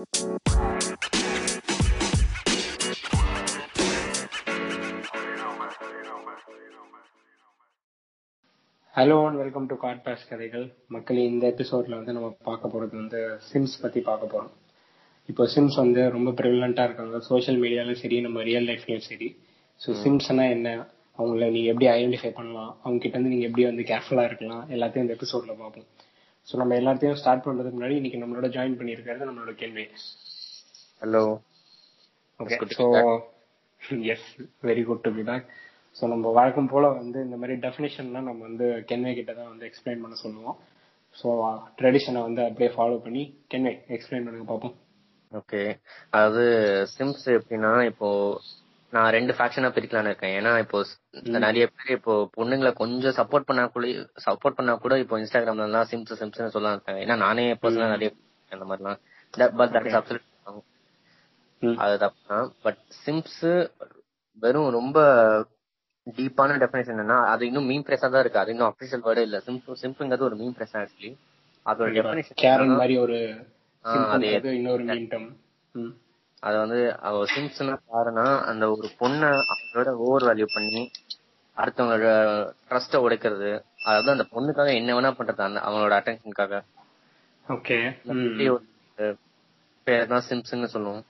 [0.00, 0.12] Hello
[9.26, 10.74] and welcome to கார்பாஸ் கதைகள்.
[10.88, 14.50] மக்களே இந்த எபிசோட்ல வந்து நம்ம பார்க்க போறது வந்து சிம்ஸ் பத்தி பார்க்க போறோம்.
[15.26, 17.20] இப்போ சிம்ஸ் வந்து ரொம்ப ப்ரிவலண்டா இருக்காங்க.
[17.20, 19.44] சோஷியல் மீடியாலும் சரி நம்ம ரியல் லைஃப்லயும் சரி.
[19.86, 20.86] ஸோ சிம்ஸ்னா என்ன?
[21.18, 22.78] அவங்கள நீங்க எப்படி ஐடென்டிஃபை பண்ணலாம்?
[22.82, 24.70] அவங்க கிட்ட இருந்து நீங்க எப்படி வந்து கேர்ஃபுல்லா இருக்கலாம்?
[24.70, 25.86] எல்லாத்தையும் இந்த எபிசோட்ல பார்ப்போம்.
[26.50, 29.84] ஸோ நம்ம எல்லாத்தையும் ஸ்டார்ட் பண்றதுக்கு முன்னாடி இன்னைக்கு நம்மளோட ஜாயின் பண்ணியிருக்கிறது நம்மளோட கேள்வி.
[31.02, 31.22] Hello
[32.40, 32.86] okay good to so
[33.82, 34.26] be yes
[34.62, 35.46] very good to be back
[35.96, 40.02] so நம்ம வழக்கம் போல வந்து இந்த மாதிரி டெஃபினேஷன்லாம் நம்ம வந்து கென்வே கிட்ட தான் வந்து எக்ஸ்பிளைன்
[40.02, 40.56] பண்ண சொல்லுவோம்.
[41.18, 41.28] ஸோ
[41.78, 43.22] ட்ரெடிஷனை வந்து அப்படியே ஃபாலோ பண்ணி
[43.54, 44.76] கென்வே எக்ஸ்பிளைன் பண்ணுங்க பார்ப்போம்
[45.32, 45.62] ஓகே
[46.10, 46.44] அதாவது
[46.98, 48.08] சிம்ஸ் எப்படின்னா இப்போ
[48.92, 50.34] நான் ரெண்டு ஃபேக்ஷனா பிரிக்கலாம்னு இருக்கேன்.
[50.38, 50.78] ஏன்னா இப்போ
[51.44, 53.86] நிறைய பேர் இப்போ பொண்ணுங்களை கொஞ்சம் சப்போர்ட் பண்ணா கூட
[54.26, 57.00] சப்போர்ட் பண்ணா கூட இப்போ இன்ஸ்டாகிராம்ல எல்லாம் சிம்ஸ் சிம்ஸ் சொல்லலாம் இருக்காங்க.
[57.04, 58.10] ஏன்னா நானே பர்சனலா நிறைய
[58.52, 59.00] அந்த மாதிரிலாம்.
[59.60, 60.26] பட் தட் இஸ் அப்சல்யூட்
[61.84, 63.40] அது தப்புதான் பட் சிம்ஸ்
[64.42, 64.98] வெறும் ரொம்ப
[66.18, 68.42] டீப்பான டெஃபினேஷன் என்னன்னா அது இன்னும் மீன் பிரேஸா தான் இருக்கு.
[68.42, 69.38] அது இன்னும் அபிஷியல் வேர்டே இல்ல.
[69.48, 71.10] சிம்பிள் சிம்பிள்ங்கிறது ஒரு மீன் பிரேஸ் ஆக்சுவலி
[71.66, 73.18] அதோட டெஃபினேஷன் மாதிரி ஒரு
[74.14, 75.28] அது இன்னொரு மீன்டம்
[76.42, 80.82] அது வந்து அவ சிம்ஸ்னா பாருன்னா அந்த ஒரு பொண்ணை அவங்களோட ஓவர் வேல்யூ பண்ணி
[81.56, 82.10] அடுத்தவங்களோட
[82.68, 83.50] ட்ரஸ்ட உடைக்கிறது.
[83.86, 86.62] அதாவது அந்த பொண்ணுக்காக என்ன வேணா பண்றது அந்த அவங்களோட அட்டென்ஷனுக்காக
[87.46, 87.78] ஓகே
[89.86, 91.04] பேர் தான் சிம்ஸ்ன்னு சொல்லுவோம்.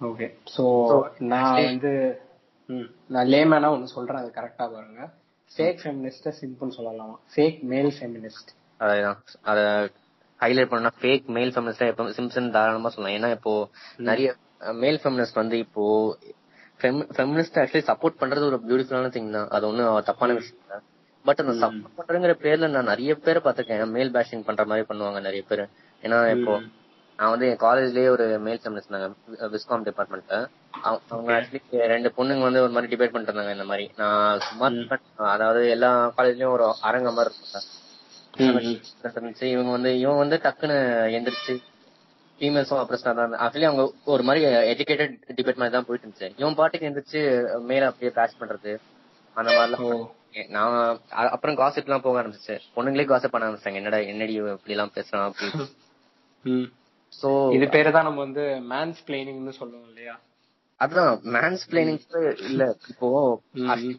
[0.00, 0.64] ஓகே ஸோ
[1.32, 1.92] நான் வந்து
[3.14, 5.02] நான் லேமேனா ஒன்று சொல்றேன் அது கரெக்டா பாருங்க.
[5.50, 7.16] ஃபேக் ஃபெமினிஸ்ட சிம்பிள் சொல்லலாமா.
[7.34, 9.20] ஃபேக் மேல் ஃபெமினிஸ்ட் அதான்
[9.50, 9.60] அத
[10.40, 13.16] ஹைலைட் பண்ணா ஃபேக் மேல் ஃபெமினிஸ்டா எப்போ சிம்சன் தாராளமா சொல்லலாம்.
[13.18, 13.52] ஏன்னா இப்போ
[14.08, 14.28] நிறைய
[14.82, 15.84] மேல் ஃபெமினிஸ்ட் வந்து இப்போ
[17.18, 19.48] ஃபெமினிஸ்ட் ஆக்சுவலி சப்போர்ட் பண்றது ஒரு பியூட்டிஃபுல்லான திங் தான்.
[19.56, 20.78] அது ஒன்றும் தப்பான விஷயம் இல்லை
[21.24, 23.94] பட் அந்த சப்போர்ட் பண்றங்கிற பேர்ல நான் நிறைய பேரை பார்த்திருக்கேன்.
[23.98, 25.64] மேல் பேஷிங் பண்ற மாதிரி பண்ணுவாங்க நிறைய பேர்.
[26.02, 26.54] ஏன்னா இப்போ
[27.18, 30.38] நான் வந்து என் காலேஜ்லயே ஒரு மேல் ஃபெமினிஸ்ட் இருந்தாங்க விஸ்காம் டிபார்ட்மெண்ட்ல
[30.88, 33.86] அவங்க ஆக்சுவலி ரெண்டு பொண்ணுங்க வந்து ஒரு மாதிரி டிபேட் பண்ணிட்டு இருந்தாங்க இந்த மாதிரி.
[34.00, 34.68] நான் சும்மா
[35.34, 37.72] அதாவது எல்லா காலேஜ்லயும் ஒரு அரங்க மாதிரி இருக்கும்
[38.38, 40.76] இருந்துச்சு இவங்க வந்து இவன் வந்து டக்குன்னு
[41.18, 41.54] எந்திரிச்சு
[42.38, 43.34] ஃபீமேல்ஸும் அப்ரஸ்டா தான்.
[43.44, 43.82] ஆக்சுவலி அவங்க
[44.14, 44.40] ஒரு மாதிரி
[44.72, 46.28] எஜுகேட்டட் டிபேட் மாதிரி தான் போயிட்டு இருந்துச்சு.
[46.40, 47.20] இவன் பாட்டுக்கு எந்திரிச்சு
[47.70, 48.72] மேல அப்படியே பேஷ் பண்றது
[49.36, 50.12] அந்த மாதிரிலாம்
[50.54, 50.74] நான்
[51.34, 55.66] அப்புறம் காசிப் எல்லாம் போக ஆரம்பிச்சு பொண்ணுங்களே காசிப் பண்ண ஆரம்பிச்சாங்க என்னடா என்னடி இப்படி எல்லாம் பேசுறான் அப்படின்னு.
[57.12, 58.42] சோ இது பேரு தான் நம்ம வந்து
[58.72, 60.14] மேன்ஸ் பிளேனிங்னு சொல்லுவோம் இல்லையா?
[60.80, 62.00] அதான் மேன்ஸ் பிளேனிங்
[62.46, 62.62] இல்ல.
[62.88, 63.08] இப்போ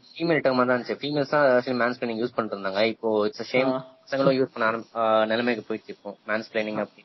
[0.10, 0.98] ஃபீமேல் டேர்மா தான் இருந்துச்சு.
[1.00, 3.78] ஃபீமேல்ஸ் தான் ஆக்சுவலி மேன்ஸ் பிளேனிங் யூஸ் பண்ணிட்டு இருந்தாங்க இப்போ இட்ஸ் ஆ.
[4.04, 4.92] பசங்களும் யூஸ் பண்ண ஆரம்பி-
[5.26, 7.04] நிலைமைக்கு போயிட்டு இப்போ மேன்ஸ் பிளேனிங் அப்படி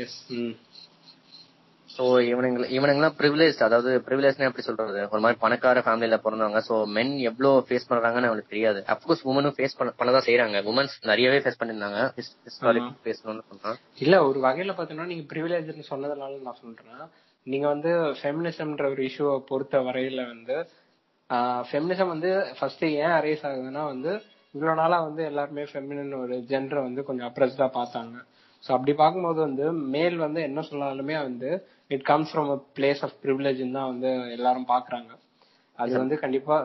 [0.00, 0.52] எஸ் ம்
[1.90, 5.00] சோ இவனுங்க இவனுங்கெல்லாம் ப்ரிவிலேஜ் அதாவது ப்ரிவிலேஜ்னா எப்படி சொல்றது?
[5.10, 6.60] ஒரு மாதிரி பணக்கார ஃபேமிலில பிறந்தவங்க.
[6.68, 8.80] சோ மென் எவ்வளவு ஃபேஸ் பண்றாங்கன்னு அவங்களுக்கு தெரியாது.
[8.88, 14.40] அப்கோர்ஸ் உமனும் ஃபேஸ் பண்ண பண்ணதான் செய்யறாங்க உமன்ஸ் நிறையவே ஃபேஸ் பண்ணிருந்தாங்க ஹிஸ்டாரிக் பேசணும்னு சொன்னா இல்ல ஒரு
[14.40, 17.02] வகையில பாத்தீங்கன்னா நீங்க ப்ரிவிலேஜ்னு சொன்னதுனால நான் சொல்றேன்.
[17.46, 20.56] நீங்க வந்து ஃபெமினிசம்ன்ற ஒரு இஷ்யூவை பொறுத்த வரையில வந்து
[21.68, 24.12] ஃபெமினிசம் வந்து ஃபர்ஸ்ட் ஏன் அரைஸ் ஆகுதுன்னா வந்து
[24.54, 28.16] இவ்வளவு நாளா வந்து எல்லாருமே ஃபெமினின் ஒரு ஜென்டரை வந்து கொஞ்சம் அப்ரஸ்டா பார்த்தாங்க.
[28.64, 31.50] ஸோ அப்படி பார்க்கும்போது வந்து மேல் வந்து என்ன சொன்னாலுமே வந்து
[31.90, 35.10] it comes from a place of privilege தான் வந்து எல்லாரும் பாக்குறாங்க
[35.78, 36.56] அது வந்து கண்டிப்பா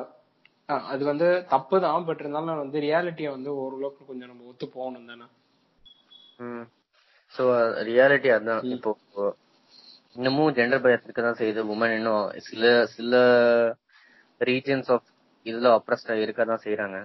[0.89, 5.27] அது வந்து தப்பு தான் பட் இருந்தாலும் வந்து ரியாலிட்டியை வந்து ஓரளவுக்கு கொஞ்சம் நம்ம ஒத்து போகணும் தானே.
[7.33, 7.43] சோ
[7.89, 8.63] ரியாலிட்டி அதான்.
[8.75, 8.91] இப்போ
[10.15, 11.61] இன்னமும் ஜெண்டர் பயஸ் இருக்க தான் செய்யுது.
[11.71, 13.13] உமன் இன்னும் சில சில
[14.41, 15.07] ரீஜன்ஸ் ஆஃப்
[15.45, 16.97] இதுல அப்ரஸ்டா இருக்க தான் செய்யறாங்க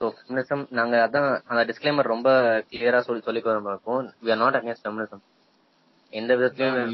[0.00, 2.28] ஸோ ஃபெமினிசம் நாங்க அதான் அந்த டிஸ்க்ளைமர் ரொம்ப
[2.70, 5.22] கிளியரா சொல்லி சொல்லிக்க இருக்கோம் we are not against feminism
[6.12, 6.92] எந்த விதத்திலயும்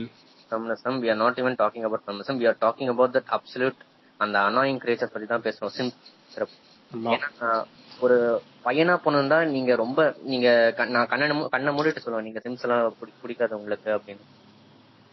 [0.50, 3.80] feminism we are not even talking about feminism we are talking about that absolute
[4.20, 5.74] அந்த அனாயிங் கிரியேச்சர் பத்தி தான் பேசுறோம்.
[5.76, 5.92] சிம்
[8.00, 8.16] ஒரு
[8.64, 10.48] பையனா பொண்ணுந்தா நீங்க ரொம்ப நீங்க
[10.88, 12.26] நான் கண்ணை கண்ணை மூடிட்டு சொல்லுவேன்.
[12.28, 14.24] நீங்க சிம்ஸ் எல்லாம் பிடி- பிடிக்காது உங்களுக்கு அப்படின்னு.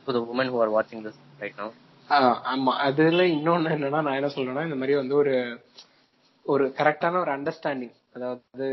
[0.10, 1.74] த உமன் ஹூ ஆர் வாட்சிங் திஸ் ரைட் நவ்
[2.10, 2.18] ஆ,
[2.52, 2.72] ஆமா.
[2.86, 5.34] அதுல இன்னொன்னு என்னன்னா நான் என்ன சொல்றேன்னா இந்த மாதிரி வந்து ஒரு
[6.46, 8.68] ஒரு கரெக்டான ஒரு அண்டர்ஸ்டாண்டிங் அதாவது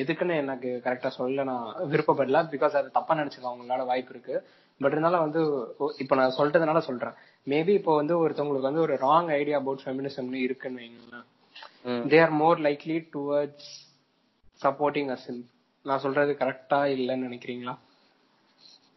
[0.00, 4.36] எதுக்குன்னு எனக்கு கரெக்டா சொல்ல நான் விருப்பப்படல பிகாஸ் அது தப்பா நினைச்சுக்க அவங்களால வாய்ப்பு இருக்கு.
[4.80, 5.40] பட் இருந்தாலும் வந்து
[5.98, 7.14] இப்ப நான் சொல்றதுனால சொல்றேன்.
[7.46, 11.26] மேபி இப்போ வந்து ஒருத்தவங்களுக்கு வந்து ஒரு ராங் ஐடியா அபவுட் ஃபெமினிசம்னு இருக்குன்னு வைங்களேன்.
[12.08, 13.70] They are more likely towards
[14.60, 15.28] supporting us
[15.84, 17.74] நான் சொல்றது கரெக்டா இல்லைன்னு நினைக்கிறீங்களா?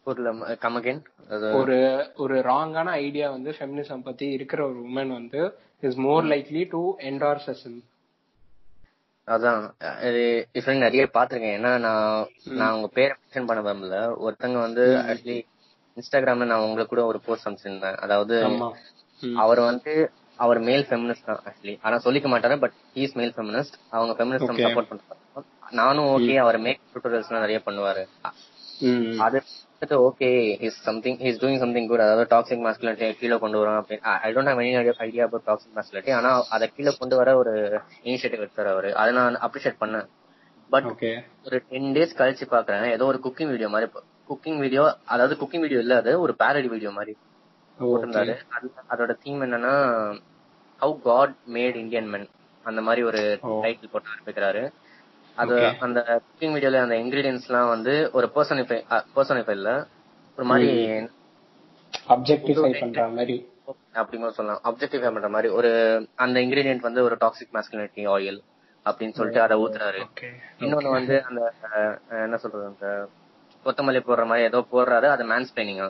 [0.09, 0.23] ஒரு
[0.61, 1.01] கம் அகைன்
[1.53, 1.77] ஒரு
[2.17, 5.41] ஒரு ராங்கான ஐடியா வந்து ஃபெமினிசம் பத்தி இருக்கிற ஒரு உமன் வந்து
[5.83, 7.79] is more likely to endorse Asim
[9.27, 9.63] அதான்.
[10.07, 10.21] இது
[10.53, 13.97] டிஃபரெண்ட் நிறைய பாத்திருக்கேன் ஏன்னா நான் நான் உங்க பேரை மென்ஷன் பண்ண விரும்பல.
[14.23, 15.37] ஒருத்தங்க வந்து ஆக்சுவலி
[15.97, 17.99] இன்ஸ்டாகிராம்ல நான் உங்களுக்கு கூட ஒரு போஸ்ட் அனுப்பிச்சிருந்தேன்.
[18.05, 18.35] அதாவது.
[19.37, 19.93] அவர் வந்து
[20.39, 24.65] அவர் மேல் ஃபெமினிஸ்ட் தான் ஆக்சுவலி ஆனா சொல்லிக்க மாட்டாரு பட் ஹீஸ் மேல் ஃபெமினிஸ்ட் அவங்க ஃபெமினிஸ்ட் Okay.
[24.67, 25.45] சப்போர்ட் பண்றாங்க.
[25.79, 28.03] நானும் ஓகே அவர் மேக் டியூட்டோரியல்ஸ் நிறைய பண்ணுவாரு.
[29.19, 29.39] அது
[29.79, 33.99] பார்த்துட்டு okay is something is doing something good அதாவது டாக்ஸிக் மாஸ்குலிட்டி கீழே கொண்டு வரோம் அப்படின்னு.
[33.99, 38.47] I don't have any idea about toxic masculinity ஆனா அதை கீழே கொண்டு வர ஒரு இனிஷியேட்டிவ்
[38.47, 38.95] எடுத்தாரு அவரு.
[38.95, 40.07] அதை நான் அப்ரிஷியேட் பண்ணேன்.
[40.69, 40.83] பட்
[41.45, 43.91] ஒரு டென் டேஸ் கழிச்சு பாக்குறேன் ஏதோ ஒரு குக்கிங் வீடியோ மாதிரி.
[44.29, 47.17] குக்கிங் வீடியோ அதாவது குக்கிங் வீடியோ இல்ல அது ஒரு பேரடி வீடியோ மாதிரி
[47.79, 48.37] போட்டிருந்தாரு.
[48.59, 50.19] அது- அதோட தீம் என்னன்னா
[50.81, 52.29] how God made Indian men.
[52.63, 53.39] அந்த மாதிரி ஒரு.
[53.63, 54.71] டைட்டில் போட்டு ஆரம்பிக்கிறாரு.
[55.43, 55.55] அது.
[55.85, 58.79] அந்த குக்கிங் வீடியோல அந்த இன்கிரீடியன்ஸ் எல்லாம் வந்து ஒரு பர்சனிஃபை
[59.17, 59.71] பர்சனிஃபை இல்ல.
[60.37, 60.69] ஒரு மாதிரி
[62.13, 63.37] அப்ஜெக்டிஃபை பண்ற மாதிரி.
[64.01, 64.61] அப்படிங்க சொல்லலாம்.
[64.69, 65.49] அப்ஜெக்டிவ் பண்ற மாதிரி.
[65.59, 65.71] ஒரு
[66.25, 68.39] அந்த இன்கிரீடியன்ட் வந்து ஒரு டாக்ஸிக் மாஸ்குலினிட்டி ஆயில்
[68.85, 70.01] அப்படின்னு சொல்லிட்டு அதை ஊத்துறாரு.
[70.63, 71.41] இன்னொன்னு வந்து அந்த
[72.25, 72.87] என்ன சொல்றது அந்த
[73.65, 75.07] கொத்தமல்லி போடுற மாதிரி ஏதோ போடுறாரு.
[75.15, 75.89] அது மேன்ஸ் பெயினிங்கா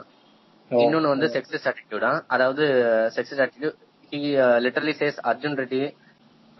[0.71, 2.63] இன்னொன்னு வந்து செக்ஸிஸ்ட் ஆட்டிடியூடா அதாவது
[3.15, 3.77] sexist attitude
[4.11, 4.19] he
[4.65, 5.81] literally says Arjun Reddy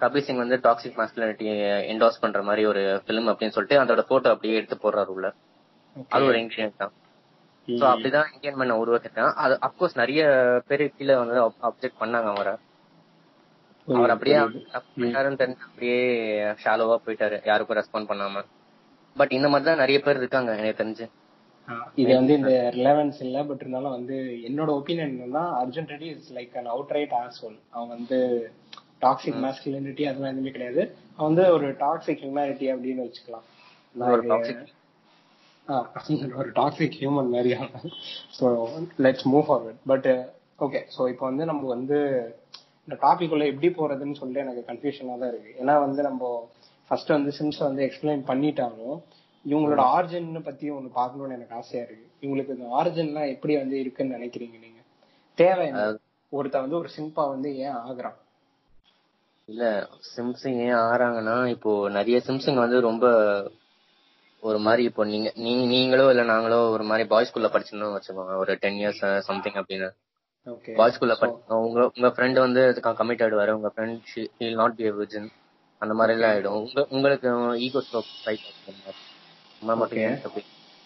[0.01, 1.47] Kabir Singh வந்து டாக்ஸிக் மாஸ்குலினிட்டி
[1.91, 5.27] என்டாஸ் பண்ற மாதிரி ஒரு பிலிம் அப்படின்னு சொல்லிட்டு அதோட போட்டோ அப்படியே எடுத்து போடுறாரு உள்ள.
[6.15, 6.93] அது ஒரு இன்கிரியன்ட் தான்.
[7.67, 10.21] சோ அப்படிதான் இந்தியன் மேன் உருவாக்கிருக்கான் அது அப்கோர்ஸ் நிறைய
[10.69, 12.53] பேரு கீழே வந்து அப்ஜெக்ட் பண்ணாங்க அவரை.
[13.87, 14.37] அவர் அப்படியே
[14.79, 15.99] அப்படியே
[16.63, 17.37] ஷாலோவா போயிட்டாரு.
[17.49, 18.43] யாருக்கும் ரெஸ்பாண்ட் பண்ணாம.
[19.15, 21.07] பட் இந்த மாதிரி தான் நிறைய பேர் இருக்காங்க எனக்கு தெரிஞ்சு.
[22.01, 24.15] இது வந்து இந்த ரிலவன்ஸ் இல்ல பட் இருந்தாலும் வந்து
[24.47, 28.19] என்னோட ஒப்பீனியன் என்னன்னா Arjun Reddy is like an outright asshole அவன் வந்து
[29.01, 30.81] டாக்ஸிக் மாஸ்குலினிட்டி அதெல்லாம் எதுவுமே கிடையாது.
[31.27, 33.45] வந்து ஒரு டாக்ஸிக் ஹியூமனிட்டி அப்படின்னு வச்சுக்கலாம்.
[36.41, 37.51] ஒரு டாக்ஸிக் ஹியூமன் மாதிரி
[38.37, 38.45] so
[39.05, 40.09] let's move forward but
[40.65, 41.97] okay so இப்போ வந்து நம்ம வந்து
[42.85, 45.51] இந்த டாபிக் உள்ள எப்படி போறதுன்னு சொல்லிட்டு எனக்கு கன்ஃபியூஷனா தான் இருக்கு.
[45.61, 46.29] ஏன்னா வந்து நம்ம
[46.91, 48.95] ஃபர்ஸ்ட் வந்து சிம்ஸ் வந்து எக்ஸ்பிளைன் பண்ணிட்டாலும்
[49.45, 52.07] இவங்களோட ஆரிஜின் பத்தி ஒண்ணு பார்க்கணும்னு எனக்கு ஆசையா இருக்கு.
[52.23, 54.79] இவங்களுக்கு இந்த ஆரிஜின்லாம் எப்படி வந்து இருக்குன்னு நினைக்கிறீங்க நீங்க?
[55.37, 55.83] தேவை என்ன?
[56.33, 58.17] ஒருத்தன் வந்து ஒரு சிம்பா வந்து ஏன் ஆகுறான்?
[59.49, 59.63] இல்ல
[60.09, 63.05] சிம்சிங் ஏன் ஆறாங்கன்னா இப்போ நிறைய சிம்சிங் வந்து ரொம்ப
[64.43, 68.53] ஒரு மாதிரி இப்போ நீங்க நீங்க நீங்களோ இல்ல நாங்களோ ஒரு மாதிரி பாய்ஸ் ஸ்கூல்ல படிச்சிருந்தோம் வச்சுக்கோங்க ஒரு
[68.63, 69.89] டென் இயர்ஸ் சம்திங் அப்படின்னு.
[70.79, 71.15] பாய்ஸ் ஸ்கூல்ல
[71.65, 72.61] உங்க உங்க ஃப்ரெண்ட் வந்து
[72.99, 74.07] கமிட் ஆயிடுவாரு உங்க friend
[74.41, 75.29] he'll not be virgin
[75.81, 76.57] அந்த மாதிரி எல்லாம் ஆயிடும்.
[76.61, 77.27] உங்க உங்களுக்கு
[77.65, 78.47] ஈகோ ஸ்ட்ரோக் ரைட்
[79.61, 79.99] உங்களை மட்டும்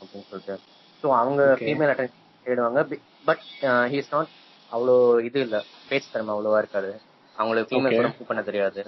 [0.01, 0.55] அப்படின்னு சொல்லிட்டு.
[1.03, 1.41] ஸோ அவங்க.
[1.61, 2.13] ஃபீமேல் அட்டன்
[2.45, 2.81] தேடுவாங்க
[3.25, 3.43] பட்
[3.91, 4.31] ஹி இஸ் நாட்
[4.71, 4.95] அவ்வளோ
[5.27, 5.57] இது இல்ல.
[5.89, 6.91] பேச்சு திறமை அவ்வளவா இருக்காது.
[7.35, 7.97] அவங்களுக்கு ஃபீமேல்.
[7.97, 8.81] கூட மூவ் பண்ண தெரியாது.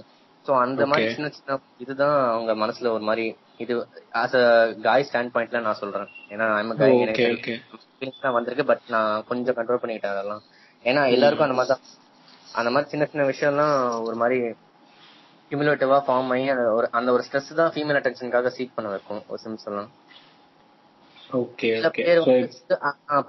[0.45, 1.05] ஸோ அந்த மாதிரி.
[1.13, 1.53] சின்ன சின்ன
[1.83, 3.25] இதுதான் அவங்க மனசுல ஒரு மாதிரி
[3.63, 3.73] இது
[4.21, 4.43] ஆஸ் அ
[4.85, 6.09] காய் ஸ்டாண்ட் பாயிண்ட்ல நான் சொல்றேன்.
[6.33, 7.55] ஏன்னா ஐம் ஓகே எனக்கு ஓகே
[7.93, 10.43] feelings தான் வந்திருக்கு பட் நான் கொஞ்சம் கண்ட்ரோல் பண்ணிக்கிட்டேன் அதெல்லாம்.
[10.85, 11.83] ஏன்னா எல்லாருக்கும் அந்த மாதிரி தான்
[12.53, 13.75] அந்த மாதிரி சின்ன சின்ன விஷயம்லாம்
[14.07, 14.37] ஒரு மாதிரி
[15.51, 19.39] கியூமுலேட்டிவா ஃபார்ம் ஆகி அந்த ஒரு அந்த ஒரு ஸ்ட்ரெஸ் தான் ஃபீமேல் அட்டென்ஷனுக்காக சீக் பண்ண வைக்கும் ஒரு
[19.43, 19.89] சிம்ஸ் எல்லாம்.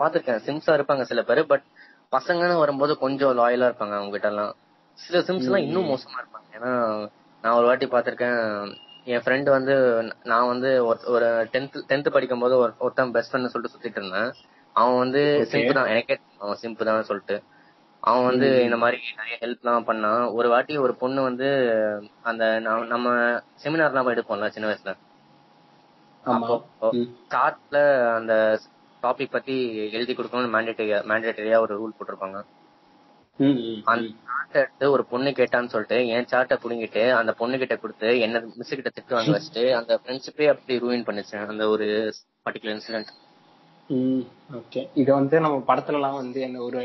[0.01, 1.65] பாத்திருக்கேன் சிம்ஸா இருப்பாங்க சில பேர் பட்
[2.13, 4.53] பசங்கன்னு வரும்போது கொஞ்சம் லாயலா இருப்பாங்க அவங்க கிட்ட எல்லாம்
[4.96, 6.56] சில சிம்ஸ் எல்லாம் இன்னும் மோசமா இருப்பாங்க.
[6.56, 7.10] ஏன்னா
[7.43, 10.98] நான் ஒரு வாட்டி பாத்திருக்கேன் என் ஃப்ரெண்ட் வந்து நான் வந்து ஒரு-
[11.44, 14.32] டென்த் டென்த் படிக்கும் போது ஒரு- ஒருத்தன் பெஸ்ட் ஃப்ரெண்ட் சொல்லிட்டு சுத்திட்டு இருந்தேன்.
[14.72, 15.48] அவன் வந்து.
[15.50, 15.87] சிம்பு தான்.
[15.87, 17.43] எனக்கே அவன் சிம்பு தான் சொல்லிட்டு.
[18.00, 21.72] அவன் வந்து இந்த மாதிரி நிறைய ஹெல்ப் எல்லாம் பண்ணான் ஒரு வாட்டி ஒரு பொண்ணு வந்து
[22.22, 23.14] அந்த நம்ம
[23.62, 24.96] செமினார்லாம் எடுப்போம்ல சின்ன வயசுல.
[27.31, 28.58] சார்ட்ல அந்த
[29.02, 32.44] டாபிக் பத்தி எழுதி கொடுக்கணும்னு மேண்டேட்டரியா மேண்டேட்டரியா ஒரு ரூல் போட்டிருப்பாங்க.
[33.85, 38.43] அந்த சார்ட் எடுத்து ஒரு பொண்ணு கேட்டான்னு சொல்லிட்டு என் சார்ட்டை புடுங்கிட்டு அந்த பொண்ணு கிட்ட கொடுத்து என்ன
[38.55, 41.87] மிஸ் கிட்ட திட்டு வாங்க வச்சுட்டு அந்த ஃப்ரெண்ட்ஷிப்பே அப்படி ரூயின் பண்ணுச்சு அந்த ஒரு
[42.47, 43.12] பர்டிகுலர் இன்சிடென்ட்
[44.59, 46.81] ஓகே இது வந்து நம்ம படத்துல எல்லாம் வந்து என்ன ஒரு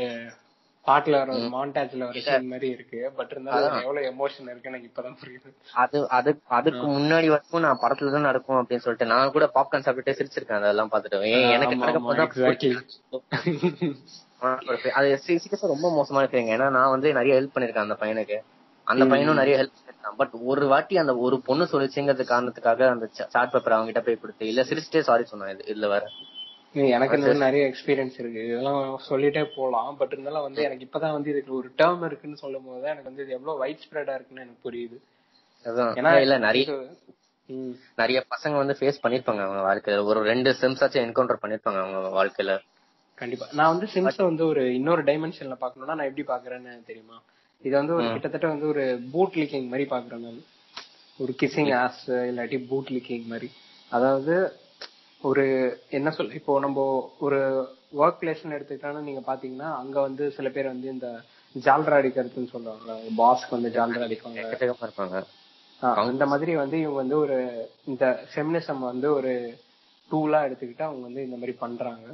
[0.86, 3.00] பாட்டுல வர ஒரு மாண்டாஜ்ல வர சீன் மாதிரி இருக்கு.
[3.18, 5.50] பட் இருந்தாலும் எவ்வளவு எமோஷன் இருக்கு எனக்கு இப்பதான் புரியுது.
[5.74, 10.16] அது அது அதுக்கு முன்னாடி வரைக்கும் நான் படத்துல தான் நடக்கும் அப்படின்னு சொல்லிட்டு நான் கூட பாப்கார்ன் சாப்பிட்டுட்டே
[10.20, 11.30] சிரிச்சிருக்கேன் அதெல்லாம் பார்த்துட்டு.
[11.36, 12.02] ஏன் எனக்கு நடக்க
[14.92, 18.38] அது சீரியஸா ரொம்ப மோசமா இருக்குங்க ஏன்னா நான் வந்து நிறைய ஹெல்ப் பண்ணிருக்கேன் அந்த பையனுக்கு.
[18.86, 23.50] அந்த பையனும் நிறைய ஹெல்ப் பண்ணிருக்கான் பட் ஒரு வாட்டி அந்த ஒரு பொண்ணு சொல்லிச்சுங்கிறது காரணத்துக்காக அந்த சார்ட்
[23.50, 26.04] பேப்பர் அவங்க கிட்ட போய் கொடுத்து இல்ல சிரிச்சிட்டே சாரி சொன்னேன் இது இதுல வேற.
[26.74, 28.46] எனக்கு இந்த நிறைய எக்ஸ்பீரியன்ஸ் இருக்கு.
[28.46, 29.96] இதெல்லாம் சொல்லிட்டே போலாம்.
[29.96, 33.32] பட் இருந்தாலும் வந்து எனக்கு இப்பதான் வந்து இதுக்கு ஒரு டேர்ம் இருக்குன்னு சொல்லும் போது எனக்கு வந்து இது
[33.32, 34.98] எவ்வளவு வைட் ஸ்ப்ரெடா இருக்குன்னு எனக்கு புரியுது.
[35.98, 36.88] ஏன்னா இல்ல நிறைய
[37.94, 40.04] நிறைய பசங்க வந்து ஃபேஸ் பண்ணிருப்பாங்க அவங்க வாழ்க்கையில.
[40.04, 42.52] ஒரு ரெண்டு செம்ஸாச்சும் என்கவுண்டர் பண்ணிருப்பாங்க அவங்க வாழ்க்கையில.
[43.22, 43.46] கண்டிப்பா.
[43.58, 47.16] நான் வந்து சிம்ஸ வந்து ஒரு இன்னொரு டைமென்ஷன்ல பாக்கணும்னா நான் எப்படி பாக்குறேன்னு தெரியுமா?
[47.64, 50.40] இது வந்து ஒரு கிட்டத்தட்ட வந்து ஒரு பூட் லிக்கிங் மாதிரி பாக்குறேன் நான்
[51.18, 53.48] ஒரு கிசிங் ஆஸ் இல்லாட்டி பூட் லிக்கிங் மாதிரி.
[53.90, 54.34] அதாவது
[55.22, 55.44] ஒரு
[55.96, 56.84] என்ன சொல் இப்போ நம்ம
[57.18, 57.38] ஒரு
[58.00, 61.08] ஒர்க் பிளேஸ்னு எடுத்துக்கிட்டோம்னா நீங்க பாத்தீங்கன்னா அங்க வந்து சில பேர் வந்து இந்த
[61.54, 62.92] ஜால்ரா அடிக்கிறதுன்னு சொல்லுவாங்க.
[63.20, 64.42] பாஸ்க்கு வந்து ஜால்ரா அடிப்பாங்க.
[66.06, 67.36] அந்த மாதிரி வந்து இவங்க வந்து ஒரு
[67.84, 69.32] இந்த ஃபெமினிசம் வந்து ஒரு
[70.10, 72.06] டூலா எடுத்துக்கிட்டு அவங்க வந்து இந்த மாதிரி பண்றாங்க.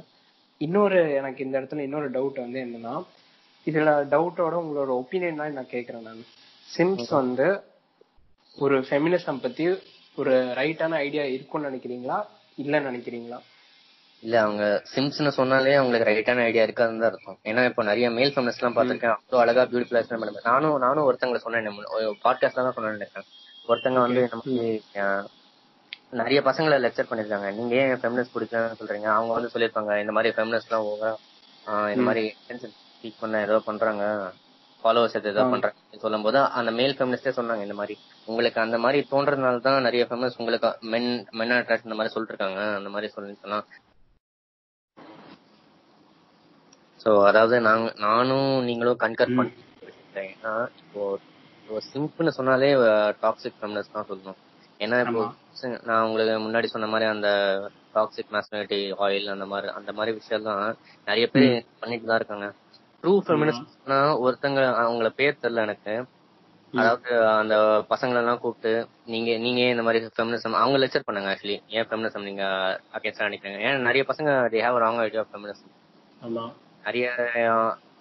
[0.61, 2.93] இன்னொரு எனக்கு இந்த இடத்துல இன்னொரு டவுட் வந்து என்னன்னா
[3.67, 6.21] இதுல டவுட்டோட உங்களோட ஒப்பீனியன் தான் நான் கேக்குறேன் நான்.
[6.67, 7.47] சிம்ஸ் வந்து
[8.57, 9.65] ஒரு ஃபெமினிசம் பத்தி
[10.17, 12.17] ஒரு ரைட்டான ஐடியா இருக்கும்னு நினைக்கிறீங்களா?
[12.57, 13.39] இல்லன்னு நினைக்கிறீங்களா?
[14.23, 14.63] இல்ல அவங்க
[14.93, 19.13] சிம்ஸ்னு சொன்னாலே அவங்களுக்கு ரைட்டான ஐடியா இருக்காதுன்னு தான் இருக்கும் ஏன்னா இப்போ நிறைய மேல் ஃபெமினிஸ்ட் எல்லாம் பாத்திருக்கேன்
[19.13, 21.69] அவ்வளவு அழகா பியூட்டிஃபுல்லா பண்ணுவேன் நானும் நானும் ஒருத்தங்களை சொன்னேன்.
[22.25, 23.27] பாட்காஸ்ட்ல தான் சொன்னேன்
[23.67, 24.55] ஒருத்தங்க வந்து நமக்கு
[26.13, 27.47] நிறைய பசங்களை லெக்சர் பண்ணிருக்காங்க.
[27.57, 29.07] நீங்க ஏன் ஃபெமினிஸ்ட் பிடிக்கலன்னு சொல்றீங்க?
[29.15, 30.29] அவங்க வந்து சொல்லியிருப்பாங்க இந்த மாதிரி
[30.91, 31.11] over
[31.65, 32.23] ஆ, இந்த மாதிரி
[32.93, 34.03] ஸ்பீக் பண்ண ஏதோ பண்றாங்க
[34.83, 37.95] ஃபாலோவர்ஸ் ஏதோ பண்றாங்க சொல்லும் போது அந்த மேல் ஃபெமினிஸ்டே சொன்னாங்க இந்த மாதிரி.
[38.27, 42.61] உங்களுக்கு அந்த மாதிரி தோன்றதுனால தான் நிறைய ஃபெமினிஸ்ட் உங்களுக்கு மென் மென் அட்ராக்ட் இந்த மாதிரி சொல்லிட்டு இருக்காங்க
[42.79, 43.59] அந்த மாதிரி சொல்லி சொன்னா.
[46.99, 50.33] சோ அதாவது நாங்க நானும் நீங்களும் கன்கர் பண்ணிட்டேன்
[50.81, 51.03] இப்போ
[51.91, 52.69] சிம்பிள்னு சொன்னாலே
[53.23, 54.39] டாக்ஸிக் ஃபெமினிஸ்ட் தான் சொல்லணும்.
[54.79, 55.23] ஏன்னா இப்போ
[55.83, 57.29] நான் உங்களுக்கு முன்னாடி சொன்ன மாதிரி அந்த
[57.95, 60.61] டாக்ஸிக் மேஸ்குலிட்டி ஆயில் அந்த மாதிரி அந்த மாதிரி விஷயம் தான்
[61.07, 62.47] நிறைய பேர் பண்ணிட்டு தான் இருக்காங்க.
[63.03, 65.95] ட்ரூ ஃபெமினிஸ்ட்னா ஒருத்தங்க அவங்கள பேர் தெரியல எனக்கு.
[66.73, 67.55] அதாவது அந்த
[67.89, 68.71] பசங்களை எல்லாம் கூப்பிட்டு
[69.05, 72.43] நீங்க நீங்க இந்த மாதிரி ஃபெமினிசம் அவங்க லெக்சர் பண்ணாங்க ஆக்சுவலி ஏன் ஃபெமினிசம் நீங்க
[72.93, 73.59] அகேன்ஸ்டா நினைக்கிறீங்க?
[73.59, 75.73] ஏன்னா நிறைய பசங்க they have wrong idea of feminism
[76.21, 76.43] ஆமா.
[76.85, 77.07] நிறைய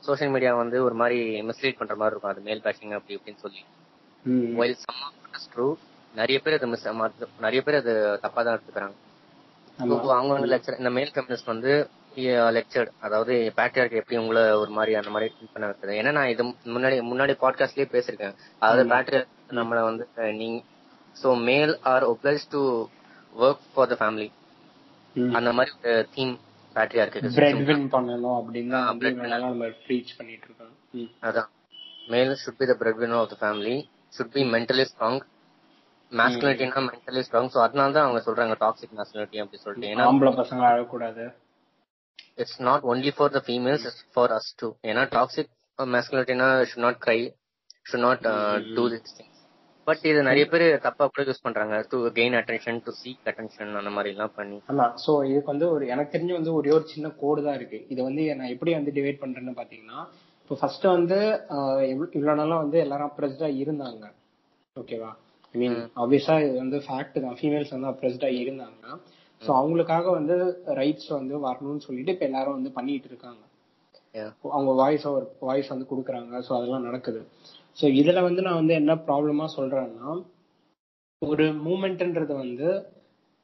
[0.00, 2.32] சோஷியல் மீடியா வந்து ஒரு மாதிரி மிஸ்லீட் பண்ற மாதிரி இருக்கும்.
[2.32, 3.62] அது மேல் பேஷிங் அப்படி இப்படின்னு சொல்லி.
[4.24, 4.46] ம்.
[4.58, 5.72] while some of it is true
[6.20, 6.86] நிறைய பேர் அது மிஸ்
[7.44, 7.92] நிறைய பேர் அது
[8.24, 8.96] தப்பா தான் எடுத்துக்கிறாங்க.
[10.18, 11.72] அவங்க வந்து லெக்சர் இந்த மேல் கம்யூனிஸ்ட் வந்து
[12.56, 15.98] லெக்சர் அதாவது பேட்ரியார்க் எப்படி உங்களை ஒரு மாதிரி அந்த மாதிரி feel பண்ண வைக்கிறது.
[16.00, 16.44] ஏன்னா நான் இது
[16.74, 20.04] முன்னாடி முன்னாடி பாட்காஸ்ட்லயே பேசிருக்கேன் அதாவது பேட்ரியார்க் நம்மள வந்து
[20.40, 20.58] நீங்க
[21.16, 22.62] so male are obliged to
[23.44, 24.28] work for the family.
[25.38, 26.34] அந்த மாதிரி ஒரு தீம்
[26.76, 30.74] பேட்ரியார்க்கு பிரெட் வின் பண்ணணும் அப்படின்னு நம்ம ப்ரீச் பண்ணிட்டு இருக்கோம்.
[31.28, 31.48] அதான்.
[32.12, 33.76] Male should be the breadwinner of the family
[34.16, 35.18] should be mentally strong
[36.12, 39.90] மேஸ்குலிட்டினா mentally strong so அதனால தான் அவங்க சொல்றாங்க டாக்ஸிக் மேஸ்குலிட்டி அப்படி சொல்லிட்டு.
[39.92, 41.24] ஏன்னா ஆம்பளை பசங்க அழக்கூடாது
[42.38, 47.00] it's not only for the females it's for us too ஏன்னா toxic மேஸ்குலிட்டினா should not
[47.04, 47.18] cry
[47.88, 48.24] should not
[48.76, 49.34] do this things
[49.86, 51.74] but இது நிறைய பேர் தப்பா கூட யூஸ் பண்றாங்க.
[51.90, 54.58] To gain attention to seek attention அந்த மாதிரி எல்லாம் பண்ணி.
[54.70, 54.86] ஆமா.
[55.04, 57.78] சோ இதுக்கு வந்து ஒரு எனக்கு தெரிஞ்சு வந்து ஒரே ஒரு சின்ன கோடு தான் இருக்கு.
[57.88, 60.00] இது வந்து நான் எப்படி வந்து டிவைட் பண்றேன்னு பாத்தீங்கன்னா
[60.42, 61.18] இப்போ ஃபர்ஸ்ட் வந்து
[61.86, 64.04] எவ்வ- இவ்வளவு நாளா வந்து எல்லாரும் அப்ரெஸ்டா இருந்தாங்க.
[64.76, 65.10] ஓகேவா
[65.58, 67.36] ஐ மீன் ஆப்வியஸா இது வந்து ஃபேக்ட் தான்.
[67.38, 68.84] ஃபீமேல்ஸ் வந்து அப்ரெஸ்டா இருந்தாங்க.
[69.42, 70.34] சோ அவங்களுக்காக வந்து
[70.78, 73.42] ரைட்ஸ் வந்து வரணும்னு சொல்லிட்டு இப்ப எல்லாரும் வந்து பண்ணிட்டு இருக்காங்க.
[74.54, 76.34] அவங்க வாய்ஸ் ஒரு வாய்ஸ் வந்து கொடுக்குறாங்க.
[76.46, 77.20] ஸோ அதெல்லாம் நடக்குது.
[77.78, 80.10] ஸோ இதுல வந்து நான் வந்து என்ன ப்ராப்ளமா சொல்றேன்னா
[81.22, 82.68] ஒரு மூமெண்ட்ன்றது வந்து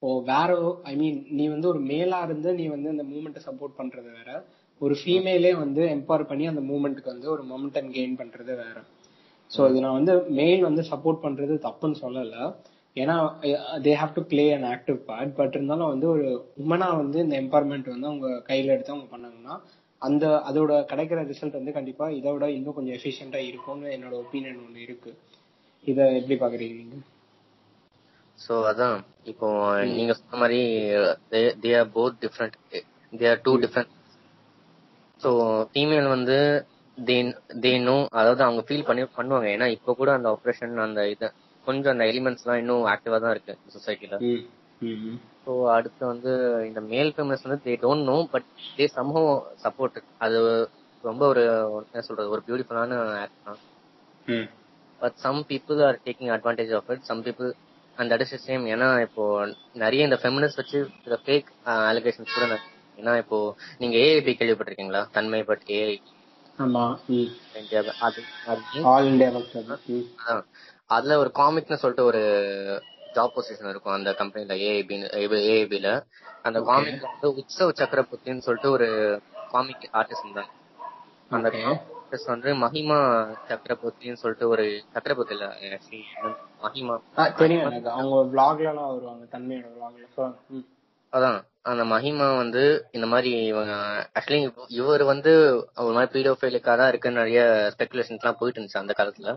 [0.03, 0.51] ஓ வேற
[0.91, 4.31] ஐ மீன் நீ வந்து ஒரு மேலா இருந்து நீ வந்து அந்த மூமெண்ட்டை சப்போர்ட் பண்றது வேற
[4.81, 8.77] ஒரு ஃபீமேலே வந்து எம்பவர் பண்ணி அந்த மூமெண்ட்டுக்கு வந்து ஒரு மொமெண்டம் கெயின் பண்றது வேற.
[9.51, 12.37] ஸோ இது நான் வந்து மேல் வந்து சப்போர்ட் பண்றது தப்புன்னு சொல்லல.
[12.97, 13.15] ஏன்னா
[13.85, 16.27] they have to play an active part but இருந்தாலும் வந்து ஒரு
[16.63, 19.55] உமனா வந்து இந்த எம்பவர்மெண்ட் வந்து அவங்க கையில எடுத்து அவங்க பண்ணாங்கன்னா
[20.03, 24.87] அந்த அதோட கிடைக்கிற ரிசல்ட் வந்து கண்டிப்பா இதை விட இன்னும் கொஞ்சம் எஃபிஷியண்டா இருக்கும்னு என்னோட ஒப்பீனியன் ஒன்று
[24.87, 25.11] இருக்கு.
[25.85, 26.97] இத எப்படி பாக்குறீங்க நீங்க?
[28.39, 28.97] சோ அதான்.
[29.33, 29.49] இப்போ
[29.97, 30.61] நீங்க சொன்ன மாதிரி
[31.63, 32.57] they are both different
[33.13, 33.93] they are two different
[35.21, 35.31] so
[35.73, 36.39] female வந்து
[36.99, 37.17] தே
[37.63, 39.47] தே நோ அதாவது அவங்க ஃபீல் பண்ணி பண்ணுவாங்க.
[39.55, 41.29] ஏன்னா இப்போ கூட அந்த ஆப்ரேஷன் அந்த இது
[41.67, 44.17] கொஞ்சம் அந்த எலிமெண்ட்ஸ்லாம் இன்னும் ஆக்டிவா தான் இருக்கு சொசைட்டில
[45.43, 46.31] ஸோ அடுத்து வந்து
[46.69, 48.47] இந்த மேல் ஃபெமினிஸ்ட் வந்து they don't know but
[48.77, 49.23] they somehow
[49.63, 50.39] support அது
[51.05, 51.43] ரொம்ப ஒரு
[51.85, 53.61] என்ன சொல்றது ஒரு பியூட்டிஃபுல்லான ஆக்ட் தான்.
[55.01, 57.51] But some people are taking advantage of it some people
[57.99, 59.25] and that is shame ஏன்னா இப்போ
[59.83, 60.79] நிறைய இந்த ஃபெமினிஸ்ட் வச்சு
[61.23, 61.51] ஃபேக்
[61.89, 63.39] அலிகேஷன்ஸ் கூட நட- ஏன்னா இப்போ
[63.79, 65.03] நீங்க ஏஐபி கேள்விப்பட்டிருக்கீங்களா?
[65.13, 65.95] தன்மை பட் ஏஐ
[70.89, 72.21] அதுல ஒரு காமிக்னு சொல்லிட்டு ஒரு
[73.15, 74.97] ஜாப் பொசிஷன் இருக்கும் அந்த கம்பெனில ஏஐபி
[75.49, 75.89] ஏஐபில
[76.43, 78.89] அந்த காமிக்ல வந்து உற்சவ் சக்கரவர்த்தின்னு சொல்லிட்டு ஒரு
[79.49, 80.53] காமிக் ஆர்டிஸ்ட் இருந்தாங்க.
[81.31, 82.99] அந்த ஆர்டிஸ்ட் வந்து மஹிமா
[83.49, 85.47] சக்கரவர்த்தின்னு சொல்லிட்டு ஒரு சக்கரவர்த்தி இல்ல
[86.63, 86.97] மஹிமா
[87.37, 88.15] தெரியும் அவங்க
[88.89, 89.27] வருவாங்க
[91.15, 93.75] அதான் அந்த மஹிமா வந்து இந்த மாதிரி இவங்க
[94.17, 94.41] ஆக்சுவலி
[94.79, 95.33] இவர் வந்து
[95.83, 97.41] ஒரு மாதிரி பீடோஃபைலுக்கா தான் இருக்குன்னு நிறைய
[97.75, 99.33] ஸ்பெகுலேஷன்ஸ் எல்லாம் போயிட்டு இருந்துச்சு அந்த காலத்துல.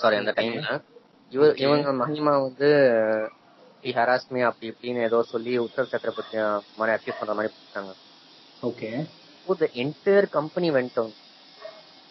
[0.00, 0.72] சாரி அந்த டைம்ல
[1.32, 2.68] இவர் இவங்க மஹிமா வந்து
[3.96, 6.38] ஹராஸ்மி அப்படி இப்படின்னு ஏதோ சொல்லி உத்தர் சக்கரவர்த்தி
[6.78, 7.92] மாதிரி அக்யூஸ் பண்ற மாதிரி போட்டாங்க.
[8.62, 8.90] ஓகே
[9.46, 11.12] த என்டையர் கம்பெனி வென்டோம்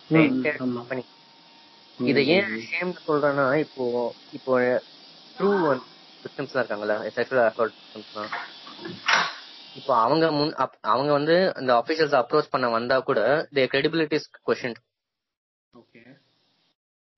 [0.09, 0.79] ம், என்டையர் ஆமா.
[0.79, 1.03] கம்பெனி
[1.99, 3.83] இதை ஏன் ஷேம் சொல்றேன்னா இப்போ
[4.37, 4.53] இப்போ
[5.35, 5.49] ட்ரூ
[6.23, 8.33] விக்டிம்ஸ் இருக்காங்கல்ல செக்ஷுவல் அசால்ட் விக்டிம்ஸ்
[9.79, 10.53] இப்போ அவங்க முன்
[10.91, 13.19] அவங்க வந்து இந்த அபிஷியல்ஸ் அப்ரோச் பண்ண வந்தா கூட
[13.55, 14.17] the credibility
[14.47, 14.77] question
[15.73, 16.01] okay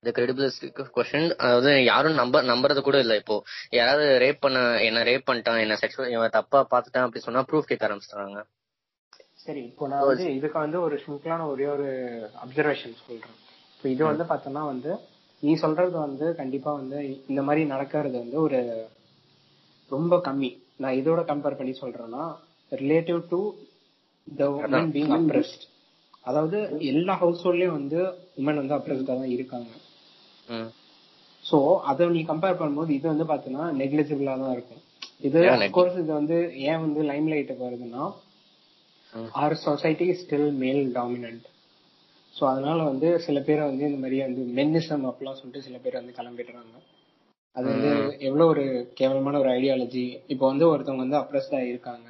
[0.02, 3.14] the credibility question அதாவது யாரும் நம்ப நம்புறது கூட இல்ல.
[3.22, 3.36] இப்போ
[3.72, 7.88] யாராவது ரேப் பண்ண என்ன ரேப் பண்ணிட்டான் என்ன செக்ஷுவல் இவன் தப்பா பாத்துட்டான் அப்படி சொன்னா ப்ரூஃப் கேட்க
[7.88, 8.42] ஆரம்பிச்சிட்டாங்க
[9.44, 11.86] சரி இப்போ நான் வந்து இதுக்கு வந்து ஒரு சிம்பிளான ஒரே ஒரு
[12.42, 13.38] அப்சர்வேஷன் சொல்றேன்.
[13.72, 14.90] இப்போ இது வந்து பார்த்தோம்னா வந்து
[15.42, 16.98] நீ சொல்றது வந்து கண்டிப்பா வந்து
[17.30, 18.58] இந்த மாதிரி நடக்கிறது வந்து ஒரு
[19.90, 20.50] ரொம்ப கம்மி.
[20.82, 22.24] நான் இதோட கம்பேர் பண்ணி சொல்றேன்னா
[22.72, 23.40] relative to
[24.28, 25.64] the woman being oppressed
[26.28, 26.58] அதாவது
[26.92, 28.00] எல்லா ஹவுஸ் ஹோல்ட்லயும் வந்து
[28.40, 29.70] உமன் வந்து அப்ரெஸ்டா தான் இருக்காங்க.
[31.44, 31.56] சோ
[31.90, 34.82] அத நீ கம்பேர் பண்ணும்போது இது வந்து பாத்தீங்கன்னா நெக்லிஜிபிளா தான் இருக்கும்.
[35.28, 35.40] இது
[35.76, 36.36] கோர்ஸ் இது வந்து
[36.68, 38.04] ஏன் வந்து லைம் லைட்டுக்கு வருதுன்னா.
[39.42, 41.46] Our society still male dominant
[42.34, 46.16] so அதனால வந்து சில பேர் வந்து இந்த மாதிரி வந்து மென்னிசம் அப்படிலாம் சொல்லிட்டு சில பேர் வந்து
[46.18, 46.76] கிளம்பிடுறாங்க
[47.56, 47.90] அது வந்து
[48.26, 48.64] எவ்வளவு ஒரு
[48.98, 52.08] கேவலமான ஒரு ஐடியாலஜி இப்போ வந்து ஒருத்தவங்க வந்து அப்ரெஸ்டா இருக்காங்க.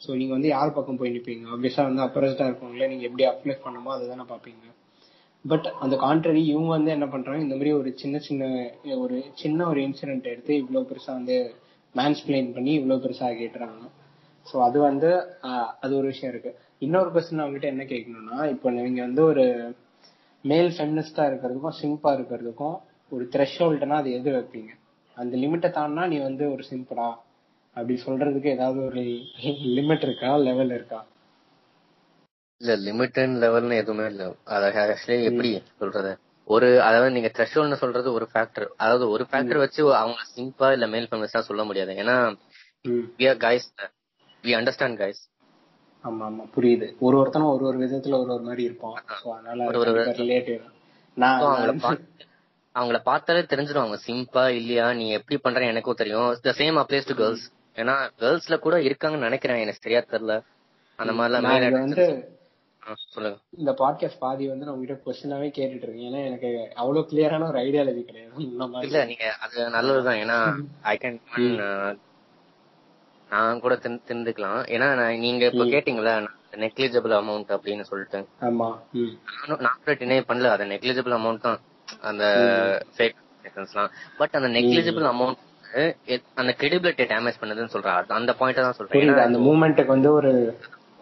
[0.00, 1.44] சோ நீங்க வந்து யார் பக்கம் போய் நிப்பீங்க?
[1.54, 4.62] ஆப்வியஸா வந்து அப்ரெஸ்டா இருக்கவங்களே நீங்க எப்படி அப்ளிக் பண்ணுமோ அதை தானே பாப்பீங்க
[5.44, 7.40] பட் அந்த கான்ட்ரரி இவங்க வந்து என்ன பண்றாங்க?
[7.46, 8.44] இந்த மாதிரி ஒரு சின்ன சின்ன
[9.04, 11.36] ஒரு சின்ன ஒரு இன்சிடென்ட் எடுத்து இவ்வளவு பெருசா வந்து
[11.94, 13.82] மேன்ஸ்பிளைன் பண்ணி இவ்வளவு பெருசா கேட்டுறாங்க
[14.46, 15.10] சோ அது வந்து
[15.84, 16.52] அது ஒரு விஷயம் இருக்கு.
[16.86, 19.44] இன்னொரு கொஸ்டின் அவங்ககிட்ட என்ன கேட்கணும்னா இப்போ நீங்க வந்து ஒரு
[20.44, 22.76] மேல் ஃபெமினிஸ்டா இருக்கிறதுக்கும் சிம்பா இருக்கிறதுக்கும்
[23.12, 24.72] ஒரு த்ரெஷோல்டுனா அது எது வைப்பீங்க?
[25.16, 27.08] அந்த லிமிட்டை தாண்டினா நீ வந்து ஒரு சிம்படா
[27.76, 29.02] அப்படி சொல்றதுக்கு ஏதாவது ஒரு
[29.76, 30.36] லிமிட் இருக்கா?
[30.36, 30.98] லெவல் இருக்கா?
[32.60, 34.24] இல்ல லிமிட் லெவல்னு எதுவுமே இல்ல.
[34.44, 36.12] அத ஆக்சுவலி எப்படி சொல்றது?
[36.48, 41.08] ஒரு அதாவது நீங்க த்ரெஷோல்ட்னு சொல்றது ஒரு ஃபேக்டர் அதாவது ஒரு ஃபேக்டர் வச்சு அவங்க சிம்பா இல்ல மேல்
[41.10, 41.94] ஃபெமினிஸ்டா சொல்ல முடியாது.
[41.94, 42.16] ஏன்னா
[43.18, 43.64] we are guys.
[44.44, 45.18] We understand guys.
[46.04, 46.44] ஆமா ஆமா.
[46.56, 46.86] புரியுது.
[46.98, 48.96] ஒரு ஒருத்தனும் ஒரு ஒரு விதத்துல ஒரு ஒரு மாதிரி இருப்பான்.
[49.34, 50.62] அதனால ஒரு ஒரு ரிலேட்டிவ்
[51.16, 51.40] நான்
[52.78, 54.86] அவங்கள பார்த்தாலே தெரிஞ்சிடும் அவங்க சிம்பா இல்லையா?
[55.00, 56.30] நீ எப்படி பண்ற எனக்கும் தெரியும்.
[56.46, 57.44] The same applies to girls
[57.80, 59.62] ஏன்னா கேர்ள்ஸ்ல கூட இருக்காங்கன்னு நினைக்கிறேன்.
[59.64, 60.36] எனக்கு சரியா தெரியல.
[60.98, 62.06] அந்த மாதிரிலாம் வந்து
[63.12, 63.38] சொல்லுங்க.
[63.60, 66.08] இந்த பாட்காஸ்ட் பாதி வந்து நான் உங்ககிட்ட கொஸ்டினாவே கேட்டுட்டு இருக்கேன்.
[66.08, 68.32] ஏன்னா எனக்கு அவ்வளவு கிளியரான ஒரு ஐடியாலஜி கிடையாது.
[68.88, 70.20] இல்ல நீங்க அது நல்லதுதான்.
[70.24, 70.38] ஏன்னா
[70.92, 71.20] ஐ கேன்
[73.30, 74.88] நான் கூட தெரிஞ்சுக்கலாம் ஏன்னா
[75.24, 76.14] நீங்க இப்ப கேட்டீங்களா
[76.64, 78.18] நெக்லிஜிபிள் அமௌண்ட் அப்படின்னு சொல்லிட்டு.
[78.40, 80.50] நானும் நான் கூட டினை பண்ணல.
[80.56, 81.60] அது நெக்லிஜிபிள் அமௌண்ட் தான்.
[82.10, 82.24] அந்த
[82.96, 83.18] ஃபேக்
[83.62, 85.40] எல்லாம் பட் அந்த நெக்லிஜிபிள் அமௌண்ட்
[86.40, 90.32] அந்த கிரெடிபிலிட்டி டேமேஜ் பண்ணுதுன்னு சொல்றேன் அந்த பாயிண்ட் தான் சொல்றேன் அந்த மூமெண்ட்டுக்கு வந்து ஒரு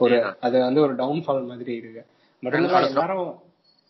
[0.05, 2.03] ஒரு அது வந்து ஒரு டவுன்ஃபால் மாதிரி இருக்கு.
[2.43, 2.55] பட்
[2.91, 3.27] எல்லாரும்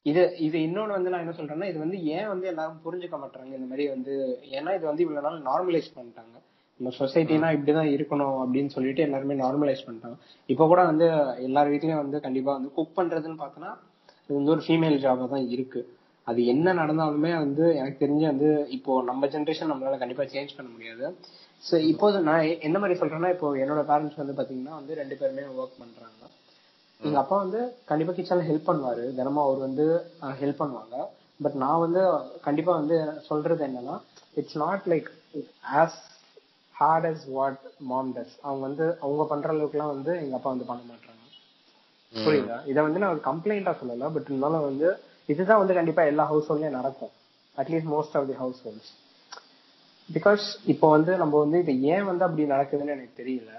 [0.06, 3.68] இது இது இன்னொன்னு வந்து நான் என்ன சொல்றேன்னா இது வந்து ஏன் வந்து எல்லாரும் புரிஞ்சுக்க மாட்டாங்க இந்த
[3.70, 4.14] மாதிரி வந்து
[4.58, 6.34] ஏன்னா இது வந்து இவ்வளவு நாள் நார்மலைஸ் பண்ணிட்டாங்க.
[6.80, 10.16] நம்ம சொசைட்டினா இப்படிதான் இருக்கணும் அப்படின்னு சொல்லிட்டு எல்லாருமே நார்மலைஸ் பண்ணிட்டாங்க.
[10.48, 11.06] இப்ப கூட வந்து
[11.48, 13.72] எல்லார் வீட்லயும் வந்து கண்டிப்பா வந்து குக் பண்றதுன்னு பார்த்தோன்னா
[14.24, 15.82] இது வந்து ஒரு ஃபீமேல் ஜாபா தான் இருக்கு.
[16.26, 21.06] அது என்ன நடந்தாலுமே வந்து எனக்கு தெரிஞ்சு வந்து இப்போ நம்ம ஜென்ரேஷன் நம்மளால கண்டிப்பா சேஞ்ச் பண்ண முடியாது.
[21.62, 25.80] ஸோ இப்போ நான் என்ன மாதிரி சொல்றேன்னா இப்போ என்னோட பேரண்ட்ஸ் வந்து பாத்தீங்கன்னா வந்து ரெண்டு பேருமே ஒர்க்
[25.82, 26.20] பண்றாங்க.
[27.00, 29.04] எங்க அப்பா வந்து கண்டிப்பா கிச்சன்ல ஹெல்ப் பண்ணுவாரு.
[29.18, 29.86] தினமும் அவர் வந்து
[30.40, 30.96] ஹெல்ப் பண்ணுவாங்க.
[31.40, 32.02] பட் நான் வந்து
[32.46, 32.96] கண்டிப்பா வந்து
[33.28, 33.96] சொல்றது என்னன்னா
[34.40, 35.08] it's not like
[35.80, 35.98] as
[36.74, 40.82] hard as what mom does அவங்க வந்து அவங்க பண்ற அளவுக்குலாம் வந்து எங்க அப்பா வந்து பண்ண
[40.82, 41.10] மாட்டாங்க
[42.14, 42.56] புரியுதா?
[42.70, 44.08] இதை வந்து நான் ஒரு கம்ப்ளைண்டா சொல்லல.
[44.14, 44.88] பட் இருந்தாலும் வந்து
[45.28, 47.12] இதுதான் வந்து கண்டிப்பா எல்லா ஹவுஸ் ஹோல்ட்லயும் நடக்கும்.
[47.56, 48.90] At least most of the household
[50.08, 53.50] because இப்போ வந்து நம்ம வந்து இது ஏன் வந்து அப்படி நடக்குதுன்னு எனக்கு தெரியல.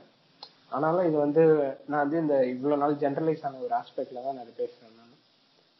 [0.76, 1.43] ஆனாலும் இது வந்து
[1.89, 5.15] நான் வந்து இந்த இவ்வளவு நாள் ஜென்ரலைஸ் ஆன ஒரு ஆஸ்பெக்ட்ல தான் நான் பேசுறேன் நான்.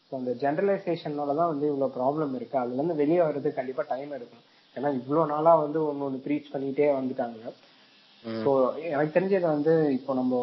[0.08, 2.58] ஸோ அந்த ஜென்ரலைசேஷனால தான் வந்து இவ்வளவு ப்ராப்ளம் இருக்கு.
[2.64, 4.44] அதுல இருந்து வெளியே வர்றதுக்கு கண்டிப்பா டைம் எடுக்கும்.
[4.78, 7.54] ஏன்னா இவ்வளவு நாளா வந்து ஒன்னு ஒன்று ப்ரீச் பண்ணிட்டே வந்துட்டாங்க.
[8.44, 8.52] ஸோ
[8.94, 10.34] எனக்கு தெரிஞ்சது வந்து இப்போ நம்ம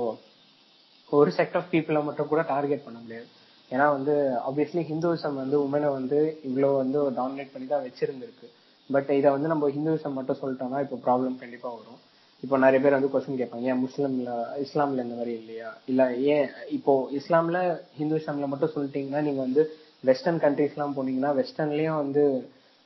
[1.18, 3.28] ஒரு செக்ட் ஆஃப் பீப்புளை மட்டும் கூட டார்கெட் பண்ண முடியாது.
[3.70, 4.14] ஏன்னா வந்து
[4.48, 8.46] ஆப்வியஸ்லி ஹிந்துவிசம் வந்து உமனை வந்து இவ்வளோ வந்து டாமினேட் பண்ணி தான் வச்சிருந்திருக்கு.
[8.90, 11.98] பட் இதை வந்து நம்ம ஹிந்துவிசம் மட்டும் சொல்லிட்டோம்னா இப்போ ப்ராப்ளம் கண்டிப்பாக வரும்.
[12.42, 14.32] இப்போ நிறைய பேர் வந்து கொஸ்டின் கேட்பாங்க ஏன் முஸ்லீம்ல
[14.64, 15.70] இஸ்லாம்ல இந்த மாதிரி இல்லையா?
[15.86, 16.02] இல்ல
[16.34, 17.58] ஏன் இப்போ இஸ்லாம்ல
[17.98, 19.62] ஹிந்துவிசம்ல மட்டும் சொல்லிட்டீங்கன்னா நீங்க வந்து
[20.04, 22.22] வெஸ்டர்ன் கண்ட்ரீஸ்லாம் போனீங்கன்னா வெஸ்டர்ன்லயும் வந்து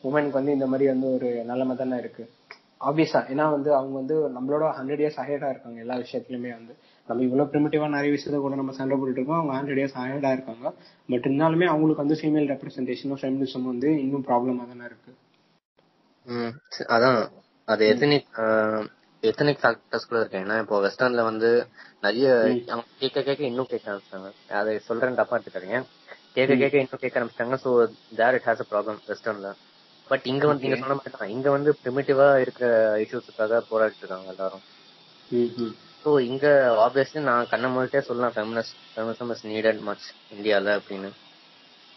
[0.05, 2.25] உமனுக்கு வந்து இந்த மாதிரி வந்து ஒரு நிலைமை தானே இருக்கு.
[2.81, 6.75] ஆப்வியஸா ஏன்னா வந்து அவங்க வந்து நம்மளோட ஹண்ட்ரட் இயர்ஸ் அஹேடா இருக்காங்க எல்லா விஷயத்துலயுமே வந்து.
[7.09, 9.41] நம்ம இவ்வளவு பிரிமிட்டிவா நிறைய விஷயத்த கூட நம்ம சண்டை போட்டுட்டு இருக்கோம்.
[9.51, 10.67] அவங்க இயர்ஸ் அஹேடா இருக்காங்க.
[11.09, 15.13] பட் இருந்தாலுமே அவங்களுக்கு வந்து ஃபீமேல் ரெப்ரஸன்டேஷனும் ஃபெமினிசம் வந்து இன்னும் ப்ராப்ளமா தானே இருக்கு.
[16.95, 17.21] அதான்.
[17.69, 18.31] அது எத்தனிக்
[19.23, 21.51] எத்தனிக் ஃபேக்டர்ஸ் கூட இருக்கு ஏன்னா இப்போ வெஸ்டர்ன்ல வந்து
[22.03, 22.27] நிறைய
[23.01, 24.31] கேட்க கேட்க இன்னும் கேட்க ஆரம்பிச்சிட்டாங்க.
[24.61, 25.79] அதை சொல்றேன் தப்பா எடுத்துக்காதீங்க.
[26.35, 27.59] கேட்க கேட்க இன்னும் கேட்க ஆரம்பிச்சிட்டாங்க.
[27.65, 27.71] So
[28.21, 29.51] there it has a problem வெஸ்டர்ன்ல
[30.07, 31.33] but இங்க வந்து நீங்க சொன்ன மாதிரி தான்.
[31.37, 32.63] இங்க வந்து பிரிமிட்டிவா இருக்க
[33.05, 34.65] இஷ்யூஸுக்காக போராடிட்டு இருக்காங்க எல்லாரும்.
[36.05, 36.47] ஸோ இங்க
[36.87, 38.35] ஆப்வியஸ்லி நான் கண்ண மூடிட்டே சொல்லலாம்.
[38.37, 41.11] Feminist feminism is needed much இந்தியால அப்படின்னு.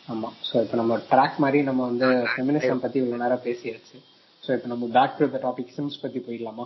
[0.07, 0.29] ஆமா.
[0.49, 3.97] சோ இப்போ நம்ம ட்ராக் மாதிரி நம்ம வந்து ஃபெமினிசம் பத்தி இவ்வளவு நேரம் பேசியாச்சு.
[4.43, 6.65] சோ இப்போ நம்ம back to the topic simps பத்தி போயிடலாமா?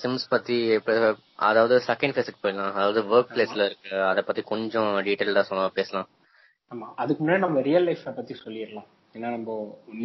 [0.00, 0.56] சிம்ஸ் பத்தி
[1.48, 2.74] அதாவது செகண்ட் ஃபேஸுக்கு போயிடலாம்.
[2.78, 6.08] அதாவது ஒர்க் பிளேஸ்ல இருக்கு அதை பத்தி கொஞ்சம் டீடைல்டா சொல்ல பேசலாம்.
[6.70, 6.86] ஆமா.
[7.02, 8.88] அதுக்கு முன்னாடி நம்ம ரியல் லைஃப்பை பத்தி சொல்லிடலாம்.
[9.16, 9.50] ஏன்னா நம்ம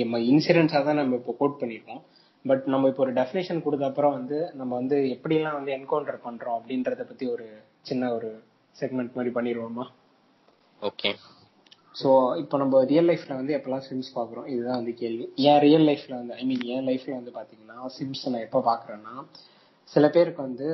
[0.01, 2.01] நம்ம இன்சிடென்ட்ஸா தான் நம்ம இப்போ கோட் பண்ணிருக்கோம்
[2.45, 7.03] பட் நம்ம இப்போ ஒரு டெஃபினேஷன் கொடுத்த அப்புறம் வந்து நம்ம வந்து எப்படிலாம் வந்து என்கவுண்டர் பண்றோம் அப்படின்றத
[7.11, 7.45] பத்தி ஒரு
[7.89, 8.29] சின்ன ஒரு
[8.75, 9.85] செக்மெண்ட் மாதிரி பண்ணிடுவோமா?
[10.81, 11.09] ஓகே
[11.95, 12.09] ஸோ
[12.41, 14.47] இப்போ நம்ம ரியல் லைஃப்ல வந்து எப்பெல்லாம் சிம்ஸ் பார்க்குறோம்?
[14.53, 15.25] இதுதான் வந்து கேள்வி.
[15.49, 19.13] என் ரியல் லைஃப்ல வந்து ஐ மீன் என் லைஃப்ல வந்து பாத்தீங்கன்னா சிம்ஸ் நான் எப்போ பார்க்குறேன்னா
[19.91, 20.67] சில பேருக்கு வந்து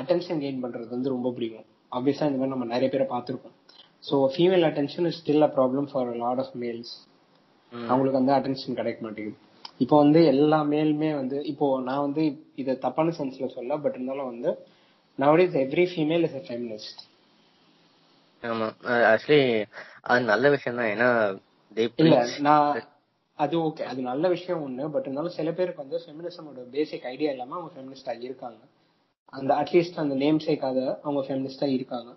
[0.00, 1.66] அட்டென்ஷன் கெயின் பண்றது வந்து ரொம்ப பிடிக்கும்.
[1.92, 3.56] ஆப்வியஸா இந்த மாதிரி நம்ம நிறைய பேரை பார்த்துருக்கோம்
[4.04, 6.94] so female attention is still a problem for lot of males
[7.72, 9.38] அவங்களுக்கு வந்து அட்டென்ஷன் கிடைக்க மாட்டேங்குது.
[9.80, 12.22] இப்போ வந்து எல்லா மேலுமே வந்து இப்போ நான் வந்து
[12.56, 14.50] இதை தப்பான சென்ஸ்ல சொல்ல பட் இருந்தாலும் வந்து
[15.18, 17.02] nowadays every female is a feminist
[18.42, 18.66] ஆமா.
[19.10, 19.40] ஆக்சுவலி
[20.06, 21.08] அது நல்ல விஷயம் தான் ஏன்னா
[21.98, 22.14] இல்ல
[22.46, 22.68] நான்
[23.38, 27.56] அது ஓகே அது நல்ல விஷயம் ஒண்ணு பட் இருந்தாலும் சில பேருக்கு வந்து ஃபெமினிசமோட பேசிக் ஐடியா இல்லாம
[27.56, 28.60] அவங்க ஃபெமினிஸ்டா இருக்காங்க.
[29.32, 32.10] அந்த அட்லீஸ்ட் அந்த நேம் சேக்காத அவங்க ஃபெமினிஸ்டா இருக்காங்க.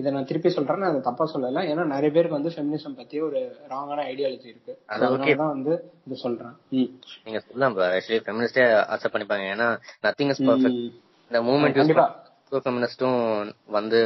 [0.00, 1.62] இதை நான் திருப்பி சொல்றேன் நான் அதை தப்பா சொல்லல.
[1.70, 3.40] ஏன்னா நிறைய பேருக்கு வந்து ஃபெமினிசம் பத்தி ஒரு
[3.72, 4.74] ராங்கான ஐடியாலஜி இருக்கு.
[4.92, 5.72] அதனாலதான் வந்து
[6.06, 6.54] இது சொல்றேன்.
[7.24, 9.46] நீங்க சொல்லலாம் ஆக்சுவலி ஃபெமினிஸ்டே அக்செப்ட் பண்ணிப்பாங்க.
[9.54, 9.68] ஏன்னா
[10.06, 10.84] நத்திங் இஸ் பர்ஃபெக்ட்.
[11.28, 12.06] இந்த மூவ்மெண்ட் கண்டிப்பா.
[12.64, 13.20] ஃபெமினிஸ்டும்
[13.76, 13.98] வந்து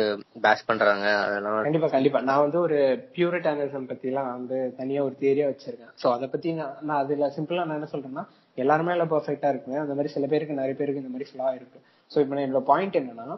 [0.44, 1.06] பேஷ் பண்றாங்க.
[1.26, 2.20] அதெல்லாம் கண்டிப்பா கண்டிப்பா.
[2.28, 2.76] நான் வந்து ஒரு
[3.14, 5.92] பியூரிட்டானிசம் பத்தி எல்லாம் வந்து தனியா ஒரு தியரியா வச்சிருக்கேன்.
[6.02, 8.24] சோ அத பத்தி நான் அதுல சிம்பிளா நான் என்ன சொல்றேன்னா
[8.64, 9.80] எல்லாருமே எல்லாம் பெர்ஃபெக்ட்டா இருக்குங்க.
[9.84, 11.80] அந்த மாதிரி சில பேருக்கு நிறைய பேருக்கு இந்த மாதிரி ஃபிளா இருக்கு.
[12.14, 13.36] சோ இப்போ என்னோட பாயிண்ட் என்னன்னா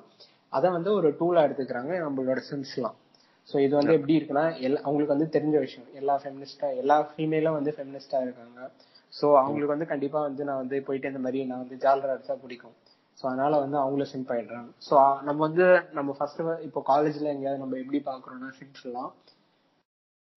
[0.52, 2.96] அத வந்து ஒரு டூலா எடுத்துக்கிறாங்க நம்மளோட சென்ஸ்லாம்
[3.48, 5.88] சோ இது வந்து எப்படி இருக்குன்னா எல்லா அவங்களுக்கு வந்து தெரிஞ்ச விஷயம்.
[6.00, 8.60] எல்லா ஃபெமினிஸ்டா எல்லா ஃபீமேலும் வந்து ஃபெமினிஸ்டா இருக்காங்க.
[9.12, 12.76] சோ அவங்களுக்கு வந்து கண்டிப்பா வந்து நான் வந்து போயிட்டு இந்த மாதிரி நான் வந்து ஜாலரா அடிச்சா பிடிக்கும்.
[13.18, 14.70] சோ அதனால வந்து அவங்களும் சிம்ப் ஆயிடுறாங்க.
[14.88, 14.96] சோ
[15.28, 19.10] நம்ம வந்து நம்ம ஃபர்ஸ்ட் இப்போ காலேஜ்ல எங்கேயாவது நம்ம எப்படி பாக்குறோம்னா சிம்ப்ஸ்லாம்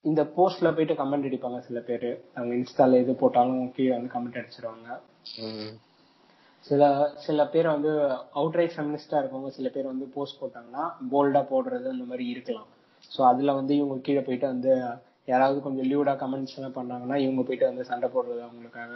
[0.06, 2.08] இந்த போஸ்ட்ல போயிட்டு கமெண்ட் அடிப்பாங்க சில பேர்.
[2.36, 4.88] அவங்க இன்ஸ்டால எது போட்டாலும் கீழே வந்து கமெண்ட் அடிச்சிருவாங்க.
[6.66, 6.82] சில
[7.26, 7.92] சில பேர் வந்து
[8.36, 12.70] அவுட்ரைட் ஃபெமினிஸ்டா இருக்கவங்க சில பேர் வந்து போஸ்ட் போட்டாங்கன்னா போல்டா போடுறது அந்த மாதிரி இருக்கலாம்.
[13.12, 14.72] சோ அதுல வந்து இவங்க கீழே போயிட்டு வந்து
[15.26, 18.94] யாராவது கொஞ்சம் லியூடா கமெண்ட்ஸ் எல்லாம் பண்ணாங்கன்னா இவங்க போயிட்டு வந்து சண்டை போடுறது அவங்களுக்காக.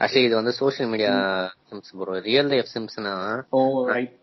[0.00, 1.12] ஆக்சுவலி இது வந்து social media
[1.68, 3.12] simps bro real life சிம்ஸ்னா
[3.50, 4.16] oh right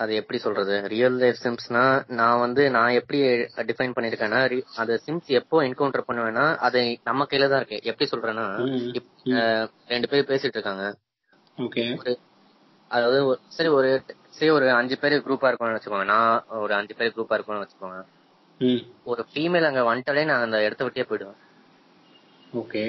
[0.00, 0.74] அது எப்படி சொல்றது?
[0.92, 1.82] ரியல் லைஃப் சிம்ஸ்னா
[2.20, 3.18] நான் வந்து நான் எப்படி
[3.70, 4.40] டிஃபைன் பண்ணிருக்கேன்னா
[4.74, 7.78] அந்த சிம்ஸ் எப்போ என்கவுண்டர் பண்ணுவேன்னா அது நம்ம கையில தான் இருக்கு.
[7.90, 8.46] எப்படி சொல்றேன்னா
[9.92, 10.86] ரெண்டு பேர் பேசிட்டு இருக்காங்க.
[12.90, 13.90] அதாவது சரி ஒரு
[14.28, 16.08] சரி ஒரு அஞ்சு பேர் குரூப்பா இருக்கோம்னு வச்சுக்கோங்க.
[16.14, 16.32] நான்
[16.64, 18.00] ஒரு அஞ்சு பேர் குரூப்பா இருக்கோம்னு வச்சுக்கோங்க.
[19.04, 21.40] ஒரு ஃபீமேல் அங்க வந்துட்டாலே நான் அந்த இடத்த விட்டே போயிடுவேன்.
[22.52, 22.82] ஓகே.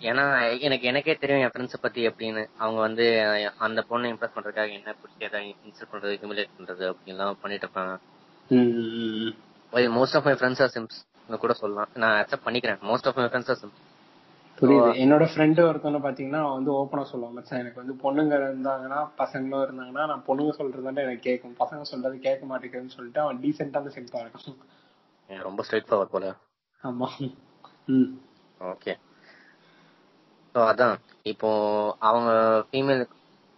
[0.00, 2.46] ஏன்னா எனக்கு எனக்கே தெரியும் என் ஃப்ரெண்ட்ஸ் பத்தி எப்படின்னு.
[2.56, 3.06] அவங்க வந்து
[3.58, 7.98] அந்த பொண்ணை இம்ப்ரெஸ் பண்றதுக்காக என்ன பிடிச்சி ஏதாவது இன்சல்ட் பண்றது ஹியூமிலேட் பண்றது அப்படின்லாம் பண்ணிட்டு இருப்பாங்க.
[9.72, 11.88] Most of my friends are simps கூட சொல்லலாம்.
[11.94, 12.78] நான் அக்செப்ட் பண்ணிக்கிறேன்.
[12.82, 13.78] Most of my friends are simps
[14.60, 14.90] புரியுது.
[15.02, 17.32] என்னோட ஃப்ரெண்டு ஒருத்தவங்க பாத்தீங்கன்னா வந்து ஓப்பனா சொல்லுவான்.
[17.32, 22.46] மச்சான் எனக்கு வந்து பொண்ணுங்க இருந்தாங்கன்னா பசங்களும் இருந்தாங்கன்னா நான் பொண்ணுங்க சொல்றதுதான் எனக்கு கேட்கும் பசங்க சொல்றது கேட்க
[22.46, 25.42] மாட்டேங்குதுன்னு சொல்லிட்டு அவன் டீசென்டான சிம்பிளா இருக்கான்.
[25.42, 26.34] ரொம்ப ஸ்ட்ரைட் ஃபார்வர்ட் போல.
[26.82, 27.36] ஆமா.
[27.86, 28.20] ம்.
[28.60, 28.98] ஓகே
[30.54, 30.96] ஸோ அதான்.
[31.32, 31.48] இப்போ
[32.08, 32.30] அவங்க
[32.68, 33.02] ஃபீமேல்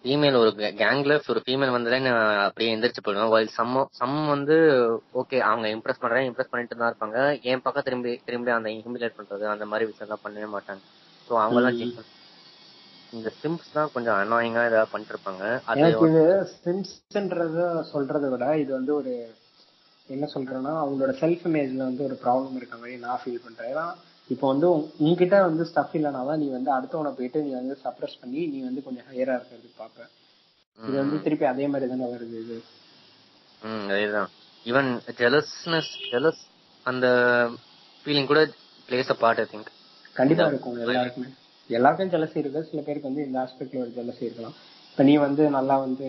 [0.05, 0.51] ஃபீமேல் ஒரு
[0.81, 3.33] கேங்ல ஒரு ஃபீமேல் வந்ததே நான் அப்படியே எந்திரிச்சு போயிடுவேன்.
[3.33, 4.57] While சம் சம் வந்து
[5.21, 7.19] ஓகே அவங்க இம்ப்ரெஸ் பண்றேன் இம்ப்ரெஸ் பண்ணிட்டு தான் இருப்பாங்க.
[7.51, 10.83] என் பக்கம் திரும்பி திரும்பி அந்த இமிலேட் பண்றது அந்த மாதிரி விஷயம்லாம் பண்ணவே மாட்டாங்க.
[11.29, 12.07] ஸோ அவங்கலாம் கேட்க
[13.13, 15.45] இந்த சிம்ஸ் தான் கொஞ்சம் அனாயிங்கா ஏதாவது பண்ணிட்டு இருப்பாங்க
[16.09, 16.25] இது
[16.65, 17.61] சிம்ஸ்ன்றத
[17.93, 19.13] சொல்றதை விட இது வந்து ஒரு
[20.09, 23.71] என்ன சொல்றேன்னா அவங்களோட செல்ஃப் இமேஜ்ல வந்து ஒரு ப்ராப்ளம் இருக்க மாதிரி நான் ஃபீல் பண்றேன்.
[23.73, 23.87] ஏன்னா
[24.31, 24.67] இப்போ வந்து
[25.05, 28.85] உன்கிட்ட வந்து ஸ்டஃப் இல்லைனா தான் நீ வந்து அடுத்தவனை போயிட்டு நீ வந்து சப்ரஸ் பண்ணி நீ வந்து
[28.87, 30.07] கொஞ்சம் ஹையரா இருக்கிறதுக்கு பாப்ப
[30.79, 32.57] இது வந்து திருப்பி அதே மாதிரி தானே வருது இது.
[33.63, 34.31] ம் அதேதான்.
[34.67, 36.43] ஈவன் ஜெலஸ்னஸ் ஜெலஸ்
[36.87, 37.07] அந்த
[38.05, 38.41] ஃபீலிங் கூட
[38.89, 39.71] plays a part I think
[40.17, 41.29] கண்டிப்பா இருக்கும் எல்லாருக்குமே.
[41.71, 44.55] எல்லாருக்கும் ஜலசி இருக்கு சில பேருக்கு வந்து இந்த ஆஸ்பெக்ட்ல ஒரு ஜலசி இருக்கலாம்.
[44.91, 46.07] இப்ப நீ வந்து நல்லா வந்து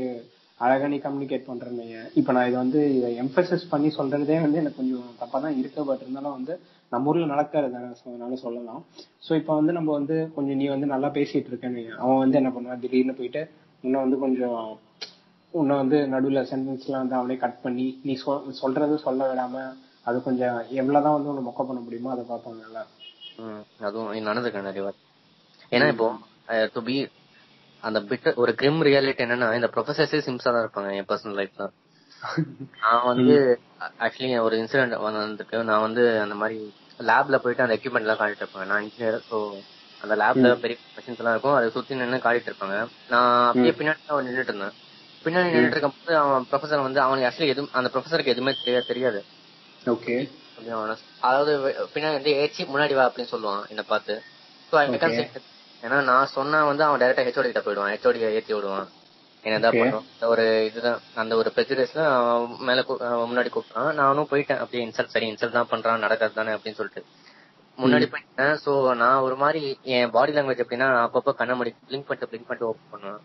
[0.60, 1.86] அழகா நீ கம்யூனிகேட் பண்றேன்னு
[2.20, 2.82] இப்ப நான் இதை வந்து
[3.24, 5.82] எம்பசஸ் பண்ணி சொல்றதே வந்து எனக்கு கொஞ்சம் தப்பா தான் இருக்கு.
[5.90, 6.54] பட் இருந்தாலும் வந்து
[6.92, 8.82] நம்ம ஊர்ல நடக்கிறது தானே so அதனால சொல்லலாம்.
[9.26, 12.82] சோ இப்ப வந்து நம்ம வந்து கொஞ்சம் நீ வந்து நல்லா பேசிட்டு இருக்கேன்னு அவன் வந்து என்ன பண்ணுவான்?
[12.84, 13.42] திடீர்னு போயிட்டு
[13.84, 14.58] உன்னை வந்து கொஞ்சம்
[15.54, 19.64] உன்னை வந்து நடுவுல சென்டென்ஸ் எல்லாம் வந்து அவனே கட் பண்ணி நீ சொல் சொல்றது சொல்ல விடாம
[20.06, 22.82] அது கொஞ்சம் எவ்வளவுதான் வந்து உன்னை மொக்க பண்ண முடியுமோ அதை பார்ப்பாங்கல்ல
[23.42, 24.94] ம், அதுவும் இது நடந்திருக்கு நிறைய
[25.72, 26.08] ஏன்னா இப்போ
[26.74, 26.96] டு பி
[27.84, 31.68] அந்த பிட் ஒரு கிரிம் ரியாலிட்டி என்னன்னா இந்த ப்ரொஃபசர்ஸே சிம்ஸா தான் இருப்பாங்க என் பர்சனல் லைஃப்ல
[32.82, 33.36] நான் வந்து
[34.00, 35.58] ஆக்சுவலி ஒரு இன்சிடென்ட் வந்துருக்கு.
[35.70, 36.58] நான் வந்து அந்த மாதிரி
[37.10, 39.38] லேப்ல போயிட்டு அந்த எக்யூப்மெண்ட் எல்லாம் காட்டிட்டு இருப்பேன் நான் இன்ஜினியர் ஸோ
[40.02, 41.56] அந்த லேப்ல பெரிய மிஷின்ஸ் எல்லாம் இருக்கும்.
[41.58, 42.78] அதை சுத்தி நின்று காட்டிட்டு இருப்பாங்க.
[43.14, 44.76] நான் அப்படியே பின்னாடி தான் நின்றுட்டு இருந்தேன்.
[45.26, 49.20] பின்னாடி நின்றுட்டு இருக்கும்போது அவன் ப்ரொஃபசர் வந்து அவனுக்கு ஆக்சுவலி எதுவும் அந்த ப்ரொஃபசருக்கு எதுவுமே தெரியாது தெரியாது.
[49.96, 50.16] ஓகே.
[51.28, 51.52] அதாவது
[51.94, 54.16] பின்னாடி வந்து ஏச்சி முன்னாடி வா அப்படின்னு சொல்லுவான் என்ன பார்த்து.
[54.72, 54.86] ஸோ ஐ
[55.86, 57.94] ஏன்னா நான் சொன்னா வந்து அவன் டைரக்டா ஹெச்ஓடி கிட்ட போயிடுவான்.
[57.94, 58.88] ஹெச்ஓடி ஏத்தி விடுவான்.
[59.44, 59.76] என்ன தான் Okay.
[59.76, 61.00] பண்ணுவான் இந்த ஒரு இதுதான்.
[61.16, 63.94] அந்த ஒரு ப்ரெஜுடைஸ்ல மேல கூ- அவன் முன்னாடி கூப்பிட்டான்.
[63.94, 64.58] நானும் போயிட்டேன்.
[64.58, 67.06] அப்படியே இன்சல்ட் சரி இன்சல்ட் தான் பண்றான் நடக்கிறது தானே அப்படின்னு சொல்லிட்டு.
[67.78, 68.58] முன்னாடி போயிட்டேன்.
[68.66, 72.66] சோ நான் ஒரு மாதிரி என் பாடி லாங்குவேஜ் எப்படின்னா அப்பப்போ கண்ண மூடி பிளிங்க் பண்ணிட்டு பிளிங்க் பண்ணிட்டு
[72.66, 73.20] ஓப்பன் பண்ணுவேன்.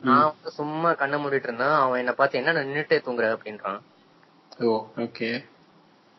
[0.00, 1.66] நான் வந்து சும்மா கண்ணை மூடிட்டு இருந்தேன்.
[1.66, 3.36] அவன் என்ன பார்த்து என்ன நின்னுட்டே தூங்குற?
[3.36, 3.80] அப்படின்றான்.
[4.96, 5.44] ஓகே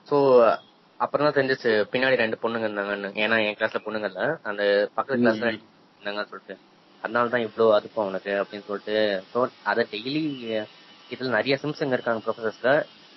[0.10, 0.58] சோ
[0.98, 3.12] அப்புறம் தான் தெரிஞ்சிச்சு பின்னாடி ரெண்டு பொண்ணுங்க இருந்தாங்கன்னு.
[3.12, 4.38] ஏன்னா என் கிளாஸ்ல பொண்ணுங்க இல்ல.
[4.44, 5.60] அந்த பக்கத்து கிளாஸ்ல
[6.00, 6.58] இருந்தாங்கன்னு சொல்லிட்டு.
[7.06, 8.98] அதனால தான் இவ்வளவு அதுக்கும் அவனுக்கு அப்படின்னு சொல்லிட்டு
[9.32, 9.40] ஸோ
[9.72, 10.24] அதை டெய்லி
[11.10, 12.72] இதுல நிறைய சிம்ஸுங்க இருக்காங்க ப்ரொஃபசர்ஸ்ல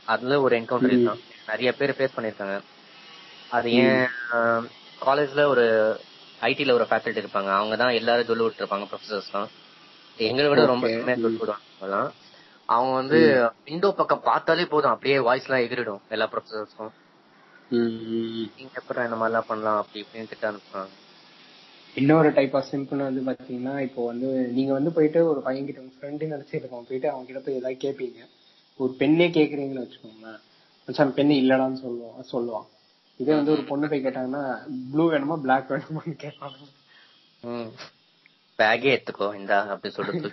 [0.08, 2.56] அதுல ஒரு என்கவுண்டர் இருக்கான் நிறைய பேர் ஃபேஸ் பண்ணிருக்காங்க
[3.56, 4.06] அது ஏன்
[5.06, 5.64] காலேஜ்ல ஒரு
[6.48, 7.50] ஐடில ஒரு ஃபேக்கல்ட்டி இருப்பாங்க.
[7.58, 9.48] அவங்க தான் எல்லாரும் சொல்லி விட்டுருப்பாங்க ப்ரொஃபசர்ஸ் தான்.
[10.18, 10.88] எங்களை விட ரொம்ப
[11.22, 11.98] சொல்லி விடுவாங்க.
[12.68, 13.18] அவங்க வந்து
[13.68, 14.94] விண்டோ பக்கம் பார்த்தாலே போதும்.
[14.94, 16.02] அப்படியே வாய்ஸ் எல்லாம் எகிரிடும்.
[16.14, 16.92] எல்லா ப்ரொஃபசர்ஸ்க்கும்
[18.58, 19.78] நீங்க அப்புறம் இந்த மாதிரிலாம் பண்ணலாம்.
[19.82, 20.92] அப்படி இப்படின்னு திட்ட அனுப்புறாங்க
[21.98, 25.94] இன்னொரு டைப் ஆஃப் சிம்பிள் வந்து பாத்தீங்கன்னா இப்போ வந்து நீங்க வந்து போயிட்டு ஒரு பையன் கிட்ட உங்க
[25.96, 28.20] ஃப்ரெண்டு நினைச்சிருக்கோம் போயிட்டு அவங்க கிட்ட போய் ஏதாவது கேட்பீங்க
[28.80, 30.40] ஒரு பெண்ணே கேக்குறீங்கன்னு வச்சுக்கோங்களேன்.
[30.88, 32.66] மச்சான் பெண்ணு இல்லடான்னு சொல்லுவான் சொல்லுவான்
[33.20, 34.42] இதே வந்து ஒரு பொண்ணு போய் கேட்டாங்கன்னா
[34.90, 36.58] ப்ளூ வேணுமா பிளாக் வேணுமான்னு கேட்பாங்க
[38.58, 40.30] பேக்கே எடுத்துக்கோ இந்த அப்படி சொல்லிட்டு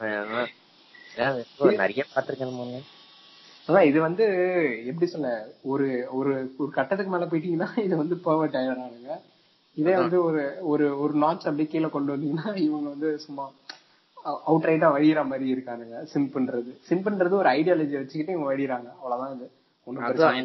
[1.80, 2.84] நிறைய பாத்திருக்கேன்
[3.68, 4.24] அதான் இது வந்து
[4.90, 5.28] எப்படி சொல்ல
[5.72, 5.86] ஒரு
[6.18, 9.16] ஒரு ஒரு கட்டத்துக்கு மேல போயிட்டீங்கன்னா இது வந்து பர்வர்ட் ஆயிடுறானுங்க.
[9.74, 13.44] இதே வந்து ஒரு ஒரு ஒரு நாட்ச் அப்படியே கீழே கொண்டு வந்தீங்கன்னா இவங்க வந்து சும்மா
[14.44, 15.96] அவுட் ரைட்டா வழியிற மாதிரி இருக்கானுங்க.
[16.14, 18.88] சிம்புன்றது சிம்புன்றது ஒரு ஐடியாலஜி வச்சுக்கிட்டு இவங்க வழியிறாங்க.
[18.96, 19.46] அவ்வளவுதான் இது.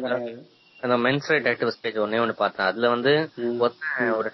[0.00, 0.48] கிடையாது.
[0.80, 2.66] அந்த மென்ஸ் ரைட் ஆக்டிவிஸ்ட் பேஜ் ஒன்னே ஒண்ணு பார்த்தேன்.
[2.66, 3.12] அதுல வந்து.
[3.58, 4.30] ஒருத்தன் ஒரு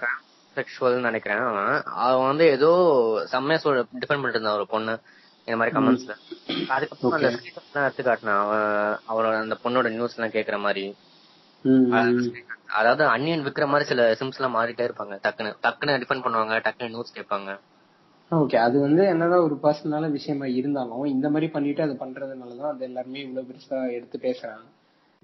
[0.56, 1.42] செக்ஷுவல் நினைக்கிறேன்.
[2.04, 2.70] அவன் வந்து ஏதோ
[3.26, 4.94] செம்மையா சொல் டிஃபெண்ட் பண்ணிட்டு இருந்தான் ஒரு பொண்ணு.
[5.46, 6.14] இந்த மாதிரி கமெண்ட்ஸ்ல
[6.68, 7.28] அதுக்கப்புறம் அந்த.
[7.28, 8.42] ஸ்கிரீன் எடுத்து காட்டினான்.
[8.44, 8.66] அவன்
[9.12, 10.84] அவளோட அந்த பொண்ணோட நியூஸ் எல்லாம் கேக்குற மாதிரி.
[12.78, 15.14] அதாவது அன்னியன் விக்கிற மாதிரி சில சிம்ஸ் எல்லாம் மாறிட்டே இருப்பாங்க.
[15.24, 17.50] டக்குன்னு டக்குன்னு டிஃபெண்ட் பண்ணுவாங்க டக்குன்னு நியூஸ் கேட்பாங்க.
[18.30, 23.20] ஓகே அது வந்து என்னதான் ஒரு பர்சனலான விஷயமா இருந்தாலும் இந்த மாதிரி பண்ணிட்டு அது பண்றதுனாலதான் அது எல்லாருமே
[23.24, 24.64] இவ்வளவு பெருசா எடுத்து பேசுறாங்க.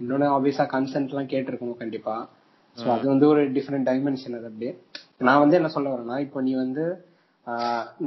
[0.00, 2.16] இன்னொன்னு ஆப்வியஸா கன்சென்ட் எல்லாம் கேட்டிருக்கணும் கண்டிப்பா.
[2.78, 4.72] சோ அது வந்து ஒரு டிஃப்ரெண்ட் டைமென்ஷன் அது அப்படியே.
[5.28, 6.84] நான் வந்து என்ன சொல்ல வரேன்னா இப்போ நீ வந்து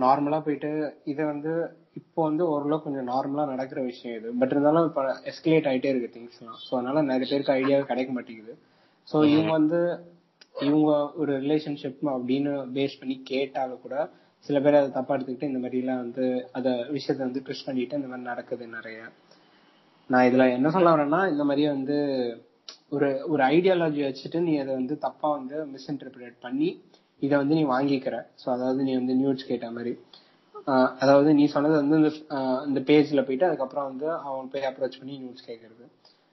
[0.04, 0.72] நார்மலா போயிட்டு
[1.12, 1.54] இதை வந்து
[1.96, 4.30] இப்போ வந்து ஓரளவு கொஞ்சம் நார்மலா நடக்கிற விஷயம் இது.
[4.40, 5.02] பட் இருந்தாலும் இப்ப
[5.32, 6.60] எஸ்கலேட் ஆயிட்டே இருக்கு திங்ஸ் எல்லாம்.
[6.66, 8.54] சோ அதனால நிறைய பேருக்கு ஐடியா கிடைக்க மாட்டேங்குது.
[9.08, 9.80] சோ இவங்க வந்து
[10.68, 13.96] இவங்க ஒரு ரிலேஷன்ஷிப் அப்படின்னு பேஸ் பண்ணி கேட்டாலும் கூட
[14.46, 18.08] சில பேர் அதை தப்பா எடுத்துக்கிட்டு இந்த மாதிரி எல்லாம் வந்து அத விஷயத்த வந்து ட்விஸ்ட் பண்ணிட்டு இந்த
[18.08, 19.00] மாதிரி நடக்குது நிறைய.
[20.10, 21.98] நான் இதுல என்ன சொல்ல வரேன்னா இந்த மாதிரி வந்து
[22.90, 26.70] ஒரு ஒரு ஐடியாலஜி வச்சுட்டு நீ அதை வந்து தப்பா வந்து மிஸ்இன்டர்பிரேட் பண்ணி
[27.22, 28.16] இதை வந்து நீ வாங்கிக்கிற.
[28.42, 29.94] சோ அதாவது நீ வந்து நியூஸ் கேட்ட மாதிரி.
[31.02, 31.98] அதாவது நீ சொன்னது வந்து
[32.70, 35.86] இந்த பேஜ்ல போயிட்டு அதுக்கப்புறம் வந்து அவன் போய் அப்ரோச் பண்ணி நியூஸ் கேக்குறது.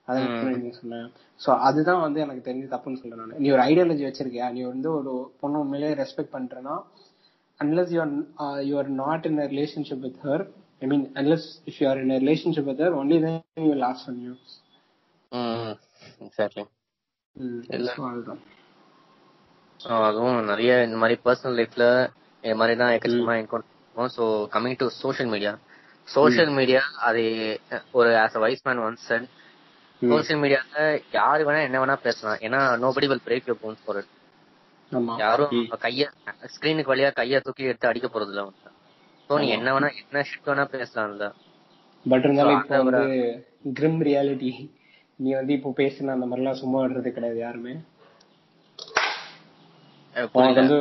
[0.07, 1.01] அதான் நீ சொன்ன.
[1.39, 3.41] சோ அதுதான் வந்து எனக்கு தெரிஞ்சு தப்புன்னு சொல்றேன் நான்.
[3.43, 4.47] நீ ஒரு ஐடியாலஜி வச்சிருக்கியா?
[4.51, 5.11] நீ வந்து ஒரு
[5.41, 6.75] பொண்ணு உண்மையிலேயே ரெஸ்பெக்ட் பண்றேன்னா
[7.59, 8.11] unless you are
[8.43, 10.37] uh, you are not in a relationship with her
[10.81, 13.83] i mean unless if you are in a relationship with her only then you will
[13.89, 14.51] ask for news
[15.31, 15.73] ம்
[16.25, 16.63] exactly
[18.11, 18.39] அதுதான்.
[20.07, 21.85] அதுவும் நிறைய இந்த மாதிரி personal லைஃப்ல
[22.43, 24.23] இந்த மாதிரி தான் எக்கச்சக்கமா என்கவுண்டர் பண்ணுவோம் so
[24.53, 25.53] coming to social media
[26.07, 27.23] social media அது
[27.93, 29.27] ஒரு as a wise man once said
[30.01, 30.09] ம்.
[30.11, 30.83] சோஷியல் மீடியால
[31.15, 32.39] யாரு வேணா என்ன வேணா பேசலாம்.
[32.45, 34.01] ஏன்னா nobody will break your bones for
[34.91, 35.13] ஆமா.
[35.21, 35.51] யாரும்
[35.83, 36.03] கைய
[36.53, 38.43] ஸ்கிரீனுக்கு வழியா கைய தூக்கி எடுத்து அடிக்க போறது இல்ல
[39.29, 41.25] சோ நீ என்ன வேணா என்ன ஷிட் வேணா பேசலாம்ல
[42.05, 43.05] பட் இருந்தாலும் So, இப்போ வந்து
[43.77, 44.51] கிரிம் ரியாலிட்டி
[45.19, 47.73] நீ வந்து இப்போ பேசின அந்த மாதிரிலாம் சும்மா விடுறது கிடையாது யாருமே.
[50.33, 50.77] உனக்கு வந்து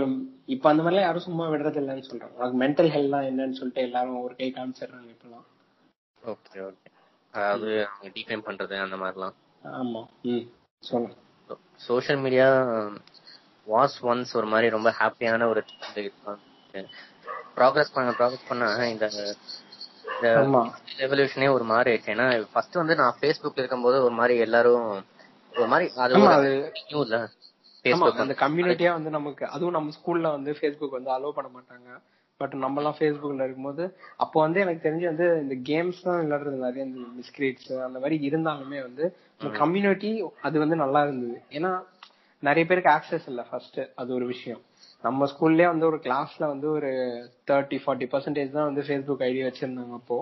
[0.46, 2.34] இப்ப அந்த மாதிரிலாம் யாரும் சும்மா விடுறது இல்லைன்னு சொல்றாங்க.
[2.38, 5.46] உனக்கு மென்டல் ஹெல்த்லாம் என்னன்னு சொல்லிட்டு எல்லாரும் ஒரு கை காமிச்சிடுறாங்க இப்பெல்லாம்.
[6.22, 6.88] ஓகே ஓகே
[7.34, 9.36] அதாவது அவங்க டிஃபைன் பண்றது அந்த மாதிரிலாம்.
[9.64, 10.44] ஆமா ம்.
[10.82, 11.10] சொல்லு
[11.80, 12.46] சோஷியல் மீடியா
[13.66, 15.60] வாஸ் ஒன்ஸ் ஒரு மாதிரி ரொம்ப ஹாப்பியான ஒரு
[17.56, 19.06] ப்ராக்ரஸ் பண்ண ப்ராக்ரஸ் பண்ண இந்த
[20.98, 22.12] ரெவல்யூஷனே ஒரு மாதிரி ஆயிடுச்சு.
[22.14, 24.86] ஏன்னா ஃபர்ஸ்ட் வந்து நான் ஃபேஸ்புக்ல இருக்கும்போது ஒரு மாதிரி எல்லாரும்
[25.52, 26.32] ஒரு மாதிரி அது ஆமா,
[27.88, 31.88] ஃபேஸ்புக் அந்த கம்யூனிட்டியா வந்து நமக்கு அதுவும் நம்ம ஸ்கூல்ல வந்து ஃபேஸ்புக் வந்து அலோவ் பண்ண மாட்டாங்க.
[32.40, 33.84] பட் நம்ம எல்லாம் ஃபேஸ்புக்ல இருக்கும்போது
[34.16, 38.80] அப்போ வந்து எனக்கு தெரிஞ்சு வந்து இந்த கேம்ஸ் தான் விளையாடுறது நிறைய இந்த மிஸ்கிரேட்ஸ் அந்த மாதிரி இருந்தாலுமே
[38.82, 39.04] வந்து
[39.62, 41.42] கம்யூனிட்டி அது வந்து நல்லா இருந்தது.
[41.50, 41.70] ஏன்னா
[42.42, 44.60] நிறைய பேருக்கு ஆக்சஸ் இல்ல ஃபர்ஸ்ட் அது ஒரு விஷயம்.
[45.04, 46.90] நம்ம ஸ்கூல்லயே வந்து ஒரு கிளாஸ்ல வந்து ஒரு
[47.50, 50.18] தேர்ட்டி ஃபார்ட்டி பர்சன்டேஜ் தான் வந்து ஃபேஸ்புக் ஐடி வச்சிருந்தாங்க அப்போ.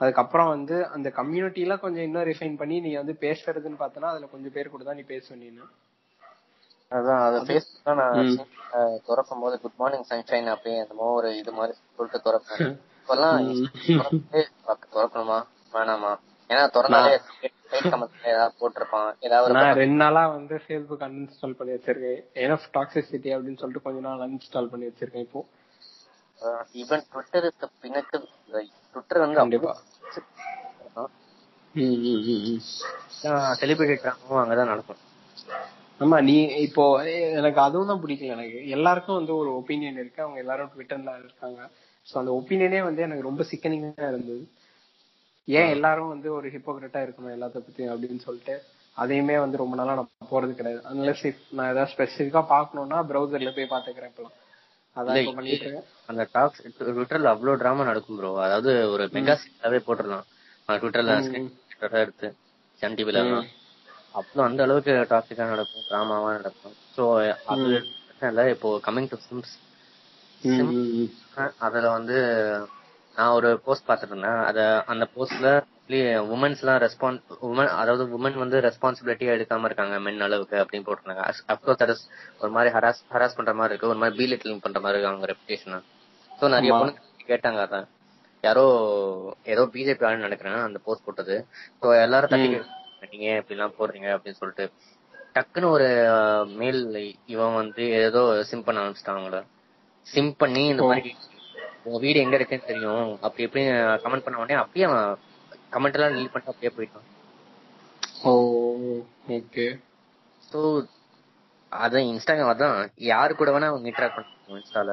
[0.00, 4.70] அதுக்கப்புறம் வந்து அந்த கம்யூனிட்டில கொஞ்சம் இன்னும் ரிஃபைன் பண்ணி நீ வந்து பேசுறதுன்னு பார்த்தனா அதுல கொஞ்சம் பேர்
[4.70, 5.64] கூட தான் நீ பேசுவ நீனு.
[6.90, 8.38] அதான் அது தான் நான்
[9.06, 12.78] திறக்கும் போது குட் மார்னிங் சன்ஷைன் அப்படியே என்னமோ ஒரு இது மாதிரி சொல்லிட்டு திறப்பேன்.
[13.06, 15.46] இப்பெல்லாம் திறந்துட்டு, "fuck, திறக்கணுமா?
[15.72, 16.18] வேணாமா?
[16.48, 17.20] ஏன்னா திறந்தாலே
[18.60, 19.14] போட்டிருப்பான்.
[19.20, 22.20] ஏதாவது நான் ரெண்டு நாளா வந்து ஃபேஸ்புக் அன்இன்ஸ்டால் பண்ணி வச்சிருக்கேன்.
[22.34, 25.44] ஏன்னா டாக்ஸிசிட்டி அப்படின்னு சொல்லிட்டு கொஞ்ச நாள் அன்இன்ஸ்டால் பண்ணி வச்சிருக்கேன் இப்போ.
[26.74, 27.56] ஈவன் ட்விட்டர் இஸ்
[28.92, 29.76] ட்விட்டர் வந்து கண்டிப்பா.
[33.60, 34.96] செலிபிரிட்டி அங்கதான் நடக்கும்.
[36.00, 36.34] ஆமா நீ
[36.66, 36.84] இப்போ
[37.38, 38.34] எனக்கு அதுவும் தான் பிடிக்கல.
[38.36, 40.22] எனக்கு எல்லாருக்கும் வந்து ஒரு ஒப்பீனியன் இருக்கு.
[40.22, 41.60] அவங்க எல்லாரும் ட்விட்டர்ல இருக்காங்க.
[42.06, 44.42] சோ அந்த ஒப்பீனியனே வந்து எனக்கு ரொம்ப சிக்கனிங்கா இருந்தது.
[45.48, 48.54] ஏன் எல்லாரும் வந்து ஒரு ஹிப்போக்ரட்டா இருக்கணும் எல்லாத்த பத்தியும் அப்படின்னு சொல்லிட்டு
[48.96, 50.80] அதையுமே வந்து ரொம்ப நாளா நான் போறது கிடையாது.
[50.90, 54.42] அன்லஸ் நான் ஏதாவது ஸ்பெசிஃபிக்கா பாக்கணும்னா ப்ரௌசர்ல போய் பாத்துக்கிறேன் இப்பெல்லாம்
[56.08, 59.34] அந்த டாக்ஸ் ட்விட்டர்ல அவ்வளவு டிராமா நடக்கும் ப்ரோ அதாவது ஒரு மெகா
[59.86, 60.24] போட்டுடலாம்.
[60.68, 61.16] ட்விட்டர்ல
[62.00, 62.28] எடுத்து
[62.80, 63.20] சன் டிவில
[64.18, 66.74] அவ்வளவு அந்த அளவுக்கு டாக்ஸிக்கா நடக்கும் டிராமாவா நடக்கும்.
[66.96, 67.04] சோ
[67.52, 67.66] அது
[68.30, 68.42] இல்ல.
[68.54, 69.54] இப்போ கமிங் டு சிம்ஸ்.
[71.66, 72.16] அதுல வந்து
[73.16, 74.60] நான் ஒரு போஸ்ட் பார்த்துட்டு இருந்தேன் அத
[74.92, 75.50] அந்த போஸ்ட்ல
[76.34, 81.24] உமன்ஸ் எல்லாம் ரெஸ்பான்ஸ் உமன் அதாவது உமன் வந்து ரெஸ்பான்சிபிலிட்டியா எடுக்காம இருக்காங்க மென் அளவுக்கு அப்படின்னு போட்டிருந்தாங்க.
[81.52, 81.92] அப்கோர்ஸ் தட்
[82.42, 83.92] ஒரு மாதிரி ஹராஸ் ஹராஸ் பண்ற மாதிரி இருக்கு.
[83.92, 85.84] ஒரு மாதிரி பீலிட்டிங் பண்ற மாதிரி இருக்கு அவங்க ரெப்புடேஷன்
[86.40, 86.72] சோ நிறைய.
[86.80, 86.94] பொண்ணு
[87.30, 87.86] கேட்டாங்க அதான்.
[88.44, 88.64] யாரோ
[89.52, 91.36] ஏதோ பிஜேபி ஆளுன்னு நினைக்கிறேன் அந்த போஸ்ட் போட்டது.
[91.80, 92.48] சோ எல்லாரும் தட்டி
[93.02, 94.66] நீங்க ஏன் இப்படி எல்லாம் போடுறீங்க அப்படின்னு சொல்லிட்டு
[95.34, 95.88] டக்குன்னு ஒரு
[96.60, 96.80] மேல்
[97.26, 99.40] இவன் வந்து ஏதோ சிம் பண்ண ஆரம்பிச்சிட்டாங்கள
[100.06, 101.10] சிம் பண்ணி இந்த மாதிரி
[101.84, 103.10] உங்க வீடு எங்க இருக்குன்னு தெரியும்.
[103.24, 103.62] அப்படி எப்படி
[104.04, 105.08] கமெண்ட் பண்ண உடனே அப்படியே அவன்
[105.74, 107.06] கமெண்ட் எல்லாம் டெலீட் பண்ணிட்டு அப்படியே போயிட்டான்.
[108.24, 108.30] ஓ
[109.36, 109.66] ஓகே
[110.42, 110.60] சோ
[111.72, 112.76] அதான் இன்ஸ்டாகிராம் அதான்.
[113.12, 114.92] யாரு கூட வேணா அவங்க இன்டராக்ட் பண்ணுவாங்க இன்ஸ்டால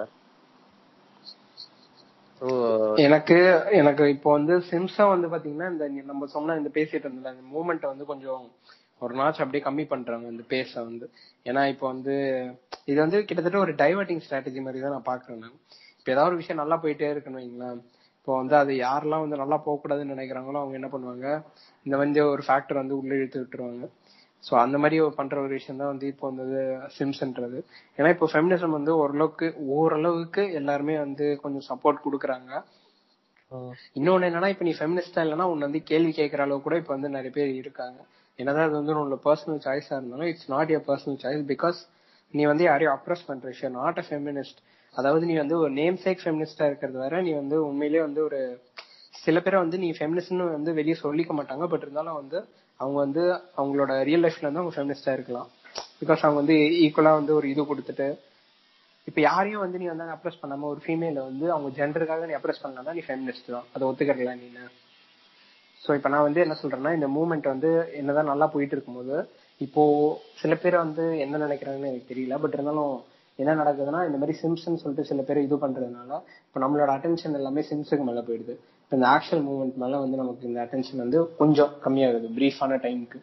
[3.05, 3.35] எனக்கு
[3.81, 8.05] எனக்கு இப்போ வந்து சிம்சா வந்து பாத்தீங்கன்னா இந்த நம்ம சொன்ன இந்த பேசிட்டு இருந்தல இந்த மூமெண்ட் வந்து
[8.05, 8.43] கொஞ்சம்
[9.01, 11.05] ஒரு நாச் அப்படியே கம்மி பண்றாங்க இந்த பேஸ வந்து.
[11.49, 12.13] ஏன்னா இப்போ வந்து
[12.91, 15.57] இது வந்து கிட்டத்தட்ட ஒரு டைவர்ட்டிங் ஸ்ட்ராட்டஜி மாதிரி தான் நான் பாக்குறேன் நான்.
[15.99, 17.79] இப்போ ஏதாவது ஒரு விஷயம் நல்லா போயிட்டே இருக்குன்னு வைங்களேன்.
[18.17, 21.27] இப்போ வந்து அது யாரெல்லாம் வந்து நல்லா போக கூடாதுன்னு நினைக்கிறாங்களோ அவங்க என்ன பண்ணுவாங்க?
[21.85, 23.85] இந்த வந்து ஒரு ஃபேக்டர் வந்து உள்ள இழுத்து விட்டுருவாங்க.
[24.43, 26.61] சோ அந்த மாதிரி பண்ற ஒரு விஷயம் தான் வந்து இப்போ வந்து
[26.97, 27.59] சிம்ஸ்ன்றது.
[27.97, 32.51] ஏன்னா இப்போ ஃபெமினிசம் வந்து ஓரளவுக்கு ஓரளவுக்கு எல்லாருமே வந்து கொஞ்சம் சப்போர்ட் கொடுக்குறாங்க.
[33.97, 37.31] இன்னொன்னு என்னன்னா இப்ப நீ ஃபெமினிஸ்டா இல்லைன்னா உன்னை வந்து கேள்வி கேட்கற அளவு கூட இப்ப வந்து நிறைய
[37.35, 37.99] பேர் இருக்காங்க.
[38.39, 41.79] என்னதான் அது வந்து உன்னோட பர்சனல் சாய்ஸா இருந்தாலும் it's not your personal choice because
[42.33, 44.59] நீ வந்து யாரையும் அப்ரஸ் பண்ற விஷயம் நாட் அ ஃபெமினிஸ்ட்
[44.95, 48.39] அதாவது நீ வந்து ஒரு நேம் சேக் ஃபெமினிஸ்டா இருக்கிறது வர நீ வந்து உண்மையிலேயே வந்து ஒரு
[49.15, 52.39] சில பேரை வந்து நீ ஃபெமினிஸ்ட்னு வந்து வெளியே சொல்லிக்க மாட்டாங்க பட் இருந்தாலும் வந்து
[52.83, 53.23] அவங்க வந்து
[53.59, 55.49] அவங்களோட ரியல் லைஃப்ல வந்து அவங்க ஃபெமினிஸ்டா இருக்கலாம்.
[56.01, 58.07] பிகாஸ் அவங்க வந்து ஈக்குவலா வந்து ஒரு இது கொடுத்துட்டு
[59.09, 62.97] இப்ப யாரையும் வந்து நீ வந்து அப்ரஸ் பண்ணாம ஒரு ஃபீமேல வந்து அவங்க ஜெண்டருக்காக நீ அப்ரஸ் பண்ணலாம்
[62.97, 63.65] நீ ஃபெமினிஸ்ட் தான்.
[63.75, 64.49] அதை ஒத்துக்கிறல நீ
[65.83, 67.69] ஸோ இப்போ நான் வந்து என்ன சொல்றேன்னா இந்த மூமெண்ட் வந்து
[67.99, 69.15] என்னதான் நல்லா போயிட்டு இருக்கும்போது
[69.61, 69.83] இப்போ
[70.41, 72.37] சில பேர் வந்து என்ன நினைக்கிறாங்கன்னு எனக்கு தெரியல.
[72.43, 72.93] பட் இருந்தாலும்
[73.39, 76.11] என்ன நடக்குதுன்னா இந்த மாதிரி சிம்ஸ்ன்னு சொல்லிட்டு சில பேர் இது பண்றதுனால
[76.45, 78.55] இப்போ நம்மளோட அட்டென்ஷன் எல்லாமே சிம்ஸுக்கு மேல போயிடுது.
[78.93, 82.27] இந்த ஆக்சுவல் மூவ்மெண்ட் மேல வந்து நமக்கு இந்த அட்டென்ஷன் வந்து கொஞ்சம் கம்மியாகுது.
[82.37, 83.19] பிரீஃபான டைமுக்கு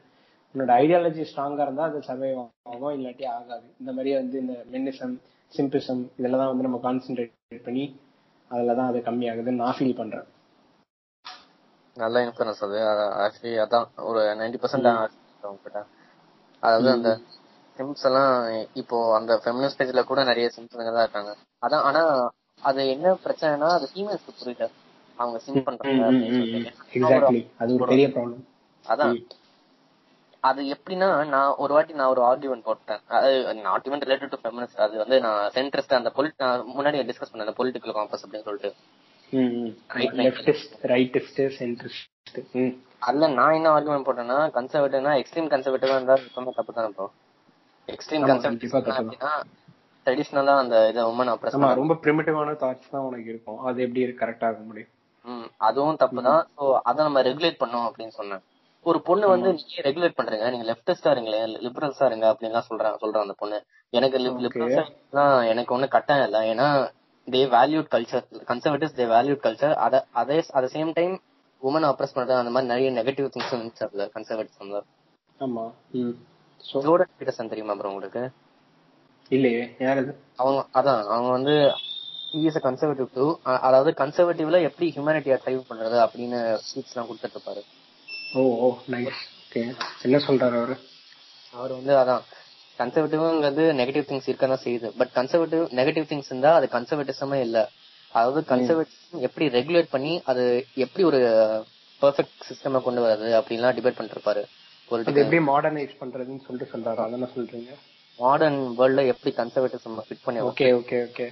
[0.55, 2.95] உன்னோட ஐடியாலஜி ஸ்ட்ராங்கா இருந்தா அது சர்வை ஆகும்?
[2.97, 3.67] இல்லாட்டி ஆகாது.
[3.81, 5.15] இந்த மாதிரி வந்து இந்த மென்னிசம்
[5.53, 7.85] சிம்பிசம் இதெல்லாம் தான் வந்து நம்ம கான்சென்ட்ரேட் பண்ணி
[8.51, 10.27] அதுல தான் அது கம்மியாகுதுன்னு நான் ஃபீல் பண்றேன்.
[11.97, 12.79] நல்ல இன்ஃபுளுன்ஸ் அது
[13.25, 14.91] ஆக்சுவலி அதான் ஒரு நைன்டி பர்சன்ட்
[15.65, 15.79] கிட்ட
[16.63, 17.11] அதாவது அந்த
[17.79, 18.33] சிம்ஸ் எல்லாம்
[18.81, 21.33] இப்போ அந்த ஃபெமினிஸ்ட் பேஜ்ல கூட நிறைய சிம்ஸ் தான் இருக்காங்க.
[21.67, 22.03] அதான் ஆனா
[22.63, 24.69] அது என்ன பிரச்சனைனா அது ஃபீமேல்ஸ்க்கு புரியல.
[25.21, 26.05] அவங்க சிம் பண்றாங்க.
[26.97, 28.45] எக்ஸாக்ட்லி அது ஒரு பெரிய ப்ராப்ளம்
[28.85, 29.17] அதான்.
[30.45, 33.01] அது எப்படின்னா நான் ஒரு வாட்டி நான் ஒரு ஆர்குமெண்ட் போட்டேன்.
[33.73, 37.97] ஆர்குமெண்ட் ரிலேட்டட் டு ஃபெமினிஸ்ட் அது வந்து நான் சென்ட்ரஸ்ட் அந்த பொலிட் நான் முன்னாடி டிஸ்கஸ் பண்ணேன் பொலிட்டிக்கல்
[37.99, 38.71] காம்பஸ் அப்படின்னு சொல்லிட்டு.
[43.09, 46.91] அதுல நான் என்ன ஆர்குமெண்ட் போட்டேன்னா கன்சர்வேட்டிவ்னா எக்ஸ்ட்ரீம் கன்சர்வேட்டிவா இருந்தா சுத்தமா தப்பு தானே.
[46.97, 47.09] ப்ரோ
[47.89, 48.73] எக்ஸ்ட்ரீம் கன்சர்வேட்டிவ்
[50.07, 51.01] ட்ரெடிஷ்னலா அந்த இதை
[51.57, 53.61] ஆமா ரொம்ப பிரிமிட்டிவான தாட்ஸ் தான் உனக்கு இருக்கும்.
[53.69, 54.91] அது எப்படி கரெக்டா இருக்க முடியும்.
[55.31, 55.47] ம்.
[55.69, 58.43] அதுவும் தப்பு தான் சோ அத நம்ம ரெகுலேட் பண்ணோம் அப்படின்னு சொன்னேன்.
[58.87, 60.47] ஒரு பொண்ணு வந்து நீங்க ரெகுலேட் பண்றீங்க.
[60.51, 62.27] நீங்க லெப்டிஸ்டா இருங்களே லிபரல்ஸா இருங்க.
[62.33, 63.59] அப்படின்லாம் சொல்றாங்க சொல்றான் அந்த பொண்ணு.
[63.93, 64.85] எனக்கு லிபரல்ஸா
[65.53, 66.41] எனக்கு ஒண்ணு கட்டாயம் இல்ல.
[66.53, 66.69] ஏன்னா
[67.29, 71.15] they valued culture conservatives they valued culture அத அதே at same time
[71.63, 74.81] woman oppress பண்றது அந்த மாதிரி நிறைய நெகட்டிவ் திங்ஸ் இருந்துச்சு அதுல கன்சர்வேட்டிவ்ஸ்ல
[75.41, 75.65] ஆமா.
[76.85, 78.23] ஜோர்டன் பீட்டர்சன் தெரியுமா ப்ரோ உங்களுக்கு?
[79.31, 79.63] இல்லையே.
[79.79, 80.01] யார்
[80.37, 81.03] அவங்க அதான்.
[81.07, 81.55] அவங்க வந்து
[82.41, 83.27] இஸ் அ கன்சர்வேட்டிவ் டூ
[83.67, 87.63] அதாவது கன்சர்வேட்டிவ்ல எப்படி ஹியூமனிட்டியை ட்ரைவ் பண்றது அப்படின்னு ஸ்பீச் எல்லாம் கொடுத்துட்டு இருப்பாரு
[88.35, 89.23] ஓ ஓ நைஸ்
[90.05, 90.75] என்ன சொல்றாரு அவரு?
[91.53, 92.23] அவர் வந்து அதான்
[92.79, 94.89] கன்சர்வேட்டிவ்ங்கிறது நெகட்டிவ் திங்ஸ் இருக்க தான் செய்யுது.
[94.99, 97.59] பட் கன்சர்வேட்டிவ் நெகட்டிவ் திங்ஸ் இருந்தா அது கன்சர்வேட்டிசமே இல்ல.
[98.13, 100.45] அதாவது கன்சர்வேட்டிவ் எப்படி ரெகுலேட் பண்ணி அது
[100.85, 101.21] எப்படி ஒரு
[102.03, 104.43] பெர்ஃபெக்ட் சிஸ்டமை கொண்டு வரது அப்படின்லாம் டிபேட் அது
[104.91, 107.01] பொலிட்டிக்கல் எப்படி மாடர்னைஸ் பண்றதுன்னு சொல்லிட்டு சொல்றாரு?
[107.05, 107.73] அதான சொல்றீங்க.
[108.19, 111.27] மாடர்ன் வேர்ல்ட்ல எப்படி கன்சர்வேட்டிசம் ஃபிட் பண்ணி ஓகே ஓகே ஓகே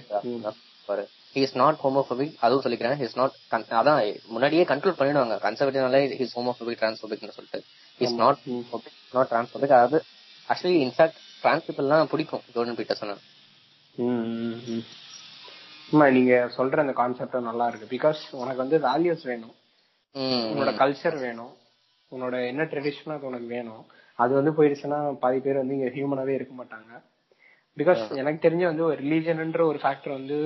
[0.89, 1.03] பாரு.
[1.41, 3.01] இஸ் நாட் ஹோமோபோபிக் அதுவும் சொல்லிக்கிறேன்.
[3.05, 3.35] இஸ் நாட்
[3.79, 4.01] அதான்
[4.33, 5.35] முன்னாடியே கண்ட்ரோல் பண்ணிடுவாங்க.
[5.45, 7.61] கன்சர்வேட்டிவ்னால இஸ் ஹோமோபோபிக் டிரான்ஸ்போபிக்னு சொல்லிட்டு.
[8.05, 8.39] இஸ் நாட்
[9.15, 9.99] நாட் டிரான்ஸ்போபிக் அதாவது
[10.49, 13.13] ஆக்சுவலி இன்ஃபேக்ட் டிரான்ஸ் பீப்புள்லாம் பிடிக்கும் ஜோர்டன் பீட்டர்சன்
[15.91, 17.87] ஆமா நீங்க சொல்ற அந்த கான்செப்ட் நல்லா இருக்கு.
[17.95, 19.53] பிகாஸ் உனக்கு வந்து வேல்யூஸ் வேணும்.
[20.51, 21.53] உன்னோட கல்ச்சர் வேணும்.
[22.11, 23.83] உன்னோட என்ன ட்ரெடிஷனோ உனக்கு வேணும்.
[24.23, 26.91] அது வந்து போயிடுச்சுன்னா பாதி பேர் வந்து இங்க ஹியூமனாவே இருக்க மாட்டாங்க.
[27.79, 30.37] பிகாஸ் எனக்கு தெரிஞ்ச வந்து ஒரு ரிலீஜன்ன்ற ஒரு ஃபேக்டர் வந்து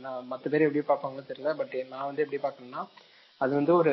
[0.00, 2.82] நான் மத்த பேர் எப்படி பார்ப்பாங்களோ தெரியல பட் நான் வந்து எப்படி பார்க்கணும்னா
[3.40, 3.92] அது வந்து ஒரு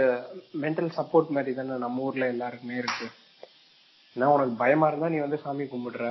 [0.61, 3.05] மென்டல் சப்போர்ட் மாதிரி தானே நம்ம ஊர்ல எல்லாருக்குமே இருக்கு.
[4.15, 6.05] ஏன்னா உனக்கு பயமா இருந்தா நீ வந்து சாமி கும்பிடுற.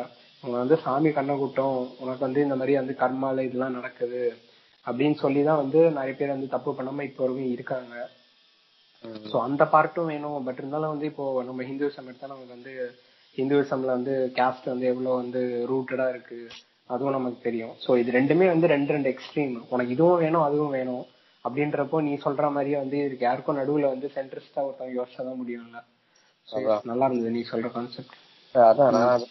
[0.45, 4.23] உனக்கு வந்து சாமி கண்ணை கூட்டம் உனக்கு வந்து இந்த மாதிரி வந்து கர்மால இதெல்லாம் நடக்குது
[4.87, 7.95] அப்படின்னு சொல்லிதான் வந்து நிறைய பேர் வந்து தப்பு பண்ணாம இப்போ வரைக்கும் இருக்காங்க.
[9.31, 10.39] சோ அந்த பார்ட்டும் வேணும்.
[10.47, 12.75] பட் இருந்தாலும் வந்து இப்போ நம்ம ஹிந்துவிசம் எடுத்தா நமக்கு வந்து
[13.37, 16.49] ஹிந்துவிசம்ல வந்து கேஸ்ட் வந்து எவ்வளவு வந்து ரூட்டடா இருக்கு
[16.87, 17.75] அதுவும் நமக்கு தெரியும்.
[17.87, 21.07] சோ இது ரெண்டுமே வந்து ரெண்டு ரெண்டு எக்ஸ்ட்ரீம் உனக்கு இதுவும் வேணும் அதுவும் வேணும்.
[21.49, 25.85] அப்படின்றப்போ நீ சொல்ற மாதிரியே வந்து இதுக்கு யாருக்கும் நடுவுல வந்து சென்ட்ரிஸ்டா ஒருத்தவங்க யோசிச்சாதான் முடியும்ல.
[26.43, 28.13] So, நல்லா இருந்தது நீ சொல்ற கான்செப்ட்
[28.55, 29.23] அதான் நான்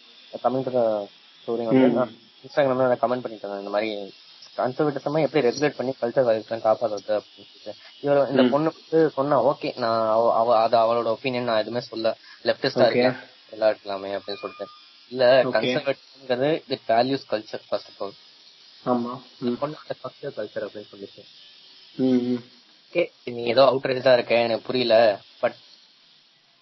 [0.42, 1.06] கமெண்ட்
[1.46, 1.88] ஸ்டோரி வந்து
[2.42, 4.14] இன்ஸ்டாகிராம்ல நான் கமெண்ட் பண்ணிட்டு இந்த மாதிரி
[4.56, 7.74] கன்சர்வேட்டிசமா எப்படி ரெகுலேட் பண்ணி கல்ச்சர் வைரஸ்லாம் காப்பாடுறது அப்படின்னு சொல்லிட்டு.
[8.00, 12.78] இவர் இந்த பொண்ணு வந்து சொன்னா ஓகே நான் அவ- அது அவளோட ஒப்பீனியன் நான் எதுவுமே சொல்ல லெப்டிஸ்டா.
[12.80, 13.34] இருக்கேன்.
[13.52, 14.66] எல்லாம் இருக்கலாமே அப்படின்னு சொல்லிட்டு.
[15.12, 15.24] இல்ல.
[15.44, 18.14] கன்சர்வேட்டிவ்ங்கிறது it values culture first of all
[18.84, 19.12] ஆமா.
[19.62, 21.24] கல்ச்சர் கல்ச்சர் அப்படின்னு
[21.98, 22.40] ம்.
[22.94, 24.96] ஓகே நீ ஏதோ அவுட்ரேஜா இருக்க எனக்கு புரியல
[25.40, 25.56] but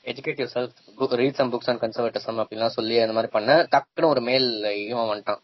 [0.04, 4.48] educate yourself read some books and conservatism அப்படிலாம் சொல்லி அந்த மாதிரி பண்ண டக்குன்னு ஒரு மேல்
[4.84, 5.42] இவன் வந்துட்டான்.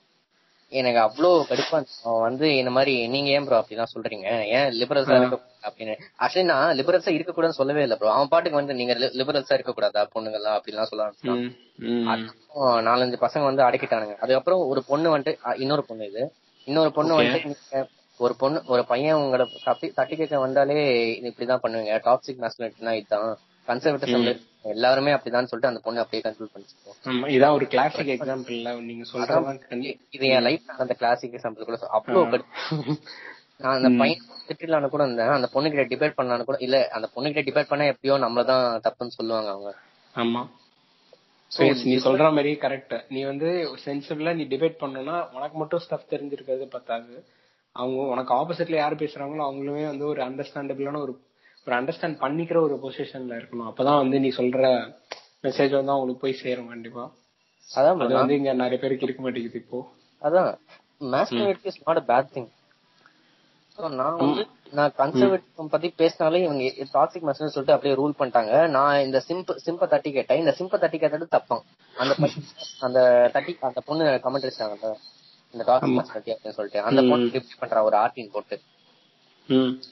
[0.72, 1.78] எனக்கு அவ்வளோ கடுப்பா.
[2.02, 4.26] அவன் வந்து இந்த மாதிரி நீங்க ஏன் ப்ரோ அப்படிலாம் சொல்றீங்க?
[4.48, 5.98] ஏன் லிபரல்ஸா இருக்க அப்படின்னு.
[6.18, 10.08] ஆக்சுவலி நான் லிபரல்ஸா இருக்க கூடாதுன்னு சொல்லவே இல்லை ப்ரோ அவன் பாட்டுக்கு வந்து நீங்க லிபரல்ஸா இருக்க கூடாதா
[10.14, 11.12] பொண்ணுங்கெல்லாம் அப்படிலாம் சொல்ல
[12.82, 14.16] நாலஞ்சு பசங்க வந்து அடக்கிட்டானுங்க.
[14.16, 16.32] அதுக்கப்புறம் ஒரு பொண்ணு வந்துட்டு இன்னொரு பொண்ணு இது.
[16.64, 17.20] இன்னொரு பொண்ணு.
[17.22, 17.86] வந்துட்டு
[18.16, 22.00] ஒரு பொண்ணு ஒரு பையன் உங்களை தப்பி தட்டி கேட்க வந்தாலே இப்படிதான் பண்ணுவீங்க.
[22.04, 23.38] டாக்ஸிக் மேஸ்குலிட்டினா இதுதான்.
[23.66, 29.60] கன்சர்வேட்டிசம் எல்லாருமே அப்படிதான் சொல்லிட்டு அந்த பொண்ணு அப்படியே கன்க்ளூட் பண்ணிச்சு இதான் ஒரு கிளாசிக் எக்ஸாம்பிள் நீங்க சொல்றதான்
[29.68, 32.44] கண்டி- இது என் லைஃப் அந்த கிளாசிக் எக்ஸாம்பிள் கூட அவ்வளவு.
[33.60, 35.28] நான் அந்த பையன் திட்டலான்னு கூட இருந்தேன்.
[35.28, 39.16] அந்த பொண்ணு கிட்ட டிபேட் பண்ணலான்னு கூட இல்ல அந்த பொண்ணு கிட்ட டிபேட் பண்ணா எப்படியோ நம்மளதான் தப்புன்னு
[39.16, 39.70] சொல்லுவாங்க அவங்க.
[40.14, 40.42] ஆமா.
[41.84, 43.48] நீ சொல்ற மாதிரி கரெக்ட் நீ வந்து
[43.84, 47.14] சென்சிபிளா நீ டிபேட் பண்ணனா உனக்கு மட்டும் ஸ்டஃப் தெரிஞ்சிருக்கிறது பத்தாது.
[47.76, 51.12] அவங்க உனக்கு ஆப்போசிட்ல யாரு பேசுறாங்களோ அவங்களுமே வந்து ஒரு அண்டர்ஸ்டாண்டபிளான ஒரு
[51.66, 53.68] ஒரு அண்டர்ஸ்டாண்ட் பண்ணிக்கிற ஒரு பொசிஷன்ல இருக்கணும்.
[53.70, 54.60] அப்பதான் வந்து நீ சொல்ற
[55.42, 57.04] மெசேஜ் வந்து அவங்களுக்கு போய் சேரும் கண்டிப்பா.
[57.68, 59.80] அதான் அது வந்து இங்க நிறைய பேருக்கு இருக்க மாட்டேங்குது இப்போ.
[60.22, 60.50] அதான்.
[61.00, 62.48] Masculinity is not a bad thing
[64.00, 64.42] நான் வந்து
[64.78, 66.64] நான் கன்சர்வேட்டிவ் பத்தி பேசினாலே இவங்க
[66.96, 68.52] டாக்ஸிக் மேஸ்குலின் சொல்லிட்டு அப்படியே ரூல் பண்ணிட்டாங்க.
[68.76, 70.40] நான் இந்த சிம்ப சிம்ப தட்டி கேட்டேன்.
[70.42, 71.64] இந்த சிம்ப தட்டி கேட்டது தப்பான்
[71.96, 72.14] அந்த
[72.86, 72.98] அந்த
[73.36, 74.90] தட்டி அந்த பொண்ணு கமெண்ட் அடிச்சாங்கல்ல
[75.54, 78.58] இந்த டாக்ஸிக் மேஸ்குலினிட்டி அப்படின்னு சொல்லிட்டு அந்த பொண்ணு ரிப்ளை பண்றா ஒரு ஆர்டின் போட்டு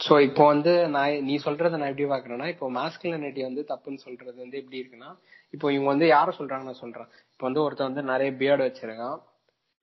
[0.05, 4.61] சோ இப்போ வந்து நான் நீ சொல்றத நான் எப்படி பாக்குறேன்னா இப்போ மாஸ்குலினிட்டி வந்து தப்புன்னு சொல்றது வந்து
[4.61, 5.11] எப்படி இருக்குன்னா
[5.55, 7.09] இப்போ இவங்க வந்து யார சொல்றாங்க நான் சொல்றேன்.
[7.33, 9.19] இப்போ வந்து ஒருத்தன் வந்து நிறைய பியர்டு வச்சிருக்கான்.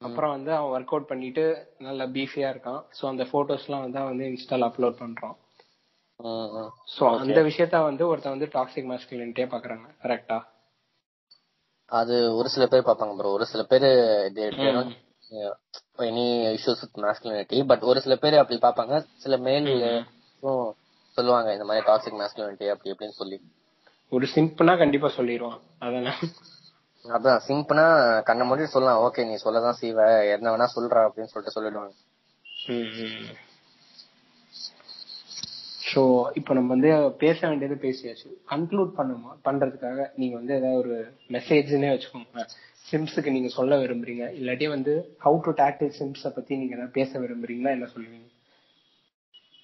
[0.02, 1.44] அப்புறம் வந்து அவன் ஒர்க் அவுட் பண்ணிட்டு
[1.80, 2.82] நல்ல பீஃபியா இருக்கான்.
[2.98, 5.36] சோ அந்த போட்டோஸ் எல்லாம் வந்து அவன் வந்து இன்ஸ்டால அப்லோட் பண்றான்.
[6.96, 9.88] சோ அந்த விஷயத்த வந்து ஒருத்தன் வந்து டாக்ஸிக் மாஸ்குலினிட்டியே பாக்குறாங்க.
[10.04, 10.38] கரெக்டா
[11.92, 13.88] அது ஒரு சில பேர் பாப்பாங்க ப்ரோ ஒரு சில பேர்
[16.08, 16.26] any
[16.56, 19.68] issues with masculinity but ஒரு சில பேர் அப்படி பாப்பாங்க சில மேல்
[21.18, 23.38] சொல்லுவாங்க இந்த மாதிரி டாக்ஸிக் மேஸ்குலினிட்டி அப்படி இப்படின்னு சொல்லி.
[24.12, 26.14] ஒரு சிம்பிளா கண்டிப்பா சொல்லிடுவான் அதானே
[27.06, 27.86] அதான் சிம்பிளா
[28.24, 29.02] கண்ண மூடி சொல்லலாம்.
[29.06, 30.00] ஓகே நீ சொல்லதான் செய்வ.
[30.36, 31.94] என்ன வேணா சொல்ற அப்படின்னு சொல்லிட்டு சொல்லிடுவாங்க.
[35.90, 36.02] சோ
[36.40, 36.92] இப்போ நம்ம வந்து
[37.24, 38.30] பேச வேண்டியது பேசியாச்சு.
[38.52, 40.96] கன்க்ளூட் பண்ணுமா பண்றதுக்காக நீங்க வந்து ஏதாவது ஒரு
[41.36, 42.46] மெசேஜ்னே வச்சுக்கோங்க
[42.90, 44.26] சிம்ஸுக்கு நீங்க சொல்ல விரும்புறீங்க.
[44.40, 44.94] இல்லாட்டி வந்து
[45.26, 48.28] ஹவு டு டேக்கிள் சிம்ஸ பத்தி நீங்க ஏதாவது பேச விரும்புறீங்களா என்ன சொல்லுவீங்க?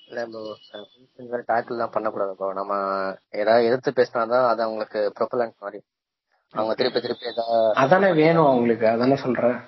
[0.07, 2.73] இல்ல ப்ரோ டேக்கிள் தான் பண்ணக்கூடாது ப்ரோ நம்ம
[3.31, 5.81] ஏதாவது எதிர்த்து பேசினாதான் அது அவங்களுக்கு ப்ரொபலண்ட் மாதிரி.
[6.53, 7.27] அவங்க திருப்பி திருப்பி
[7.75, 9.59] அதானே வேணும் அவங்களுக்கு அதானே சொல்றேன்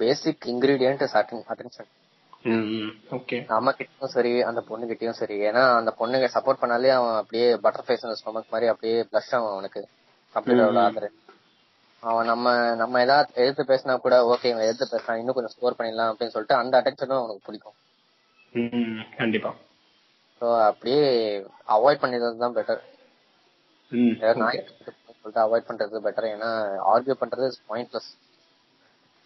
[0.00, 1.86] basic ingredient is atten- attention
[3.10, 3.36] okay.
[3.48, 5.36] நம்ம கிட்டயும் சரி அந்த பொண்ணு கிட்டயும் சரி.
[5.48, 9.80] ஏன்னா அந்த பொண்ணுங்க சப்போர்ட் பண்ணாலே அவன் அப்படியே பட்டர்ஃபிளைஸ் ஸ்டொமக் மாதிரி அப்படியே பிளஷ் ஆகும் அவனுக்கு.
[10.34, 11.08] கம்ப்ளீட்டோட ஆதரு
[12.02, 16.10] அவன் நம்ம நம்ம ஏதாவது எதிர்த்து பேசினா கூட ஓகே இவன் எதிர்த்து பேசினா இன்னும் கொஞ்சம் ஸ்கோர் பண்ணிடலாம்
[16.12, 17.76] அப்படின்னு சொல்லிட்டு அந்த அட்டென்ஷனும் அவனுக்கு பிடிக்கும்.
[19.16, 19.50] கண்டிப்பா.
[20.40, 21.02] ஸோ அப்படியே
[21.68, 22.80] அவாய்ட் பண்ணிடுறது தான் பெட்டர்
[23.92, 24.60] okay.
[25.22, 26.50] சொல்லிட்டு அவாய்ட் பண்றது பெட்டர் ஏன்னா
[26.92, 28.10] ஆர்கியூ பண்றது பாயிண்ட்லெஸ்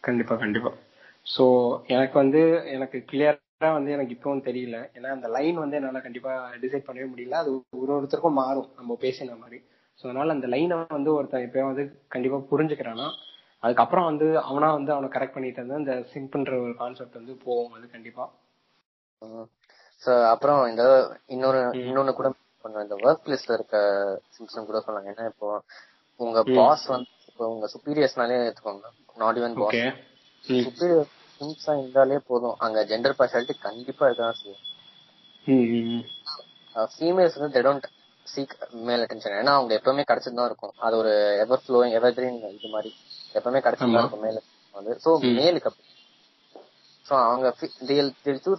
[0.04, 0.70] கண்டிப்பா கண்டிப்பா.
[1.34, 1.44] சோ
[1.86, 2.40] எனக்கு வந்து
[2.72, 4.78] எனக்கு கிளியரா வந்து எனக்கு இப்பவும் தெரியல.
[4.96, 7.36] ஏன்னா அந்த லைன் வந்து என்னால கண்டிப்பா டிசைட் பண்ணவே முடியல.
[7.42, 7.50] அது
[7.82, 8.68] ஒரு ஒருத்தருக்கும் மாறும்.
[8.76, 9.58] நம்ம பேசின மாதிரி.
[9.98, 11.84] சோ அதனால அந்த லைனை வந்து ஒருத்தன் எப்பயும் வந்து
[12.14, 13.06] கண்டிப்பா புரிஞ்சுக்கிறானா
[13.62, 17.74] அதுக்கப்புறம் வந்து அவனா வந்து அவனை கரெக்ட் பண்ணிட்டு இருந்தா இந்த சிம்பிள்ன்ற ஒரு கான்செப்ட் வந்து போகும்.
[17.76, 18.24] அது கண்டிப்பா.
[20.32, 20.84] அப்புறம் இந்த
[21.34, 22.30] இன்னொரு இன்னொன்னு கூட
[22.64, 22.86] பண்ணுவேன்.
[22.86, 23.76] இந்த ஒர்க் பிளேஸ்ல இருக்க
[24.36, 25.48] சிம்சன் கூட சொன்னாங்க ஏன்னா இப்போ
[26.20, 28.90] உங்க பாஸ் வந்து இப்போ உங்க சுப்பீரியர்ஸ்னாலே எடுத்துக்கோங்க
[29.22, 29.80] நாட் ஈவன் பாஸ்
[30.44, 31.10] சுப்பீரியர்
[31.40, 32.56] சிம்ஸா இருந்தாலே போதும்.
[32.64, 34.62] அங்க ஜெண்டர் பார்ஷாலிட்டி கண்டிப்பா இருக்கதான் செய்யும்.
[36.94, 37.88] ஃபீமேல்ஸ் வந்து டோன்ட்
[38.26, 38.54] சீக்
[38.88, 40.74] மேல் அட்டென்ஷன் ஏன்னா அவங்க எப்பவுமே கிடைச்சிட்டு தான் இருக்கும்.
[40.86, 41.12] அது ஒரு
[41.44, 42.92] எவர் ஃப்ளோயிங் எவர் கிரீன் இது மாதிரி.
[43.38, 44.40] எப்பவுமே கிடைச்சிட்டு தான் இருக்கும் மேல்
[44.74, 44.94] வந்து.
[45.04, 45.88] சோ மேலுக்கு அப்படி.
[47.06, 47.48] சோ அவங்க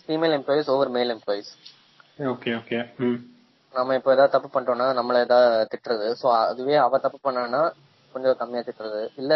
[0.08, 1.52] female employees over male employees
[2.34, 2.78] okay okay
[3.76, 6.08] நம்ம இப்ப ஏதாவது தப்பு பண்ணிட்டோம்னா நம்மள ஏதாவது திட்டுறது.
[6.22, 7.62] சோ அதுவே அவ தப்பு பண்ணானா
[8.14, 9.02] கொஞ்சம் கம்மியா திட்டுறது.
[9.22, 9.34] இல்ல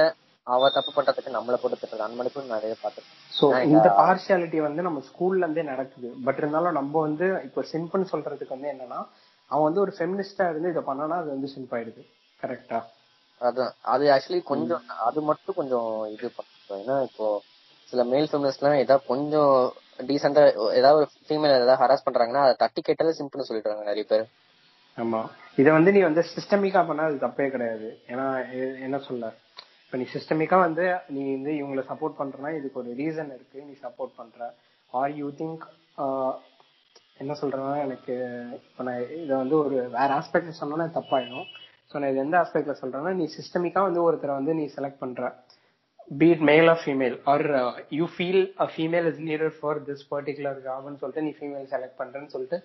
[0.48, 2.06] அவ தப்பு பண்றதுக்கு நம்மள போட்டு திட்டுறது.
[2.06, 6.10] அந்த மாதிரி நிறைய பாத்துருக்கேன் சோ இந்த பார்ஷியாலிட்டி வந்து நம்ம ஸ்கூல்ல இருந்தே நடக்குது.
[6.26, 9.00] பட் இருந்தாலும் நம்ம வந்து இப்போ சிம்புன்னு சொல்றதுக்கு வந்து என்னன்னா
[9.52, 12.02] அவன் வந்து ஒரு ஃபெமினிஸ்டா இருந்து இதை பண்ணனா அது வந்து சிம்ப் ஆயிடுது
[12.40, 12.80] கரெக்டா
[13.42, 17.28] அதான் அது ஆக்சுவலி கொஞ்சம் அது மட்டும் கொஞ்சம் இது பண்ணுறோம் ஏன்னா இப்போ
[17.90, 19.54] சில மேல் ஃபெமினிஸ்ட்லாம் ஏதாவது கொஞ்சம்
[20.08, 24.26] டீசெண்டா ஏதாவது ஒரு ஃபீமேல் ஏதாவது ஹராஸ் பண்றாங்கன்னா அதை தட்டி கேட்டதை சிம்பிள்னு சொல்லிடுறாங்க நிறைய பேர்.
[24.98, 25.26] ஆமா.
[25.56, 28.00] இதை வந்து நீ வந்து சிஸ்டமிக்கா பண்ணா அது தப்பே கிடையாது.
[28.08, 29.34] ஏன்னா எ- என்ன சொல்ல?
[29.86, 34.12] இப்ப நீ சிஸ்டமிக்கா வந்து நீ வந்து இவங்களை சப்போர்ட் பண்றனா இதுக்கு ஒரு ரீசன் இருக்கு நீ சப்போர்ட்
[34.16, 34.54] பண்ற.
[34.92, 36.38] ஆர் யூ திங்க்
[37.18, 41.46] என்ன சொல்றேன்னா எனக்கு இப்ப நான் இதை வந்து ஒரு வேற ஆஸ்பெக்ட்ல சொன்னோன்னா தப்பாயிடும்.
[41.94, 45.44] ஸோ நான் இது எந்த ஆஸ்பெக்ட்ல சொல்றேன்னா நீ சிஸ்டமிக்கா வந்து ஒருத்தரை வந்து நீ செலக்ட் பண்ற.
[46.12, 47.46] Be it male or female or
[47.98, 52.34] you feel a female is needed for this particular ஜாப்னு சொல்லிட்டு நீ ஃபீமேல் செலக்ட் பண்றேன்னு
[52.36, 52.60] சொல்லிட்டு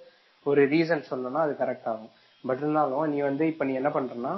[0.46, 2.12] ஒரு ரீசன் சொல்லணும்னா அது கரெக்ட் ஆகும்.
[2.44, 4.32] பட் இருந்தாலும் நீ வந்து இப்ப நீ என்ன பண்றனா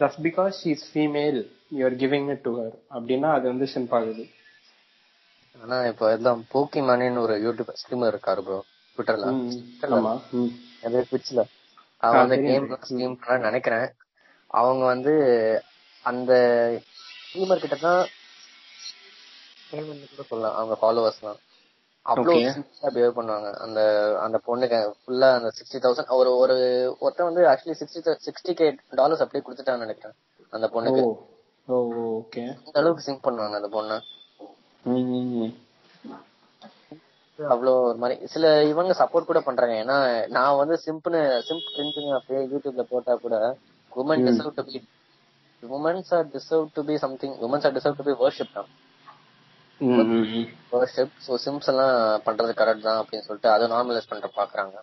[0.00, 1.38] just because she is female
[1.78, 4.24] you're giving it to her அப்படின்னா அது வந்து சிம்ப் ஆகுது.
[5.60, 8.58] ஆனா இப்போ எல்லாம் போக்கிமானின்னு ஒரு யூடியூப் ஸ்ட்ரீமர் இருக்காரு ப்ரோ
[8.98, 9.28] ட்விட்டர்ல
[9.98, 10.12] ஆமா.
[10.86, 11.40] அதே ட்விட்ச்ல
[12.02, 12.66] அவன் வந்து கேம்.
[12.84, 13.86] ஸ்ட்ரீம் நினைக்கிறேன்.
[14.50, 15.14] அவங்க வந்து
[16.04, 16.32] அந்த
[17.22, 18.02] ஸ்ட்ரீமர் கிட்ட தான்
[19.70, 20.56] கூட சொல்லலாம்.
[20.60, 21.40] அவங்க ஃபாலோவர்ஸ்லாம்
[22.06, 22.42] அவ்வளோ Okay.
[22.94, 23.48] பிஹேவ் பண்ணுவாங்க.
[23.64, 23.80] அந்த
[24.24, 26.56] அந்த பொண்ணுக்கு ஃபுல்லா அந்த சிக்ஸ்டி தௌசண்ட் ஒரு ஒரு
[27.04, 28.66] ஒருத்தன் வந்து actually sixty sixty K
[29.00, 30.14] dollars அப்படியே கொடுத்துட்டான்னு நினைக்கிறேன்
[30.52, 31.02] அந்த பொண்ணுக்கு.
[31.68, 33.96] ஓகே இந்த அளவுக்கு சிங்க் பண்ணுவாங்க அந்த பொண்ணு.
[37.38, 38.16] அவ்வளோ ஒரு மாதிரி.
[38.34, 39.74] சில இவங்க சப்போர்ட் கூட பண்றாங்க.
[39.84, 39.96] ஏன்னா
[40.36, 41.16] நான் வந்து சிம்பிள்
[41.48, 43.36] சிம்பிள் ட்ரிங்கிங் அப்படியே யூடியூப்ல போட்டா கூட
[43.92, 44.24] woman.
[44.28, 44.78] Deserve to be
[45.62, 48.70] womens are deserve to be something womens are deserve to be worship தான்
[51.44, 51.94] சிம்ஸ் எல்லாம்
[52.26, 54.76] பண்றது கரெக்ட் தான் அப்படின்னு சொல்லிட்டு அதை நார்மலைஸ் பண்ற பாக்குறாங்க.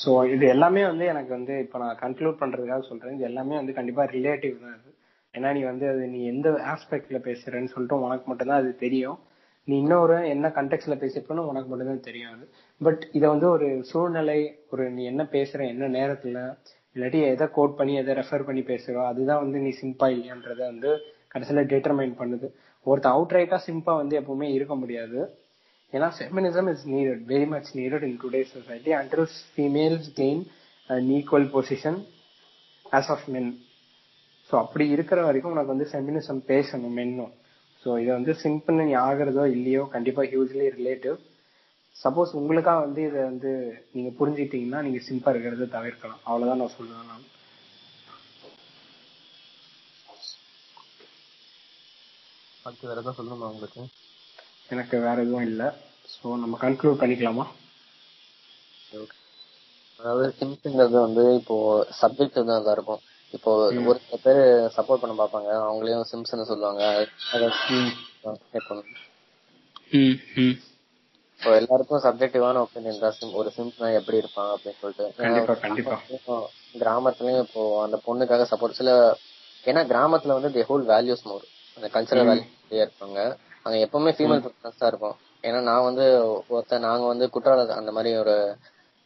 [0.00, 3.14] ஸோ இது எல்லாமே வந்து எனக்கு வந்து இப்போ நான் கன்க்ளூட் பண்றதுக்காக சொல்றேன்.
[3.16, 4.90] இது எல்லாமே வந்து கண்டிப்பா ரிலேட்டிவ் தான் இது.
[5.34, 9.18] ஏன்னா நீ வந்து அது நீ எந்த ஆஸ்பெக்ட்ல பேசுறேன்னு சொல்லிட்டு உனக்கு மட்டும்தான் அது தெரியும்.
[9.68, 12.44] நீ இன்னொரு என்ன கண்டெக்ட்ல பேசிருப்பேன்னு உனக்கு மட்டும்தான் தெரியும் அது.
[12.80, 14.40] பட் இதை வந்து ஒரு சூழ்நிலை
[14.72, 16.42] ஒரு நீ என்ன பேசுற என்ன நேரத்துல
[16.96, 20.90] இல்லாட்டி எதை கோட் பண்ணி எதை ரெஃபர் பண்ணி பேசுறோ அதுதான் வந்து நீ சிம்பா இல்லையான்றத வந்து
[21.32, 22.48] கடைசியில டிட்டர்மைன் பண்ணுது.
[22.86, 25.20] ஒருத்தன் அவுட் ரைட்டா சிம்பா வந்து எப்பவுமே இருக்க முடியாது.
[25.92, 30.42] ஏன்னா feminism is needed very much needed in today society until females gain
[30.90, 31.98] and equal position
[32.98, 33.52] as of men
[34.50, 37.32] so அப்படி இருக்கிற வரைக்கும் உனக்கு வந்து ஃபெமினிசம் பேசணும் மென்னும்.
[37.82, 41.16] ஸோ இதை வந்து சிம்பிள் நீ ஆகிறதோ இல்லையோ கண்டிப்பாக ஹியூஜ்லி ரிலேட்டிவ்
[41.96, 43.50] சப்போஸ் உங்களுக்காக வந்து இதை வந்து
[43.94, 46.20] நீங்கள் புரிஞ்சுக்கிட்டீங்கன்னா நீங்கள் சிம்பாக இருக்கிறத தவிர்க்கலாம்.
[46.28, 47.24] அவ்வளோதான் நான் சொல்லுவேன் நான்.
[52.64, 53.80] அடுத்து வேற எதாவது சொல்லணுமா உங்களுக்கு?
[54.68, 55.66] எனக்கு வேற எதுவும் இல்லை.
[56.12, 57.44] ஸோ நம்ம கன்க்ளூட் பண்ணிக்கலாமா?
[60.00, 61.56] அதாவது சிம்ஸ்ங்கிறது வந்து இப்போ
[62.00, 63.02] சப்ஜெக்ட் தான் இதா இருக்கும்.
[63.34, 63.50] இப்போ
[63.86, 64.40] ஒரு சில பேர்
[64.76, 65.50] சப்போர்ட் பண்ண பார்ப்பாங்க.
[65.64, 66.82] அவங்களையும் சிம்ஸ்னு சொல்லுவாங்க.
[71.40, 73.14] இப்போ எல்லாருக்கும் சப்ஜெக்டிவான ஒப்பீனியன் தான்.
[73.20, 75.06] Sim- ஒரு சிம்ஸ்னா எப்படி இருப்பான் அப்படின்னு சொல்லிட்டு.
[76.74, 78.90] கிராமத்துலயும் இப்போ அந்த பொண்ணுக்காக சப்போர்ட் சில
[79.64, 81.44] ஏன்னா கிராமத்துல வந்து தி ஹோல் வேல்யூஸ் மோர்
[81.76, 83.36] அந்த கல்ச்சரல் வேல்யூ இருப்பாங்க.
[83.62, 85.16] அங்க எப்பவுமே ஃபீமேல் ப்ரிஃபரன்ஸ் தான் இருக்கும்.
[85.42, 88.56] ஏன்னா நான் வந்து ஒருத்தன் நாங்க வந்து குற்றால அந்த மாதிரி ஒரு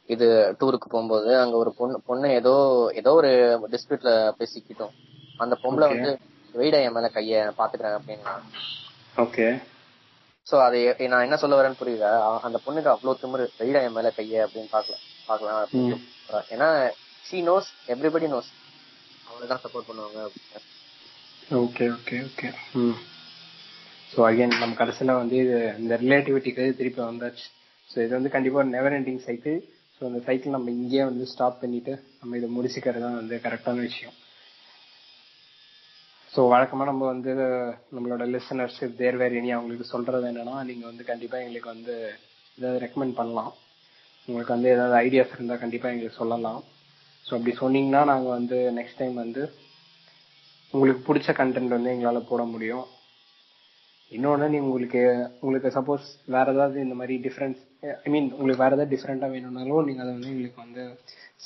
[0.06, 2.52] இது டூருக்கு போகும்போது அங்க ஒரு பொண்ணு பொண்ணு ஏதோ
[2.94, 3.28] ஏதோ ஒரு
[3.70, 4.90] டிஸ்பியூட்ல பேசிக்கிட்டோம்.
[5.38, 5.88] அந்த பொம்பளை.
[5.88, 6.18] வந்து
[6.52, 8.40] வெயிடா என் மேல கைய பாத்துக்கிறேன் அப்படின்னா.
[9.16, 9.62] ஓகே
[10.50, 14.12] சோ அது நான் என்ன சொல்ல வரேன்னு புரியுதா அ- அந்த பொண்ணுக்கு அவ்வளவு திமிரு வெயிடா என் மேல
[14.16, 15.66] கைய அப்படின்னு பாக்கலாம் பாக்கலாம்.
[16.30, 16.90] ஏன்னா
[17.30, 18.50] ஷீ நோஸ் எவ்ரிபடி நோஸ்
[19.28, 20.28] அவங்களதான் சப்போர்ட் பண்ணுவாங்க.
[21.56, 22.96] ஓகே ஓகே ஓகே ம்
[24.10, 27.46] ஸோ அகைன் நம்ம கடைசியில் வந்து இது இந்த ரிலேட்டிவிட்டிக்கு திருப்பி வந்தாச்சு.
[27.90, 29.56] ஸோ இது வந்து கண்டிப்பாக ஒரு நெவர் எண்டிங் சைக்கிள்
[29.94, 34.16] ஸோ அந்த சைக்கிள் நம்ம இங்கேயே வந்து ஸ்டாப் பண்ணிட்டு நம்ம இதை முடிச்சுக்கிறது தான் வந்து கரெக்டான விஷயம்.
[36.32, 37.32] ஸோ வழக்கமாக நம்ம வந்து
[37.96, 41.94] நம்மளோட லிசனர்ஸ் தேர் வேர் இனி அவங்களுக்கு சொல்கிறது என்னன்னா நீங்கள் வந்து கண்டிப்பாக எங்களுக்கு வந்து
[42.58, 43.52] ஏதாவது ரெக்கமெண்ட் பண்ணலாம்.
[44.28, 46.60] உங்களுக்கு வந்து ஏதாவது ஐடியாஸ் இருந்தால் கண்டிப்பாக எங்களுக்கு சொல்லலாம்.
[47.24, 49.42] ஸோ அப்படி சொன்னீங்கன்னா நாங்கள் வந்து நெக்ஸ்ட் டைம் வந்து
[50.74, 52.86] உங்களுக்கு பிடிச்ச கண்டென்ட் வந்து எங்களால போட முடியும்.
[54.12, 55.00] இன்னொன்னு நீ உங்களுக்கு
[55.40, 57.58] உங்களுக்கு சப்போஸ் வேற ஏதாவது இந்த மாதிரி டிஃபரன்ஸ்
[58.04, 60.84] ஐ மீன் உங்களுக்கு வேற ஏதாவது டிஃபரெண்டா வேணும்னாலும் நீங்க அதை வந்து எங்களுக்கு வந்து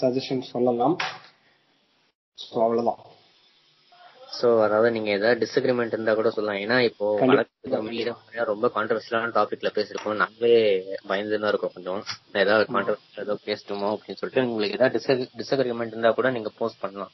[0.01, 0.97] சஜஷன் சொல்லலாம்.
[2.39, 3.01] ஸோ அவ்வளவுதான்.
[4.37, 6.61] சோ அதாவது நீங்க ஏதாவது டிஸ்அக்ரிமெண்ட் இருந்தா கூட சொல்லலாம்.
[6.65, 7.07] ஏன்னா இப்போ.
[7.31, 10.17] வழக்கு ரொம்ப கான்ட்ரவர்ஷியலான டாபிக்ல பேசிருக்கோம்.
[10.17, 10.55] நாங்களே
[11.07, 12.01] பயந்து தான் இருக்கோம் கொஞ்சம்.
[12.35, 15.03] ஏதாவது கான்ட்ரவர்ஷியல் ஏதோ பேசட்டுமோ அப்படின்னு சொல்லிட்டு உங்களுக்கு ஏதாவது
[15.41, 17.13] டிஸ்அக்ரிமெண்ட் இருந்தா கூட நீங்க போஸ்ட் பண்ணலாம்.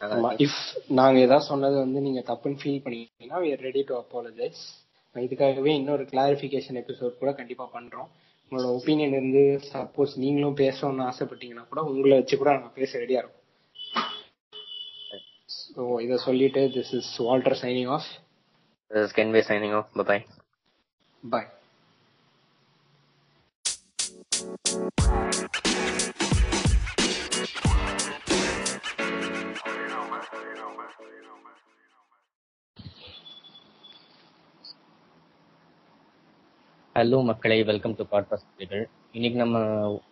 [0.00, 0.60] நாங்க இஃப்
[0.98, 4.60] நாங்க ஏதாவது சொன்னது வந்து நீங்க தப்புன்னு ஃபீல் பண்ணீங்கன்னா we are ready to apologize.
[5.16, 8.08] இதுக்காகவே இன்னொரு கிளாரிஃபிகேஷன் எபிசோட் கூட கண்டிப்பா பண்றோம்.
[8.52, 9.42] உங்களோட ஒப்பீனியன் இருந்து
[9.72, 13.44] சப்போஸ் நீங்களும் பேசணும்னு ஆசைப்பட்டீங்கன்னா கூட உங்களை வச்சு கூட நாங்க பேச ரெடியா இருக்கோம்.
[15.64, 18.08] ஸோ இதை சொல்லிட்டு this is Walter signing off
[18.90, 19.88] This is Kenway signing off.
[19.94, 20.20] Bye bye.
[21.22, 21.48] Bye
[36.98, 38.82] hello மக்களை வெல்கம் டு பாட்காஸ்ட் பீப்பிள்
[39.12, 39.58] இன்னைக்கு நம்ம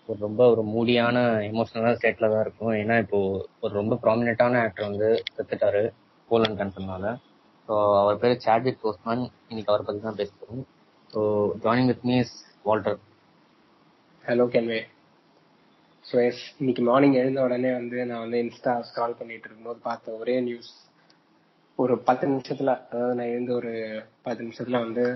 [0.06, 1.16] ஒரு ரொம்ப ஒரு மூடியான
[1.48, 2.72] எமோஷனலான ஸ்டேட்ல தான் இருக்கும்.
[2.72, 3.18] ஏன்னா இப்போ
[3.60, 5.82] ஒரு ரொம்ப ப்ராமினெண்டான ஆக்டர் வந்து செத்துட்டாரு
[6.30, 7.10] போலண்ட் கேன்சர்னால
[7.68, 10.62] ஸோ அவர் பேர் சாட்விக் போஸ்ட்மேன் இன்னைக்கு அவரை பத்தி தான் பேசுகிறோம்
[11.12, 11.20] so
[11.62, 12.98] joining with me is Walter
[14.24, 14.80] hello Kenway
[16.04, 20.40] so yes இன்னைக்கு மார்னிங் எழுந்த உடனே வந்து நான் வந்து இன்ஸ்டா ஸ்க்ரால் பண்ணிட்டு இருக்கும்போது பார்த்த ஒரே
[20.40, 20.72] நியூஸ்
[21.78, 23.72] ஒரு பத்து நிமிஷத்துல அதாவது நான் எழுந்து ஒரு
[24.22, 25.06] பத்து நிமிஷத்துல வந்து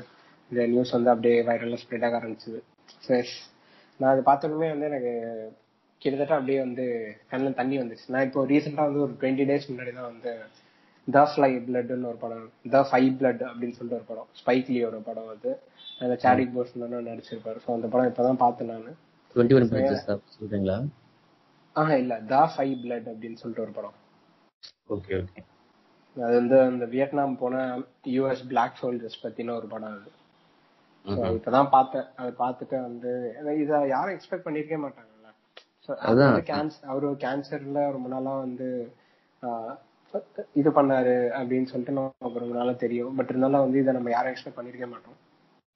[0.51, 2.61] இந்த நியூஸ் வந்து அப்படியே வைரல்ல ஸ்ப்ரெட் ஆக ஆரம்பிச்சது.
[4.01, 5.13] நான் அதை பார்த்தோன்னே வந்து எனக்கு
[6.03, 6.85] கிட்டத்தட்ட அப்படியே வந்து
[7.31, 10.33] கண்ணில் தண்ணி வந்துச்சு நான் இப்போ ரீசெண்டாக வந்து ஒரு டுவெண்ட்டி டேஸ் முன்னாடி தான் வந்து
[11.09, 15.27] த ஃப்ளை பிளட்னு ஒரு படம் த ஃபைவ் பிளட் அப்படின்னு சொல்லிட்டு ஒரு படம் ஸ்பைக் லியோட படம்
[15.27, 15.51] வந்து.
[15.99, 17.59] அந்த சாடிக் போர்ஷன் நடிச்சிருப்பாரு.
[17.67, 18.97] ஸோ அந்த படம் இப்போதான் பார்த்தேன் நான்.
[19.35, 19.69] டுவெண்ட்டி ஒன்
[20.41, 20.79] சொல்றீங்களா?
[21.77, 22.21] ஆஹ் இல்ல.
[22.21, 23.97] த ஃபைவ் பிளட் அப்படின்னு சொல்லிட்டு ஒரு படம்.
[24.89, 25.43] ஓகே ஓகே
[26.17, 27.57] அது வந்து அந்த வியட்நாம் போன
[28.05, 30.11] யூஎஸ் பிளாக் சோல்ஜர்ஸ் பத்தின ஒரு படம் அது அது.
[31.07, 32.07] இப்பதான் பார்த்தேன்.
[32.17, 33.11] அதை பார்த்துட்டு வந்து
[33.61, 35.29] இத யாரும் எக்ஸ்பெக்ட் பண்ணிருக்கவே மாட்டாங்கல்ல.
[36.87, 38.69] அவரு கேன்சர்ல ரொம்ப நாளா வந்து
[40.55, 43.17] இது பண்ணாரு அப்படின்னு சொல்லிட்டு நமக்கு ரொம்ப நாளா தெரியும்.
[43.17, 45.19] பட் இருந்தாலும் வந்து இதை நம்ம யாரும் எக்ஸ்பெக்ட் பண்ணிருக்கவே மாட்டோம்.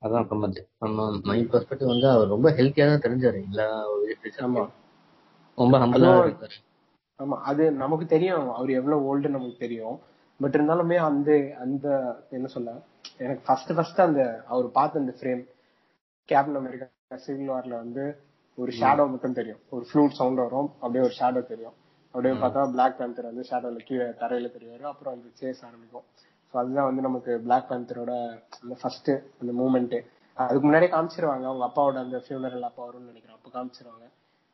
[0.02, 0.48] அதான் நம்ம
[0.80, 3.40] நம்ம பெர்ஸ்பெக்டிவ் வந்து அவர் ரொம்ப ஹெல்த்தியா தான் தெரிஞ்சாரு.
[4.46, 4.64] ஆமா.
[5.58, 5.78] ரொம்ப
[6.24, 6.56] இருக்காரு.
[7.20, 8.48] ஆமா அது நமக்கு தெரியும்.
[8.54, 9.96] அவர் எவ்வளவு ஓல்டு நமக்கு தெரியும்.
[10.40, 11.86] பட் இருந்தாலுமே அந்த அந்த
[12.30, 12.70] என்ன சொல்ல
[13.20, 15.42] எனக்கு ஃபர்ஸ்ட் ஃபர்ஸ்ட் அந்த அவர் பார்த்த அந்த ஃப்ரேம்
[16.28, 16.86] கேப்டன் அமெரிக்கா
[17.16, 18.04] சிவில் வார்ல வந்து
[18.58, 19.60] ஒரு ஷேடோ மட்டும் தெரியும்.
[19.68, 21.74] ஒரு ஃப்ளூட் சவுண்ட் வரும் அப்படியே ஒரு ஷேடோ தெரியும்.
[22.14, 26.04] அப்படியே பார்த்தா பிளாக் பேந்தர் வந்து ஷேடோல கீழே தரையில தெரியாரு அப்புறம் அந்த சேஸ் ஆரம்பிக்கும்.
[26.48, 28.12] ஸோ அதுதான் வந்து நமக்கு பிளாக் பேந்தரோட
[28.62, 29.10] அந்த ஃபர்ஸ்ட்
[29.40, 29.96] அந்த மூமெண்ட்
[30.36, 31.44] அதுக்கு முன்னாடியே காமிச்சிருவாங்க.
[31.50, 33.38] அவங்க அப்பாவோட அந்த ஃபியூனரல் அப்பா வரும்னு நினைக்கிறேன்.
[33.38, 34.06] அப்போ காமிச்சிருவாங்க.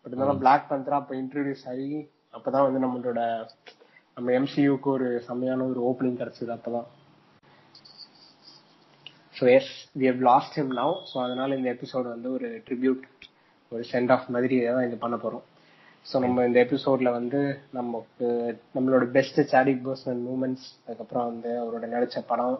[0.02, 1.90] பட் இருந்தாலும் பிளாக் பேந்தரா அப்போ இன்ட்ரடியூஸ் ஆகி
[2.34, 3.20] அப்பதான் வந்து நம்மளோட
[4.14, 6.88] நம்ம எம்சியூக்கு ஒரு செம்மையான ஒரு ஓப்பனிங் கிடைச்சது அப்பதான்.
[9.40, 9.70] So yes
[10.00, 13.04] we have lost him now so அதனால இந்த எபிசோடு வந்து ஒரு ட்ரிபியூட்
[13.72, 15.44] ஒரு சென்ட் ஆஃப் மாதிரி தான் இது பண்ண போறோம்.
[16.06, 18.26] ஸோ நம்ம இந்த எபிசோட்ல வந்து நமக்கு
[18.76, 22.58] நம்மளோட பெஸ்ட் சாடிக் பர்சனல் மூமெண்ட்ஸ் அதுக்கப்புறம் வந்து அவரோட நடிச்ச படம்.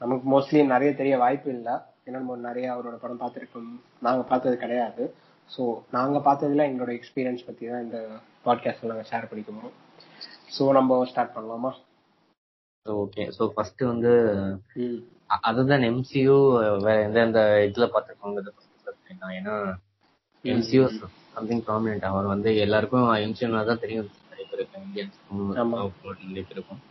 [0.00, 1.74] நமக்கு மோஸ்ட்லி நிறைய தெரிய வாய்ப்பு இல்லை.
[2.06, 3.70] ஏன்னா நம்ம நிறைய அவரோட படம் பார்த்துருக்கோம்.
[4.06, 5.04] நாங்க பார்த்தது கிடையாது.
[5.50, 7.98] ஸோ நாங்க பார்த்ததுல எங்களோட எக்ஸ்பீரியன்ஸ் பத்தி தான் இந்த
[8.46, 9.72] பாட்காஸ்ட்ல நாங்கள் ஷேர் பண்ணிக்க
[10.58, 11.72] ஸோ நம்ம ஸ்டார்ட் பண்ணலாமா?
[12.86, 14.12] ஓகே சோ ஃபர்ஸ்ட் வந்து
[15.30, 16.34] அதுதான் எம்சியூ
[16.84, 19.34] வேற எந்த எந்த இதுல பார்த்திருக்கோங்கிறத first சொல்லிட்டேன்.
[19.38, 19.54] ஏன்னா
[20.44, 20.82] எம்சியூ
[21.34, 24.10] சம்திங் ப்ராமினென்ட் அவர் வந்து எல்லாருக்கும் எம்சியூனா தான் தெரியும்.
[24.30, 24.84] நிறைய பேருக்கு ஆமா.
[24.84, 25.18] இந்தியன்ஸ்
[26.24, 26.82] நிறைய பேருக்கும்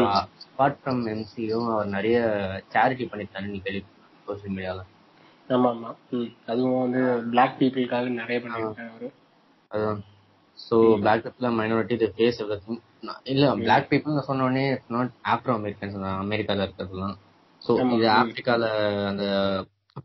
[0.00, 2.16] அப்பார்ட் ஃப்ரம் எம்சியூ அவர் நிறைய
[2.74, 3.82] சேரிட்டி பண்ணிருக்காரு நீ கேள்வி
[4.26, 4.82] சோசியல் மீடியால
[5.48, 5.90] ஆமா ஆமா.
[6.48, 7.02] அதுவும் வந்து
[7.32, 9.08] பிளாக் பீப்புளுக்காக நிறைய பண்ணியிருக்காரு அவரு.
[9.70, 10.00] அதான்
[10.58, 12.80] so black people minority they face everything
[13.32, 14.64] இல்ல பிளாக் பீப்புள் சொன்ன உடனே
[14.94, 17.16] நாட் ஆப்ரோ அமெரிக்கன்ஸ் தான் அமெரிக்கால இருக்கிறதுலாம்
[17.62, 17.72] சோ.
[17.94, 18.64] இது ஆப்பிரிக்கால
[19.08, 19.24] அந்த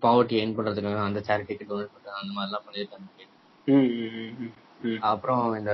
[0.01, 3.09] பாவர்ட்டி எயின் பண்றதுக்காக அந்த சேரிட்டிக்கு டொனேட் பண்றாங்க அந்த மாதிரிலாம் பண்ணிருக்காங்க
[3.67, 4.53] ம் ம், ம், ம்,
[4.85, 4.99] ம்.
[5.09, 5.73] அப்புறம் இந்த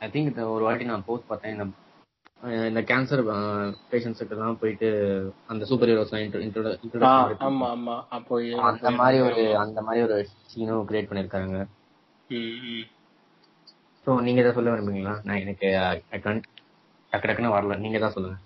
[0.00, 1.66] ஐ திங்க் இந்த ஒரு வாட்டி நான் போஸ்ட் பார்த்தேன் இந்த
[2.68, 3.20] இந்த கேன்சர்
[3.90, 4.88] பேஷண்ட்ஸுக்கு எல்லாம் போயிட்டு
[5.48, 6.72] அந்த சூப்பர் ஹீரோஸ் ஆ, இன்ட்ரோட
[7.44, 7.94] ஆமா ஆமா.
[8.10, 10.16] அப்போ அந்த மாதிரி ஒரு அந்த மாதிரி ஒரு
[10.50, 11.60] சீனும் கிரியேட் பண்ணிருக்காங்க.
[14.06, 15.14] ஸோ நீங்க ஏதாவது சொல்ல விரும்புறீங்களா?
[15.24, 15.68] நான் எனக்கு
[16.10, 16.32] டக்கு
[17.22, 17.76] டக்குன்னு வரல.
[17.76, 18.36] நீங்க தான் சொல்லுங்க.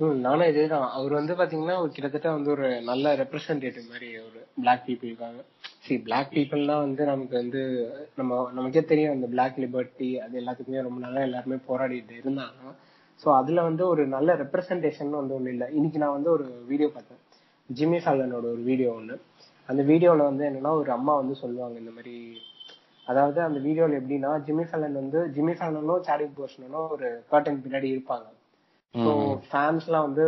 [0.00, 0.86] ம், நானும் இதேதான்.
[0.96, 5.42] அவர் வந்து பாத்தீங்கன்னா ஒரு கிட்டத்தட்ட வந்து ஒரு நல்ல ரெப்ரசன்டேட்டிவ் மாதிரி ஒரு பிளாக் பீப்புளுக்காக
[5.84, 7.60] சி பிளாக் பீப்புள்னா வந்து நமக்கு வந்து
[8.14, 12.72] நம்ம நமக்கே தெரியும் அந்த பிளாக் லிபர்ட்டி அது எல்லாத்துக்குமே ரொம்ப நல்லா எல்லாருமே போராடிட்டு இருந்தாங்க.
[13.22, 15.68] ஸோ அதுல வந்து ஒரு நல்ல ரெப்ரசன்டேஷன் வந்து ஒண்ணு இல்லை.
[15.72, 17.20] இன்னைக்கு நான் வந்து ஒரு வீடியோ பார்த்தேன்.
[17.70, 19.16] ஜிம்மி சாலனோட ஒரு வீடியோ ஒன்று
[19.68, 22.14] அந்த வீடியோல வந்து என்னன்னா ஒரு அம்மா வந்து சொல்லுவாங்க இந்த மாதிரி
[23.06, 28.26] அதாவது அந்த வீடியோல எப்படின்னா ஜிம்மி சாலன் வந்து ஜிம்மி ஃபேலனும் சாடிக் போர்ஷனும் ஒரு கர்டன் பின்னாடி இருப்பாங்க.
[28.94, 29.10] ஸோ
[29.48, 30.24] ஃபேன்ஸ் எல்லாம் வந்து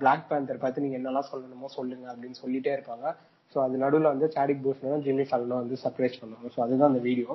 [0.00, 3.06] பிளாக் பேந்தர் பார்த்து நீங்க என்னெல்லாம் சொல்லணுமோ சொல்லுங்க அப்படின்னு சொல்லிட்டே இருப்பாங்க.
[3.52, 6.48] ஸோ அது நடுவுல வந்து சாடிக் பூஷனும் ஜிம்மி ஃபேலனும் வந்து சர்ப்ரைஸ் பண்ணுவாங்க.
[6.54, 7.30] ஸோ அதுதான் அந்த வீடியோ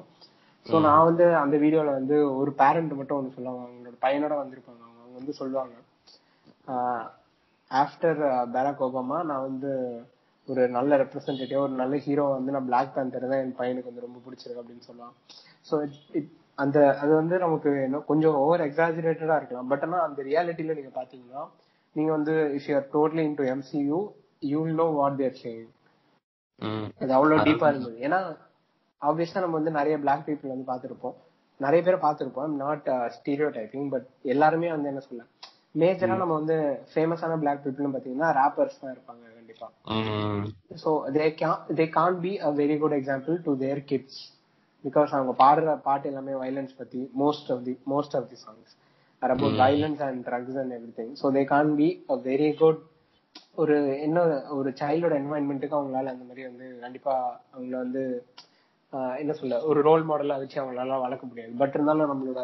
[0.66, 3.62] ஸோ நான் வந்து அந்த வீடியோல வந்து ஒரு பேரண்ட் மட்டும் ஒன்று சொல்லுவாங்க.
[3.68, 4.82] அவங்களோட பையனோட வந்திருப்பாங்க.
[4.88, 5.76] அவங்க அவங்க வந்து சொல்லுவாங்க
[7.72, 8.20] ஆஃப்டர்
[8.56, 9.72] பேராக் ஒபாமா நான் வந்து
[10.48, 14.20] ஒரு நல்ல ரெப்ரசன்டேட்டிவ் ஒரு நல்ல ஹீரோ வந்து நான் பிளாக் பேந்தர் தான் என் பையனுக்கு வந்து ரொம்ப
[14.26, 15.16] பிடிச்சிருக்கு அப்படின்னு சொல்லுவாங்க.
[15.70, 15.74] ஸோ
[16.58, 17.72] அந்த அது வந்து நமக்கு
[18.10, 19.70] கொஞ்சம் ஓவர் எக்ஸாஜுரேட்டடா இருக்கலாம்.
[19.72, 21.44] பட் ஆனா அந்த ரியாலிட்டியில நீங்க பாத்தீங்கன்னா
[21.96, 24.00] நீங்க வந்து if you are totally into MCU
[24.44, 25.70] you know what they're saying
[27.02, 27.98] அது அவ்வளவு டீப்பா இருந்தது.
[28.08, 28.20] ஏன்னா
[29.02, 31.16] ஆப்வியஸா நம்ம வந்து நிறைய பிளாக் பீப்புள் வந்து பாத்திருப்போம்.
[31.60, 35.24] நிறைய பேர் பார்த்திருப்போம் நாட் ஸ்டீரியோ டைப்பிங் பட் எல்லாருமே வந்து என்ன சொல்ல
[35.76, 36.56] மேஜரா நம்ம வந்து
[36.92, 39.68] ஃபேமஸான பிளாக் பீப்புள்னு பாத்தீங்கன்னா ரேப்பர்ஸ் தான் இருப்பாங்க கண்டிப்பா.
[40.84, 41.28] So they
[41.80, 44.20] they can be a very good example to their kids
[44.84, 48.72] because அவங்க பாடுற பாட்டு எல்லாமே வைலன்ஸ் பத்தி most of the most of the songs
[49.22, 52.80] are about violence and drugs and everything so they can be a very good
[53.62, 53.76] ஒரு
[54.06, 54.20] என்ன
[54.58, 57.14] ஒரு சைல்டோட என்வாயன்மெண்ட்டுக்கு அவங்களால அந்த மாதிரி வந்து கண்டிப்பா
[57.54, 58.04] அவங்கள வந்து
[59.20, 61.52] என்ன சொல்ல ஒரு ரோல் மாடலா வச்சு அவங்களால வளர்க்க முடியாது.
[61.62, 62.42] பட் இருந்தாலும் நம்மளோட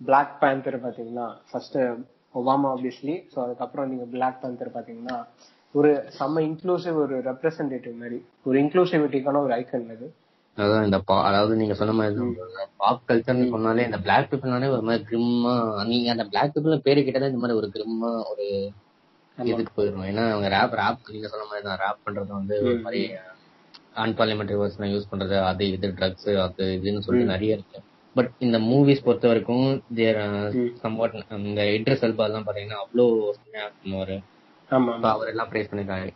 [0.00, 1.78] பிளாக் பேந்தர் பாத்தீங்கன்னா ஃபர்ஸ்ட்
[2.34, 5.16] ஒபாமா ஆப்வியஸ்லி ஸோ அதுக்கப்புறம் நீங்க பிளாக் பேந்தர் பாத்தீங்கன்னா
[5.74, 8.18] ஒரு செம்ம இன்க்ளூசிவ் ஒரு ரெப்ரசன்டேட்டிவ் மாதிரி.
[8.46, 10.08] ஒரு இன்க்ளூசிவிட்டிக்கான ஒரு ஐக்கன் அது.
[10.60, 12.24] அதான் இந்த பா- அதாவது நீங்க சொன்ன மாதிரி
[12.76, 15.54] பாப் கல்ச்சர்னு சொன்னாலே இந்த பிளாக் பீப்புள்னாலே ஒரு மாதிரி கிரிம்மா
[15.84, 18.46] நீங்க அந்த பிளாக் பீப்புள் பேரு கிட்டதான் இந்த மாதிரி ஒரு கிரிம்மா ஒரு
[19.38, 20.06] இதுக்கு போயிடும்.
[20.06, 23.02] ஏன்னா அவங்க ரேப் ரேப் நீங்க சொன்ன மாதிரி தான் ரேப் பண்றது வந்து ஒரு மாதிரி
[23.96, 25.42] அன்பார்லிமெண்டரி வேர்ட்ஸ் யூஸ் பண்றது.
[25.42, 27.78] அது இது ட்ரக்ஸ் அது இதுன்னு சொல்லிட்டு நிறைய இருக்கு.
[28.16, 30.18] பட் இந்த மூவிஸ் பொறுத்த வரைக்கும் தேர்
[30.82, 33.06] சம்வாட் இந்த இட்ரஸ் எல்பா எல்லாம் பாத்தீங்கன்னா அவ்வளோ
[33.76, 34.16] பண்ணுவாரு
[35.10, 35.28] அவர்.
[35.28, 36.08] எல்லாம் பிரேஸ் பண்ணிருக்காங்க.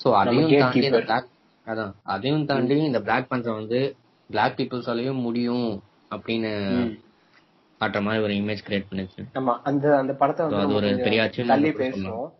[0.00, 1.28] சோ அதையும் தாண்டி இந்த பிளாக்
[1.66, 1.92] அதான்.
[2.14, 3.80] அதையும் தாண்டி இந்த பிளாக் பண்ற வந்து
[4.30, 5.68] பிளாக் பீப்புள்ஸாலயும் முடியும்
[6.14, 6.50] அப்படின்னு
[7.80, 11.70] காட்டுற மாதிரி ஒரு இமேஜ் கிரியேட் பண்ணிருச்சு ஆமா அந்த அந்த படத்தை வந்து அது ஒரு பெரிய தள்ளி
[11.82, 12.30] பேசுவோம்.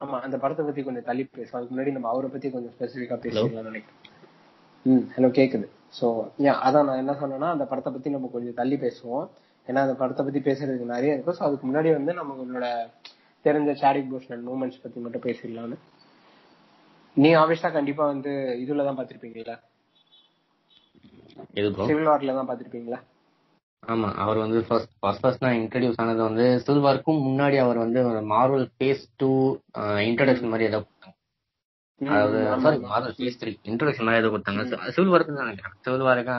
[0.00, 1.58] ஆமா அந்த படத்தை பத்தி கொஞ்சம் தள்ளி பேசுவோம்.
[1.58, 4.02] அதுக்கு முன்னாடி நம்ம அவரை பத்தி கொஞ்சம் ஸ்பெசிஃபிக்கா பேசிக்கலாம் நினைக்கிறேன்.
[4.86, 5.66] ம் ஹலோ கேக்குது.
[5.98, 6.06] சோ
[6.46, 9.26] ஏன் அதான் நான் என்ன சொன்னேன்னா அந்த படத்தை பத்தி நம்ம கொஞ்சம் தள்ளி பேசுவோம்.
[9.68, 11.36] ஏன்னா அந்த படத்தை பத்தி பேசுறதுக்கு நிறைய இருக்கு.
[11.38, 12.68] ஸோ அதுக்கு முன்னாடி வந்து நம்ம உங்களோட
[13.44, 15.78] தெரிஞ்ச சாரிக் பூஷன் மூமெண்ட்ஸ் பத்தி மட்டும் பேசிடலாம்னு.
[17.16, 19.56] நீ ஆப்வியஸா கண்டிப்பா வந்து இதுல தான் பாத்திருப்பீங்களா
[21.88, 22.98] சிவில் வார்ல தான் பாத்திருப்பீங்களா
[23.82, 28.00] ஆமா அவர் வந்து ஃபர்ஸ்ட் ஃபர்ஸ்ட் ஃபர்ஸ்ட் நான் இன்ட்ரடியூஸ் ஆனது வந்து சில்வருக்கும் முன்னாடி அவர் வந்து
[28.32, 29.30] மார்வல் ஃபேஸ் டூ
[30.08, 30.80] இன்ட்ரடக்ஷன் மாதிரி ஏதோ
[32.00, 34.62] அதாவது sorry Marvel phase three introduction மாதிரி ஏதோ கொடுத்தாங்க.
[34.96, 35.76] சில்வருக்கு தான் நினைக்கிறேன்.
[35.86, 36.34] சில்வருக்கு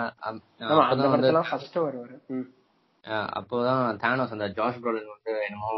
[3.37, 5.71] அப்போதான் தானோஸ் அந்த ஜார்ஜ் ப்ரோலன் வந்து என்னமோ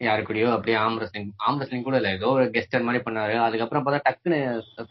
[0.00, 2.08] யாரு கூடயோ அப்படியே ஆம் ரெஸ்லிங் ஆம் ரெஸ்லிங் கூட இல்ல.
[2.16, 3.34] ஏதோ ஒரு கெஸ்டர் மாதிரி பண்ணாரு.
[3.44, 4.38] அதுக்கப்புறம் பார்த்தா டக்குன்னு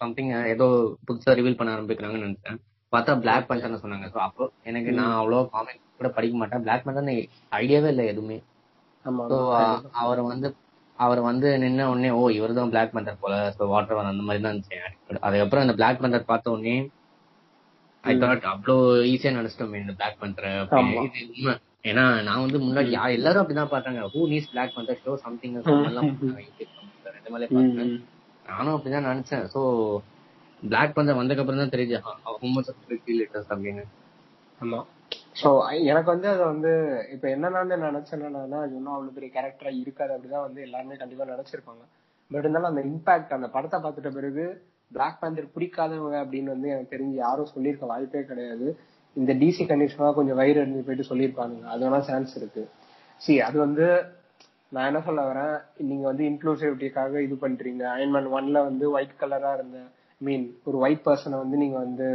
[0.02, 0.68] சம்திங் ஏதோ
[1.08, 2.60] புதுசா ரிவீல் பண்ண ஆரம்பிக்கிறாங்கன்னு நினைச்சேன்.
[2.94, 4.08] பார்த்தா பிளாக் பண்டர்னு சொன்னாங்க.
[4.14, 6.64] ஸோ அப்போ எனக்கு நான் அவ்வளோ காமிக் கூட படிக்க மாட்டேன்.
[6.66, 7.12] பிளாக் பண்டர்
[7.60, 8.38] ஐடியாவே இல்லை எதுவுமே.
[9.32, 9.38] ஸோ
[10.04, 10.50] அவர் வந்து
[11.00, 13.36] அவர் வந்து நின்ன உடனே ஓ இவர் தான் பிளாக் பண்டர் போல.
[13.58, 14.78] ஸோ வாட்டர் அந்த மாதிரி தான் இருந்துச்சு.
[15.26, 16.76] அதுக்கப்புறம் அந்த பிளாக் பண்டர் பார்த்த உடனே
[18.04, 18.76] ஐ தாட் அவ்வளோ
[19.12, 21.56] ஈஸியா நினைச்சிட்டோமே இந்த பிளாக் உண்மை.
[21.86, 24.02] ஏன்னா நான் வந்து முன்னாடி எல்லாரும் அப்படிதான் பார்த்தாங்க.
[24.14, 28.02] ஹூ நீஸ் பிளாக் பண்ற ஷோ சம்திங் எல்லாம் இந்த மாதிரி பார்த்தேன் ம்.
[28.46, 29.46] நானும் அப்படிதான் நினைச்சேன்.
[29.54, 29.62] சோ
[30.62, 31.96] பிளாக் பந்தர் வந்ததுக்கு அப்புறம் தான் தெரியுது.
[33.50, 33.84] அப்படின்னு.
[34.62, 34.80] ஆமா.
[35.42, 35.50] சோ
[35.84, 36.72] எனக்கு வந்து அது வந்து
[37.12, 41.84] இப்ப என்ன நான் நினைச்சேன்னா அது இன்னும் அவ்வளவு பெரிய கேரக்டரா இருக்காது அப்படிதான் வந்து எல்லாருமே கண்டிப்பா நினைச்சிருப்பாங்க.
[42.32, 44.46] பட் இருந்தாலும் அந்த இம்பாக்ட் அந்த படத்தை பார்த்துட்ட பிறகு
[44.92, 48.68] பிளாக் பேந்தர் பிடிக்காதவங்க அப்படின்னு வந்து எனக்கு தெரிஞ்சு யாரும் சொல்லியிருக்க வாய்ப்பே கிடையாது.
[49.16, 52.64] இந்த டிசி கண்டிஷனா கொஞ்சம் வயிறு எறிஞ்சு போயிட்டு சொல்லியிருப்பானுங்க அது வேணா சான்ஸ் இருக்கு.
[53.22, 53.86] சி அது வந்து
[54.74, 55.54] நான் என்ன சொல்ல வரேன்?
[55.90, 57.84] நீங்க வந்து இன்க்ளூசிவிட்டிக்காக இது பண்றீங்க.
[57.96, 59.80] அயன்மேன் ஒன்ல வந்து ஒயிட் கலரா இருந்த
[60.22, 62.08] மீன் ஒரு ஒயிட் பர்சனை வந்து நீங்க வந்து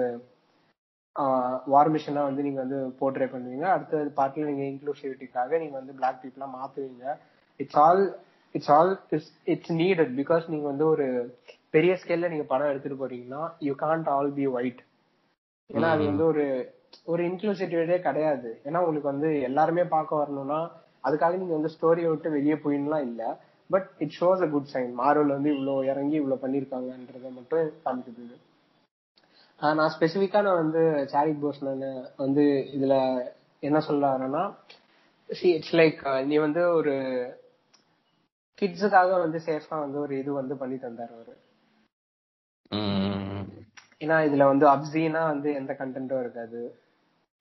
[1.74, 3.66] வார் மிஷனா வந்து நீங்க வந்து போர்ட்ரே பண்ணுவீங்க.
[3.74, 7.04] அடுத்த பார்ட்ல நீங்க இன்க்ளூசிவிட்டிக்காக நீங்க வந்து பிளாக் பீப்புளா மாத்துவீங்க.
[7.60, 8.04] It's all
[8.54, 11.06] it's all it's it's needed because நீங்க வந்து ஒரு
[11.76, 14.80] பெரிய ஸ்கேல்ல நீங்க படம் எடுத்துட்டு போறீங்கன்னா you can't all be white
[15.70, 16.44] ஏன்னா அது வந்து ஒரு
[17.06, 18.50] ஒரு இன்க்ளூசிவிட்டியே கிடையாது.
[18.64, 20.60] ஏன்னா உங்களுக்கு வந்து எல்லாருமே பார்க்க வரணும்னா
[21.04, 23.22] அதுக்காக நீங்க வந்து ஸ்டோரியை விட்டு வெளியே போயிடலாம் இல்ல.
[23.70, 28.36] But it shows a good sign Marvel வந்து இவ்வளவு இறங்கி இவ்வளவு பண்ணிருக்காங்கன்றத மட்டும் காமிக்குது.
[29.60, 30.82] ஆஹ் நான் ஸ்பெசிஃபிக்கா நான் வந்து
[31.12, 31.84] சாரிக் போஸ்லன்
[32.16, 32.44] வந்து
[32.76, 32.94] இதுல
[33.62, 34.42] என்ன சொல்ல வரேன்னா
[35.50, 36.94] இட்ஸ் லைக் நீ வந்து ஒரு
[38.58, 41.34] கிட்ஸுக்காக வந்து சேஃபா வந்து ஒரு இது வந்து பண்ணி தந்தாரு அவரு.
[44.00, 46.60] ஏன்னா இதுல வந்து அப்சினா வந்து எந்த கண்டென்ட்டும் இருக்காது.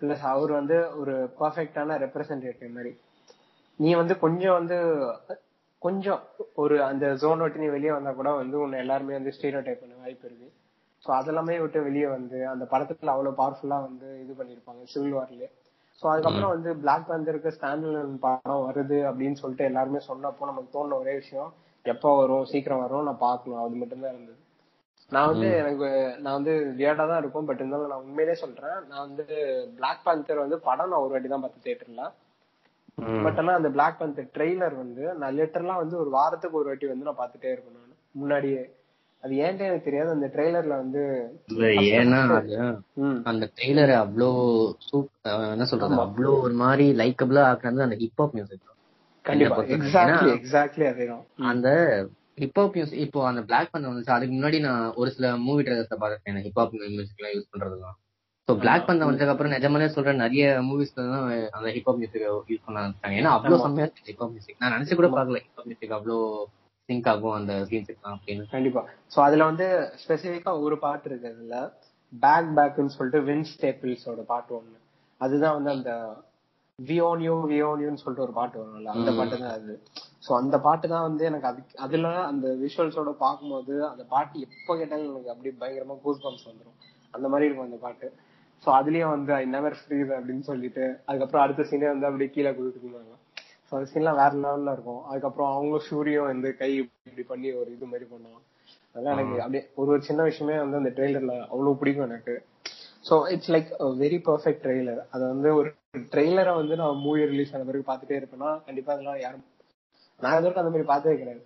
[0.01, 2.91] பிளஸ் அவர் வந்து ஒரு பர்ஃபெக்டான ரெப்ரசன்டேட்டிவ் மாதிரி.
[3.79, 4.77] நீ வந்து கொஞ்சம் வந்து
[5.81, 6.21] கொஞ்சம்
[6.61, 9.95] ஒரு அந்த ஜோன் விட்டு நீ வெளியே வந்தா கூட வந்து உன்னை எல்லாருமே வந்து ஸ்டீரியோ டைப் பண்ண
[10.03, 10.47] வாய்ப்பு இருக்கு.
[11.03, 15.47] ஸோ அதெல்லாமே விட்டு வெளியே வந்து அந்த படத்துல அவ்வளவு பவர்ஃபுல்லா வந்து இது பண்ணிருப்பாங்க சிவில் வார்லயே
[16.01, 21.13] ஸோ அதுக்கப்புறம் வந்து பிளாக் பேந்தருக்கு ஸ்டாண்டர்ட் படம் வருது அப்படின்னு சொல்லிட்டு எல்லாருமே சொன்னப்போ நமக்கு தோணுன ஒரே
[21.13, 21.49] விஷயம்
[21.85, 23.63] எப்போ வரும் சீக்கிரம் வரும் நான் பார்க்கணும்.
[23.63, 24.39] அது மட்டும்தான் இருந்தது.
[25.11, 25.87] நான் வந்து எனக்கு
[26.19, 29.25] நான் வந்து வியர்டா தான் இருக்கும் பட் இருந்தாலும் நான் உண்மையிலே சொல்றேன் நான் வந்து
[29.77, 32.03] பிளாக் பேந்தர் வந்து படம் நான் ஒரு வாட்டி தான் பார்த்து தேட்டர்ல.
[33.23, 37.07] பட் ஆனா அந்த பிளாக் பேந்தர் ட்ரெய்லர் வந்து நான் லிட்டரலா வந்து ஒரு வாரத்துக்கு ஒரு வாட்டி வந்து
[37.07, 38.61] நான் பார்த்துட்டே இருப்பேன் நான் முன்னாடியே.
[39.23, 41.01] அது ஏன்ட்டு எனக்கு தெரியாது அந்த ட்ரெய்லர்ல வந்து
[41.95, 42.19] ஏன்னா
[43.31, 44.29] அந்த ட்ரெய்லர் அவ்வளோ
[45.53, 48.65] என்ன சொல்றது அவ்வளோ ஒரு மாதிரி லைக்கபிளா ஆக்குறது அந்த ஹிப்ஹாப் மியூசிக்
[49.25, 49.57] கண்டிப்பா.
[49.75, 51.25] எக்ஸாக்ட்லி எக்ஸாக்ட்லி அதேதான்.
[51.49, 51.67] அந்த
[52.41, 54.15] ஹிப்ஹாப் மியூசிக் இப்போ அந்த பிளாக் பண்ண வந்துச்சு.
[54.15, 56.45] அதுக்கு முன்னாடி நான் ஒரு சில மூவி ட்ரெய்லர்ஸ் பார்த்துருக்கேன்.
[56.47, 57.97] ஹிப்ஹாப் மியூசிக் எல்லாம் யூஸ் பண்றதுலாம்.
[58.47, 61.25] சோ பிளாக் பந்த வந்ததுக்கு அப்புறம் நிஜமாலே சொல்றேன் நிறைய மூவிஸ்ல தான்
[61.57, 65.09] அந்த ஹிப்ஹாப் மியூசிக் யூஸ் பண்ண ஆரம்பிச்சாங்க ஏன்னா அவ்வளவு செம்மையா இருக்கு ஹிப்ஹாப் மியூசிக் நான் நினைச்சு கூட
[65.17, 66.17] பார்க்கல ஹிப்ஹாப் மியூசிக் அவ்வளோ
[66.89, 68.45] சிங்க் ஆகும் அந்த சீன்ஸுக்கு அப்படின்னு.
[68.53, 68.81] கண்டிப்பா.
[69.13, 69.65] சோ அதுல வந்து
[70.03, 71.57] ஸ்பெசிபிக்கா ஒரு பாட்டு இருக்கு அதுல.
[72.13, 74.77] பேக் பேக்னு சொல்லிட்டு வின் ஸ்டேபிள்ஸோட பாட்டு ஒண்ணு.
[75.21, 75.91] அதுதான் வந்து அந்த
[76.79, 79.73] வியோனியோ வியோனியோன்னு சொல்லிட்டு ஒரு பாட்டு வரும்ல அந்த பாட்டு தான் அது.
[80.23, 85.11] சோ அந்த பாட்டு தான் வந்து எனக்கு அது அதுல அந்த விஷுவல்ஸோட பார்க்கும்போது அந்த பாட்டு எப்ப கேட்டாலும்
[85.11, 86.77] எனக்கு அப்படியே பயங்கரமா கூஸ் பம்ப்ஸ் வந்துரும்.
[87.13, 88.07] அந்த மாதிரி இருக்கும் அந்த பாட்டு.
[88.63, 93.15] சோ அதுலயும் வந்து ஐ நெவர் ஃப்ரீஸ் அப்படின்னு சொல்லிட்டு அதுக்கப்புறம் அடுத்த சீனே வந்து அப்படியே கீழே குதிச்சுருந்தாங்க
[93.67, 95.01] ஸோ அந்த சீன்லாம் வேற லெவல்ல இருக்கும்.
[95.09, 98.45] அதுக்கப்புறம் அவங்களும் சூரியம் வந்து கை இப்படி பண்ணி ஒரு இது மாதிரி பண்ணுவான்
[98.95, 102.35] அதெல்லாம் எனக்கு அப்படியே ஒரு ஒரு சின்ன விஷயமே வந்து அந்த ட்ரெய்லர்ல அவ்வளவு பிடிக்கும் எனக்கு.
[103.07, 103.69] So it's like
[104.01, 105.69] very perfect trailer அது வந்து ஒரு
[106.13, 109.45] ட்ரெய்லரை வந்து நான் மூவி ரிலீஸ் ஆன பிறகு பார்த்துட்டே இருப்பேன்னா கண்டிப்பா அதெல்லாம் யாரும்
[110.21, 111.43] நான் இது வரைக்கும் அந்த மாதிரி பார்த்ததே கிடையாது.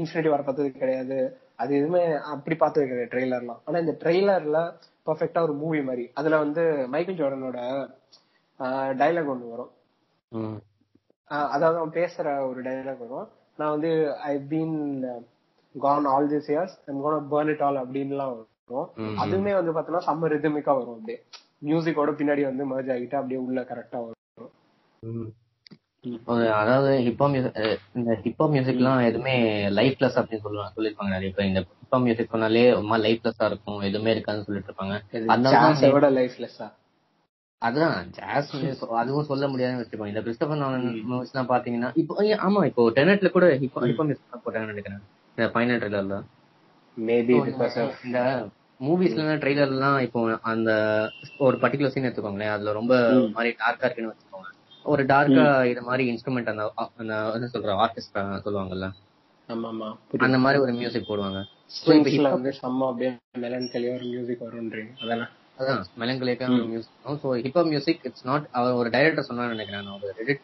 [0.00, 1.18] இன்ஃபினிட்டி வர பார்த்தது கிடையாது.
[1.62, 2.02] அது எதுவுமே
[2.34, 4.60] அப்படி பார்த்தது கிடையாது ட்ரெய்லர்லாம் ஆனா இந்த ட்ரெய்லர்ல
[5.06, 6.04] பர்ஃபெக்டா ஒரு மூவி மாதிரி.
[6.20, 6.62] அதுல வந்து
[6.94, 7.58] மைக்கேல் ஜோர்டனோட
[9.00, 9.72] டைலாக் ஒன்று வரும்.
[11.54, 13.28] அதாவது அவன் பேசுற ஒரு டைலாக் வரும்.
[13.58, 13.90] நான் வந்து
[14.30, 14.76] I been
[15.74, 18.90] gone all this years I'm gonna burn it all அப்படின்லாம் வரும்.
[19.22, 21.18] அதுவுமே வந்து பார்த்தோம்னா செம்ம ரிதமிக்கா வரும் அப்படியே.
[21.68, 24.20] மியூசிக்கோட பின்னாடி வந்து மர்ஜ் ஆகிட்டு அப்படியே உள்ள கரெக்டா வரும்.
[26.56, 27.58] அதாவது ஹிப்ஹாப் மியூசிக்
[27.94, 29.34] இந்த ஹிப்ஹாப் மியூசிக்லாம் எதுவுமே
[29.78, 31.50] லைஃப்லெஸ் அப்படின்னு சொல்லுவாங்க சொல்லிருப்பாங்க நிறைய பேர்.
[31.50, 34.96] இந்த ஹிப்ஹாப் மியூசிக் சொன்னாலே ரொம்ப லைஃப்லெஸ்ஸா இருக்கும் எதுவுமே இருக்காதுன்னு சொல்லிட்டு இருப்பாங்க.
[35.34, 36.68] அதனால லைஃப்லெஸ்ஸா
[37.62, 38.50] அதுதான் ஜாஸ்
[39.02, 42.14] அதுவும் சொல்ல முடியாதுன்னு வச்சுக்கோங்க இந்த கிறிஸ்டபர் நாலன் மூவிஸ் எல்லாம் பாத்தீங்கன்னா இப்போ
[42.46, 45.02] ஆமா இப்போ டெனட்ல கூட ஹிப் ஹிப் மியூசிக் போட்டாங்கன்னு நினைக்கிறேன்.
[45.38, 46.18] இந்த ஃபைனல் ட்ரெய்லர்ல
[46.96, 47.36] மேபி
[48.06, 48.20] இந்த
[48.80, 50.20] மூவிஸ்ல ட்ரெய்லர்லாம் இப்போ
[50.52, 50.70] அந்த
[51.38, 52.54] ஒரு பர்டிகுலர் சீன் எடுத்துக்கோங்களேன்.
[52.54, 52.94] அதுல ரொம்ப
[53.34, 54.12] மாதிரி டார்க்கா இருக்குன்னு
[54.84, 56.64] ஒரு டார்க்கா இது மாதிரி இன்ஸ்ட்ருமெண்ட் அந்த
[57.36, 58.88] என்ன சொல்ற ஆர்கெஸ்ட்ரா சொல்லுவாங்கல்ல.
[60.26, 61.40] அந்த மாதிரி ஒரு மியூசிக் போடுவாங்க.
[62.58, 63.10] செம்ம அப்படியே
[63.44, 64.92] மெலன்கலியா ஒரு மியூசிக் வரும்ன்றீங்க.
[65.04, 65.32] அதெல்லாம்.
[65.60, 70.08] அதான் மெலங்கலிக்கான music so hip hop music it's not அவர் ஒரு டைரக்டர் சொன்னா நினைக்கிறேன் நான் ஒரு
[70.20, 70.42] ரெடிட்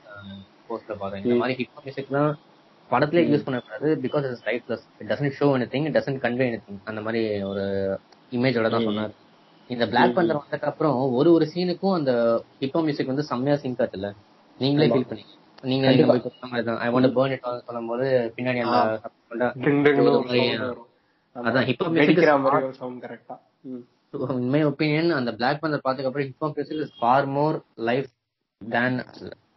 [0.69, 1.23] போஸ்ட்ல பார்த்தேன்.
[1.25, 2.31] இந்த மாதிரி ஹிப்ஹாப் மியூசிக்லாம்
[2.91, 7.01] படத்துல யூஸ் பண்ணக்கூடாது because it's lifeless it doesn't show anything it doesn't convey anything அந்த
[7.07, 7.21] மாதிரி
[7.51, 7.65] ஒரு
[8.33, 9.13] இமேஜோட தான் சொன்னார்.
[9.71, 12.13] இந்த பிளாக் பந்தர் வந்ததுக்கு அப்புறம் ஒரு ஒரு சீனுக்கும் அந்த
[12.63, 14.09] ஹிப்ஹாப் மியூசிக் வந்து செம்மையா சிங்க் ஆச்சுல
[14.61, 15.25] நீங்களே ஃபீல் பண்ணி
[15.65, 15.87] நீங்க
[16.81, 18.07] ஐ வாண்ட் பேர்ன் இட் சொல்லும் போது
[18.37, 18.79] பின்னாடி அந்த
[21.37, 22.23] அதான் ஹிப்ஹாப் மியூசிக்
[23.05, 23.37] கரெக்டா
[24.35, 24.61] இன் மை.
[24.71, 27.57] ஒப்பீனியன் அந்த பிளாக் பந்தர் பார்த்ததுக்கு அப்புறம் hip hop music is for more
[27.89, 28.09] life
[28.61, 28.99] than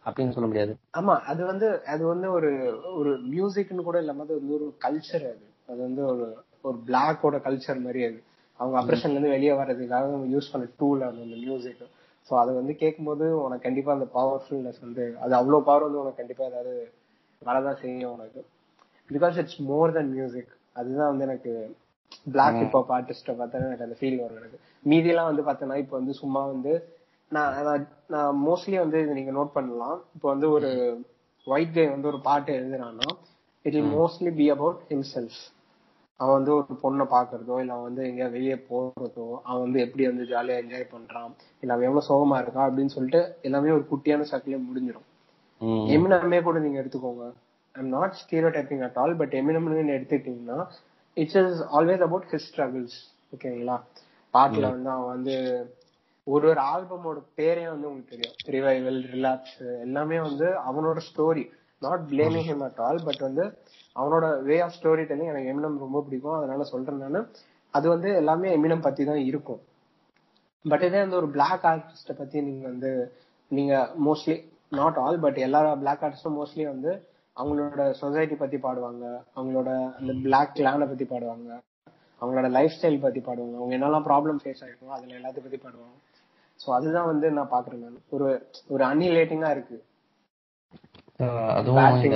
[0.06, 0.72] அப்படின்னு சொல்ல முடியாது.
[0.98, 2.50] ஆமா அது வந்து அது வந்து ஒரு
[2.94, 5.46] ஒரு மியூசிக்னு கூட இல்லாம அது வந்து ஒரு கல்ச்சர் அது.
[5.68, 6.24] அது வந்து ஒரு
[6.64, 8.18] ஒரு பிளாக்கோட கல்ச்சர் மாதிரி அது.
[8.60, 11.82] அவங்க அப்ரஷன்ல இருந்து வெளியே வர்றதுக்காக யூஸ் பண்ண டூல் அது அந்த மியூசிக்
[12.30, 16.44] ஸோ அதை வந்து கேட்கும்போது உனக்கு கண்டிப்பா அந்த பவர்ஃபுல்னஸ் வந்து அது அவ்வளவு பவர் வந்து உனக்கு கண்டிப்பா
[16.50, 16.74] ஏதாவது
[17.42, 18.40] வரதான் செய்யும் உனக்கு.
[19.10, 21.52] Because it's more than music அதுதான் வந்து எனக்கு
[22.26, 24.58] பிளாக் ஹிப்ஹாப் ஆர்டிஸ்ட பார்த்தா எனக்கு அந்த ஃபீல் வரும் எனக்கு.
[24.84, 26.72] மீதியெல்லாம் வந்து பார்த்தோன்னா இப்போ வந்து சும்மா வந்து
[27.30, 29.98] நான் நான் மோஸ்ட்லி வந்து இது நீங்க நோட் பண்ணலாம்.
[30.16, 30.70] இப்போ வந்து ஒரு
[31.46, 33.08] ஒயிட் கே வந்து ஒரு பாட்டு எழுதுறான்னா
[33.80, 35.38] it'll mostly be about himself
[36.20, 40.24] அவன் வந்து ஒரு பொண்ணை பாக்குறதோ இல்ல அவன் வந்து எங்கேயா வெளியே போறதோ அவன் வந்து எப்படி வந்து
[40.24, 45.08] ஜாலியா என்ஜாய் பண்றான் இல்ல அவன் எவ்வளவு சோகமா இருக்கான் அப்படின்னு சொல்லிட்டு எல்லாமே ஒரு குட்டியான சக்கிலே முடிஞ்சிடும்
[45.94, 47.26] எமினமே கூட நீங்க எடுத்துக்கோங்க.
[47.74, 48.14] I'm not
[48.48, 50.58] stereotyping at all but எமினம்னு எடுத்துக்கிட்டீங்கன்னா
[51.16, 52.96] it's is always about his struggles
[53.32, 53.76] ஓகேங்களா?
[54.34, 55.34] பாட்டுல வந்து அவன் வந்து
[56.26, 58.36] ஒரு ஒரு ஆல்பமோட பேரே வந்து உங்களுக்கு தெரியும்.
[58.46, 61.44] ரிவைவல் ரிலாப்ஸ் எல்லாமே வந்து அவனோட story
[61.82, 63.44] not blaming him at all but வந்து
[63.96, 66.36] அவனோட வே ஆஃப் ஸ்டோரி டெல்லிங் எனக்கு எமினம் ரொம்ப பிடிக்கும்.
[66.36, 67.28] அதனால சொல்றேன் நான்.
[67.70, 69.60] அது வந்து எல்லாமே எமினம் பத்தி தான் இருக்கும்.
[70.64, 73.14] பட் இதே வந்து ஒரு பிளாக் ஆர்டிஸ்ட பத்தி நீங்க வந்து
[73.48, 79.04] நீங்க மோஸ்ட்லி நாட் ஆல் பட் எல்லா பிளாக் ஆர்டிஸ்டும் மோஸ்ட்லி வந்து அவங்களோட சொசைட்டி பத்தி பாடுவாங்க.
[79.36, 81.62] அவங்களோட அந்த பிளாக் கிளானை பத்தி பாடுவாங்க.
[82.20, 83.56] அவங்களோட லைஃப் ஸ்டைல் பத்தி பாடுவாங்க.
[83.56, 85.96] அவங்க என்னெல்லாம் ப்ராப்ளம் ஃபேஸ் ஆயிருக்கோம் அதுல எல்லாத்தையும் பத்தி பாடுவாங்க.
[86.66, 88.02] ஸோ அதுதான் வந்து நான் பாக்குறேன் நான்.
[88.10, 89.84] ஒரு ஒரு அன்னிலேட்டிங்கா இருக்கு.
[91.76, 92.08] மாதிரி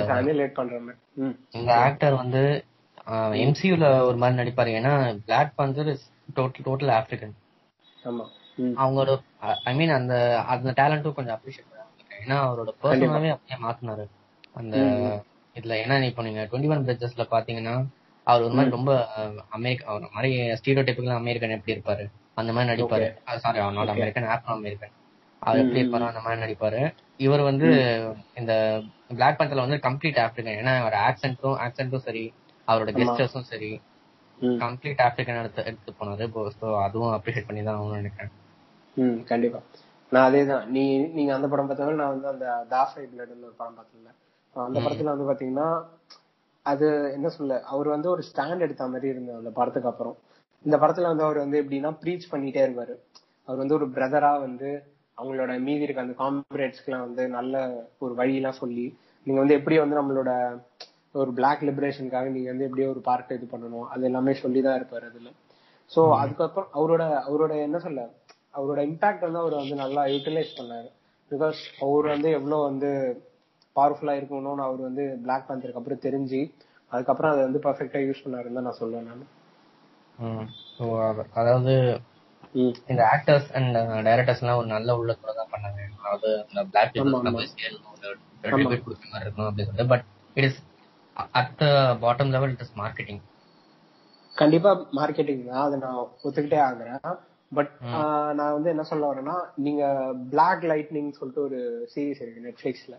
[1.57, 2.41] இந்த ஆக்டர் வந்து
[3.43, 4.71] எம்சியூல ஒரு மாதிரி நடிப்பாரு.
[4.79, 4.93] ஏன்னா
[5.27, 5.91] Black Panther
[6.37, 7.35] total total African
[8.05, 8.25] ஆமா.
[8.81, 9.11] அவங்களோட
[9.63, 10.13] ஐ மீன் அந்த
[10.53, 11.75] அந்த டேலண்ட்டும் கொஞ்சம் அப்ரிஷியேட்
[12.19, 14.05] ஏன்னா அவரோட பர்சனாவே அப்படியே மாத்தினாரு.
[14.53, 14.75] அந்த
[15.55, 17.75] இதுல ஏன்னா இப்போ நீங்க டுவெண்ட்டி ஒன் பிரிட்ஜஸ்ல பாத்தீங்கன்னா
[18.27, 18.91] அவர் ஒரு மாதிரி ரொம்ப
[19.49, 20.29] அமெரிக்கா ஒரு மாதிரி
[20.59, 22.03] ஸ்டீரியோ டைப்புக்கு அமெரிக்கன் எப்படி இருப்பாரு?
[22.35, 23.07] அந்த மாதிரி நடிப்பாரு.
[23.43, 24.93] சாரி அவர் நாட் அமெரிக்கன் ஆப்ரோ அமெரிக்கன்
[25.41, 26.81] அவர் எப்படி இருப்பாரோ அந்த மாதிரி நடிப்பாரு.
[27.17, 27.67] இவர் வந்து
[28.35, 28.53] இந்த
[29.09, 32.23] பிளாக் பந்தர்ல வந்து கம்ப்ளீட் ஆப்பிரிக்கன் ஏன்னா அவர் ஆக்சென்ட்டும் ஆக்சென்ட்டும் சரி
[32.67, 33.71] அவரோட கெஸ்டர்ஸும் சரி
[34.59, 36.25] கம்ப்ளீட் ஆப்பிரிக்கன் எடுத்து எடுத்து போனாரு.
[36.59, 38.33] ஸோ அதுவும் அப்ரிஷியேட் பண்ணி தான் ஆகணும்னு நினைக்கிறேன்.
[38.97, 39.59] ம் கண்டிப்பா.
[40.11, 40.63] நான் அதேதான்.
[40.67, 40.83] நீ
[41.13, 44.11] நீங்க அந்த படம் பார்த்தாலும் நான் வந்து அந்த தாஃபை பிளட்னு ஒரு படம் பார்த்தேன்ல.
[44.55, 45.67] அந்த படத்துல வந்து பாத்தீங்கன்னா
[46.65, 50.15] அது என்ன சொல்ல அவர் வந்து ஒரு ஸ்டாண்ட் எடுத்த மாதிரி இருந்தது அந்த படத்துக்கு அப்புறம்.
[50.65, 52.95] இந்த படத்துல வந்து அவர் வந்து எப்படின்னா ப்ரீச் பண்ணிட்டே இருப்பாரு.
[53.47, 54.69] அவர் வந்து ஒரு பிரதரா வந்து
[55.19, 57.55] அவங்களோட மீதி இருக்க அந்த காம்பரேட்ஸ்க்குலாம் வந்து நல்ல
[58.05, 58.85] ஒரு வழியெல்லாம் சொல்லி
[59.27, 60.31] நீங்க வந்து எப்படி வந்து நம்மளோட
[61.21, 63.87] ஒரு பிளாக் லிபரேஷனுக்காக நீங்க வந்து எப்படியோ ஒரு பார்ட் இது பண்ணணும்.
[63.93, 65.29] அது எல்லாமே சொல்லி தான் இருப்பாரு அதுல.
[65.91, 68.01] சோ அதுக்கப்புறம் அவரோட அவரோட என்ன சொல்ல
[68.57, 70.89] அவரோட இம்பாக்ட் வந்து அவர் வந்து நல்லா யூட்டிலைஸ் பண்ணாரு.
[71.31, 72.89] பிகாஸ் அவர் வந்து எவ்வளவு வந்து
[73.75, 76.41] பவர்ஃபுல்லா இருக்கணும்னு அவர் வந்து பிளாக் பேந்தருக்கு அப்புறம் தெரிஞ்சு
[76.91, 79.25] அதுக்கப்புறம் அதை வந்து பர்ஃபெக்டா யூஸ் பண்ணாருன்னு தான் நான் சொல்லுவேன் நான்.
[80.75, 80.85] ஸோ
[81.41, 81.73] அதாவது
[82.91, 83.75] இந்த ஆக்டர்ஸ் அண்ட்
[84.07, 85.79] டைரக்டர்ஸ் எல்லாம் ஒரு நல்ல உள்ளத்தோட தான் பண்ணாங்க.
[86.03, 89.91] அதாவது இந்த பிளாக் பீப்புள் கொடுக்குற மாதிரி இருக்கணும் அப்படின்னு சொல்லிட்டு.
[89.93, 90.05] But
[90.37, 90.59] it is
[91.39, 91.65] at the
[92.03, 93.21] bottom level it is marketing
[94.35, 95.63] கண்டிப்பா மார்க்கெட்டிங் தான்.
[95.65, 97.03] அதை நான் ஒத்துக்கிட்டே ஆகுறேன்.
[97.51, 97.71] பட்
[98.39, 99.35] நான் வந்து என்ன சொல்ல வரேன்னா
[99.65, 99.83] நீங்க
[100.33, 101.59] பிளாக் லைட்னிங் சொல்லிட்டு ஒரு
[101.93, 102.95] சீரிஸ் இருக்கு நெட்ஃபிளிக்ஸ்ல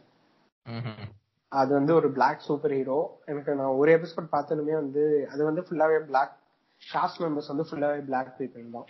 [1.53, 2.99] அது வந்து ஒரு பிளாக் சூப்பர் ஹீரோ
[3.31, 6.35] எனக்கு நான் ஒரு எபிசோட் பார்த்ததுமே வந்து அது வந்து ஃபுல்லாவே பிளாக்
[6.83, 8.89] காஸ்ட் மெம்பர்ஸ் வந்து ஃபுல்லாவே பிளாக் பீப்புள் தான்.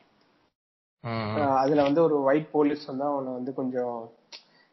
[1.61, 3.98] அதுல வந்து ஒரு ஒயிட் போலீஸ் வந்து அவனை வந்து கொஞ்சம்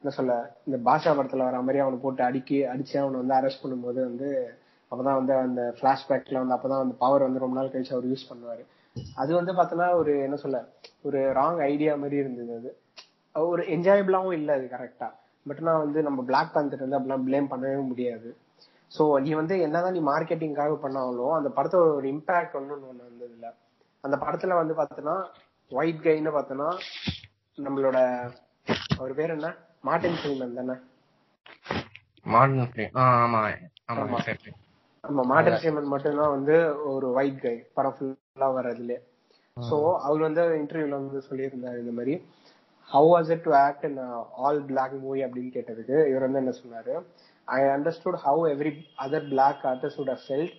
[0.04, 0.34] என்ன சொல்ல
[0.68, 4.30] இந்த பாஷா படத்துல வர மாதிரி அவனை போட்டு அடிக்கி அடிச்சு அவனை வந்து அரெஸ்ட் பண்ணும்போது வந்து
[4.92, 8.64] அப்பதான் வந்து அந்த பிளாஷ்பேக்ல வந்து அப்பதான் அந்த பவர் வந்து ரொம்ப நாள் கழிச்சு அவர் யூஸ் பண்ணுவாரு.
[9.16, 10.60] அது வந்து பாத்தீங்கன்னா ஒரு என்ன சொல்ல
[11.02, 12.70] ஒரு ராங் ஐடியா மாதிரி இருந்தது அது.
[13.36, 15.10] ஒரு என்ஜாயபிளாவும் இல்ல அது கரெக்டா
[15.46, 18.30] பட் நான் வந்து நம்ம பிளாக் பேந்தர் வந்து அப்படிலாம் பிளேம் பண்ணவே முடியாது.
[18.92, 23.48] சோ நீ வந்து என்னதான் நீ மார்க்கெட்டிங்காக பண்ணாலும் அந்த படத்தோட ஒரு இம்பாக்ட் ஒன்னு ஒண்ணு வந்தது இல்ல
[24.04, 25.18] அந்த படத்துல வந்து பாத்தீங்கன்னா
[25.72, 26.70] ஒயிட் கைன்னு பார்த்தோன்னா
[27.58, 27.98] நம்மளோட
[28.98, 29.50] அவர் பேர் என்ன?
[29.84, 30.76] மார்டின் ஃப்ரீமன் தானே?
[32.26, 32.62] மார்டின்
[33.04, 33.42] ஆமா.
[34.06, 34.20] ஆமா
[35.04, 35.24] ஆமா.
[35.26, 36.56] மார்டின் ஃப்ரீமன் மட்டும்தான் வந்து
[36.92, 38.96] ஒரு ஒயிட் கை படம் ஃபுல்லா வர்றதுல
[39.58, 42.16] சோ அவர் வந்து இன்டர்வியூல வந்து சொல்லியிருந்தாரு இந்த மாதிரி
[42.90, 43.98] how was it to act in
[44.42, 46.94] all black movie அப்படின்னு கேட்டதுக்கு இவர் வந்து என்ன சொன்னாரு
[47.48, 48.72] I understood how every
[49.06, 50.54] other black artist would felt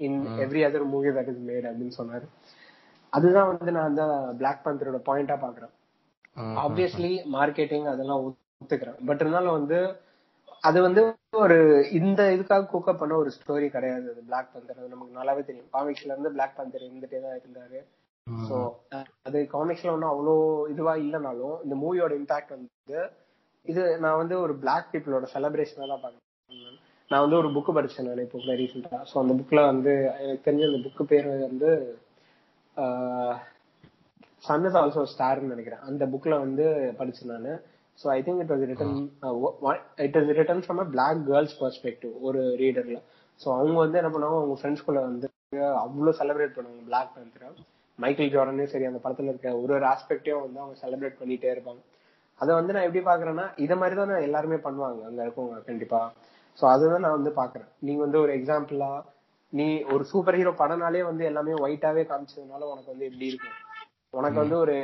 [0.00, 2.26] in every other movie that is made அப்படின்னு சொன்னாரு.
[3.16, 4.04] அதுதான் வந்து நான் அந்த
[4.40, 5.72] பிளாக் பந்தரோட பாயிண்டா பாக்குறேன்
[6.64, 8.98] ஆப்வியஸ்லி மார்க்கெட்டிங் அதெல்லாம் ஒத்துக்கிறேன்.
[9.08, 9.78] பட் இருந்தாலும் வந்து
[10.68, 11.02] அது வந்து
[11.44, 11.56] ஒரு
[11.98, 14.06] இந்த இதுக்காக குக்கப் பண்ண ஒரு ஸ்டோரி கிடையாது.
[14.12, 15.68] அது பிளாக் பந்தர் அது நமக்கு நல்லாவே தெரியும்.
[15.74, 17.80] காமிக்ஸ்ல இருந்து பிளாக் பந்தர் இருந்துட்டே தான் இருந்தாரு.
[18.48, 18.56] சோ
[19.28, 20.34] அது காமிக்ஸ்ல ஒன்றும் அவ்வளோ
[20.72, 23.00] இதுவா இல்லைனாலும் இந்த மூவியோட இம்பாக்ட் வந்து
[23.66, 26.78] இது நான் வந்து ஒரு பிளாக் பீப்புளோட செலிப்ரேஷனா தான் பாக்குறேன்
[27.10, 29.92] நான் வந்து ஒரு புக் படிச்சேன் நான் இப்போ ரீசெண்டா ஸோ அந்த புக்ல வந்து
[30.22, 31.70] எனக்கு தெரிஞ்ச அந்த புக்கு பேர் வந்து
[34.44, 35.82] சன் இஸ் ஆல்சோ ஸ்டார்னு நினைக்கிறேன்.
[35.88, 36.64] அந்த புக்ல வந்து
[36.98, 37.60] படிச்சேன் நான்.
[37.98, 38.96] So I think it was written
[40.06, 42.98] it is written from a black girls perspective ஒரு ரீடர்ல
[43.40, 45.28] ஸோ அவங்க வந்து என்ன பண்ணுவாங்க அவங்க ஃப்ரெண்ட்ஸ்குள்ள வந்து
[45.84, 47.48] அவ்வளோ செலிப்ரேட் பண்ணுவாங்க பிளாக் பேந்தரை
[47.98, 51.80] மைக்கேல் ஜார்டனே சரி அந்த படத்துல இருக்க ஒரு ஒரு ஆஸ்பெக்டையும் வந்து அவங்க செலிப்ரேட் பண்ணிட்டே இருப்பாங்க.
[52.40, 56.00] அதை வந்து நான் எப்படி பாக்குறேன்னா இதை மாதிரி தான் எல்லாருமே பண்ணுவாங்க அங்க இருக்கவங்க கண்டிப்பா.
[56.58, 58.90] ஸோ அதுதான் நான் வந்து பாக்குறேன் நீங்க வந்து ஒரு எக்ஸாம்பிளா
[59.58, 63.58] நீ ஒரு சூப்பர் ஹீரோ படம்னாலே வந்து எல்லாமே ஒயிட்டாவே காமிச்சதுனால உனக்கு வந்து எப்படி இருக்கும்
[64.18, 64.76] உனக்கு வந்து ஒரு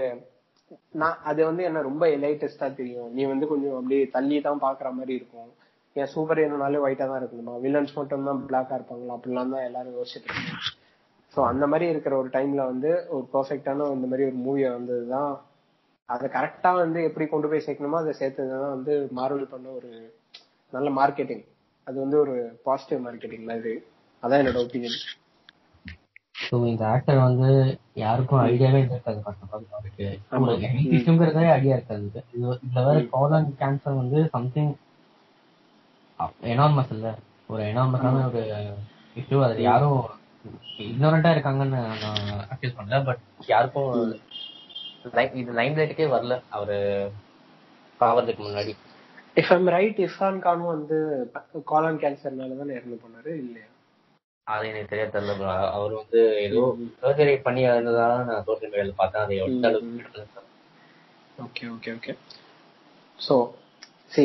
[1.00, 3.08] நான் அது வந்து என்ன ரொம்ப லேட்டஸ்டா தெரியும்.
[3.16, 5.48] நீ வந்து கொஞ்சம் அப்படியே தள்ளி தான் பாக்குற மாதிரி இருக்கும்.
[5.96, 9.14] என் சூப்பர் ஹீரோனாலே ஒயிட்டா தான் இருக்கணுமா வில்லன்ஸ் மட்டும் தான் பிளாக்கா இருப்பாங்களா?
[9.16, 10.68] அப்படிலாம் தான் எல்லாரும் யோசிச்சுட்டு
[11.34, 15.32] ஸோ அந்த மாதிரி இருக்கிற ஒரு டைம்ல வந்து ஒரு பர்ஃபெக்டான இந்த மாதிரி ஒரு மூவியை வந்ததுதான்.
[16.08, 19.90] அதை கரெக்டா வந்து எப்படி கொண்டு போய் சேர்க்கணுமோ அதை சேர்த்ததுதான் வந்து மார்வல் பண்ண ஒரு
[20.72, 21.44] நல்ல மார்க்கெட்டிங்
[21.86, 22.34] அது வந்து ஒரு
[22.66, 23.74] பாசிட்டிவ் மார்க்கெட்டிங் மாதிரி
[24.22, 24.98] அதான் என்னோட ஒப்பீனியன்
[26.44, 27.48] ஸோ இந்த ஆக்டர் வந்து
[28.02, 29.42] யாருக்கும் ஐடியாவே இருக்காது ஃபர்ஸ்ட்
[31.56, 32.06] ஐடியா இருக்காது.
[32.34, 34.72] இதுல வேற கோலன் கேன்சர் வந்து சம்திங்
[36.52, 37.08] எனார்மஸ் இல்ல.
[37.52, 38.42] ஒரு எனார்மஸான ஒரு
[39.16, 40.00] இஷ்யூ அது யாரும்
[40.84, 43.00] இக்னோரண்டா இருக்காங்கன்னு நான் அக்யூஸ் பண்ணல.
[43.08, 43.92] பட் யாருக்கும்
[45.40, 46.34] இது லைம் லைட்டுக்கே வரல.
[46.56, 46.78] அவரு
[48.00, 48.72] பாவறதுக்கு முன்னாடி.
[49.36, 50.98] இஃப் ஐம் ரைட் இர்ஃபான் கானும் வந்து
[51.72, 53.32] காலன் கேன்சர்னால தான் இறந்து போனாரு?
[53.44, 53.68] இல்லையா?
[54.46, 55.34] அது எனக்கு தெரிய தெரியல
[55.70, 56.62] அவர் வந்து ஏதோ
[57.02, 59.24] சர்ஜரி பண்ணி இருந்ததால நான் சோசியல் மீடியால பார்த்தேன்.
[59.24, 60.22] அதை எந்த அளவுக்கு
[61.38, 62.12] okay okay okay
[63.18, 63.34] so
[64.12, 64.22] see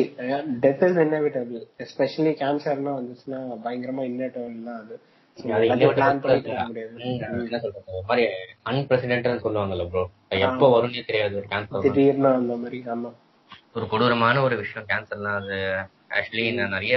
[0.62, 4.96] death is inevitable especially கேன்சர்னா வந்துச்சுன்னா பயங்கரமா இன்னேட்டபிள் தான் அது.
[9.86, 10.68] ப்ரோ
[13.76, 15.56] ஒரு கொடூரமான ஒரு விஷயம் கேன்சர்லாம் அது.
[16.10, 16.94] ஆக்சுவலி நான் நிறைய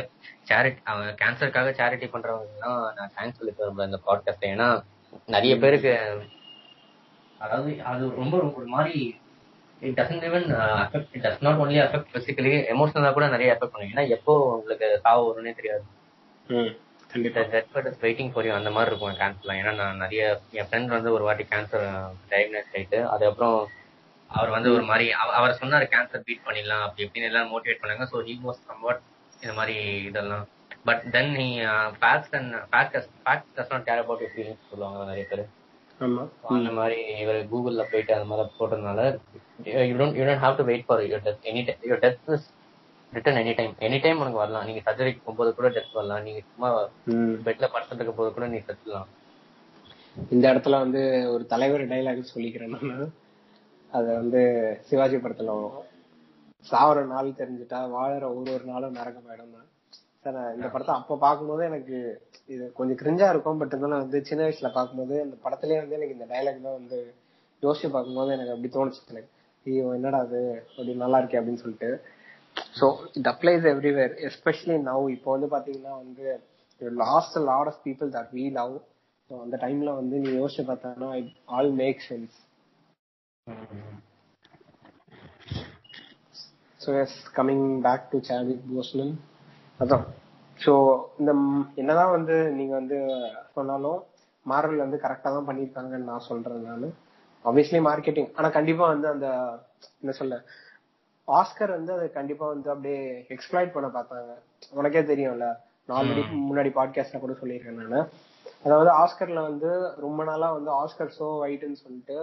[0.50, 4.68] சேரிட்டி அவங்க கேன்சருக்காக சேரிட்டி பண்றவங்க தான் நான் தேங்க்ஸ் சொல்லி தருவேன் இந்த பாட்காஸ்ட் ஏன்னா
[5.36, 5.94] நிறைய பேருக்கு
[7.46, 8.96] அதாவது அது ரொம்ப ஒரு மாதிரி
[9.82, 10.48] it doesn't even
[10.84, 13.92] affect it does not only affect physically எமோஷனலா கூட நிறைய அஃபெக்ட் பண்ணும்.
[13.94, 15.86] ஏன்னா எப்போ உங்களுக்கு சாவு வரும்னே தெரியாது.
[18.06, 20.24] வெயிட்டிங் ஃபார் யூ அந்த மாதிரி இருக்கும் கேன்சர்லாம் ஏன்னா நான் நிறைய
[20.58, 21.86] என் ஃப்ரெண்ட் வந்து ஒரு வாட்டி கேன்சர்
[22.32, 23.58] டயக்னோஸ் ஆயிட்டு அதுக்கப்புறம்
[24.30, 25.06] அவர் வந்து ஒரு மாதிரி
[25.38, 26.84] அவர் சொன்னார் கேன்சர் பீட் பண்ணிடலாம்.
[26.86, 28.06] அப்படி எப்படின்னு எல்லாம் மோட்டிவேட் பண்ணாங்க.
[28.12, 29.02] ஸோ ஹி வாஸ் சம்வாட்
[29.42, 29.76] இந்த மாதிரி
[30.10, 30.46] இதெல்லாம்.
[30.88, 31.48] பட் தென் நீ
[32.02, 35.44] facts and fact fact does not care about feelings சொல்லுவாங்க நிறைய பேர்.
[36.58, 39.02] அந்த மாதிரி இவர் கூகுள்ல போயிட்டு அந்த மாதிரி போட்டதுனால
[39.90, 42.48] you don't you don't have to wait for your death any your death is
[43.14, 44.66] written any time any time உனக்கு வரலாம்.
[44.66, 46.24] நீங்க சர்ஜரிக்கு போகும்போது கூட டெத் வரலாம்.
[46.28, 46.70] நீங்க சும்மா.
[47.48, 49.10] பெட்ல படுத்துட்டு இருக்க போது கூட நீ செத்துலாம்
[50.30, 51.02] இந்த இடத்துல வந்து
[51.34, 53.12] ஒரு தலைவர் டைலாக் சொல்லிக்கிறேன் நான்.
[53.92, 54.42] அத வந்து
[54.88, 55.88] சிவாஜி படத்துல வரும்.
[56.68, 59.68] சாவர நாள் தெரிஞ்சுட்டா வாழற ஒரு ஒரு நாளும் நரகமாயிடும் தான்.
[60.24, 61.98] சார் நான் இந்த படத்தை அப்ப பார்க்கும்போது எனக்கு
[62.50, 66.28] இது கொஞ்சம் கிரிஞ்சா இருக்கும் பட் இருந்தாலும் வந்து சின்ன வயசுல பாக்கும்போது அந்த படத்துலயே வந்து எனக்கு இந்த
[66.34, 67.00] டைலாக் தான் வந்து
[67.64, 69.02] யோசிச்சு பார்க்கும்போது எனக்கு அப்படி தோணுச்சு.
[69.14, 69.32] எனக்கு
[69.66, 71.90] ஐயோ என்னடா அது அப்படி நல்லா இருக்கே அப்படின்னு சொல்லிட்டு.
[72.78, 72.86] So
[73.20, 76.26] it applies everywhere especially now இப்போ வந்து பாத்தீங்கன்னா வந்து
[77.02, 78.76] lost lot of people that we love
[79.30, 82.38] so அந்த டைம்ல வந்து நீ யோசிச்சு பார்த்தானா it all make sense
[86.82, 89.14] so yes coming back to Chadwick Boseman
[89.80, 90.06] அதான்.
[90.60, 90.72] ஸோ
[91.20, 91.32] இந்த
[91.76, 92.98] என்னதான் வந்து நீங்க வந்து
[93.54, 94.00] சொன்னாலும்
[94.46, 96.88] மார்வல் வந்து கரெக்டா தான் பண்ணியிருக்காங்கன்னு நான் சொல்றேன் நான்.
[97.46, 99.28] ஆப்வியஸ்லி மார்க்கெட்டிங் ஆனா கண்டிப்பா வந்து அந்த
[100.02, 100.38] என்ன சொல்ல
[101.28, 104.32] ஆஸ்கர் வந்து அதை கண்டிப்பா வந்து அப்படியே எக்ஸ்ப்ளாய்ட் பண்ண பார்த்தாங்க.
[104.72, 105.48] உனக்கே தெரியும்ல.
[105.90, 108.10] நான் ஆல்ரெடி முன்னாடி பாட்காஸ்ட்ல கூட சொல்லியிருக்கேன் நான்.
[108.64, 112.18] அதாவது ஆஸ்கர்ல வந்து ரொம்ப நாளா வந்து ஆஸ்கர் ஷோ ஒயிட்னு சொல்லிட்டு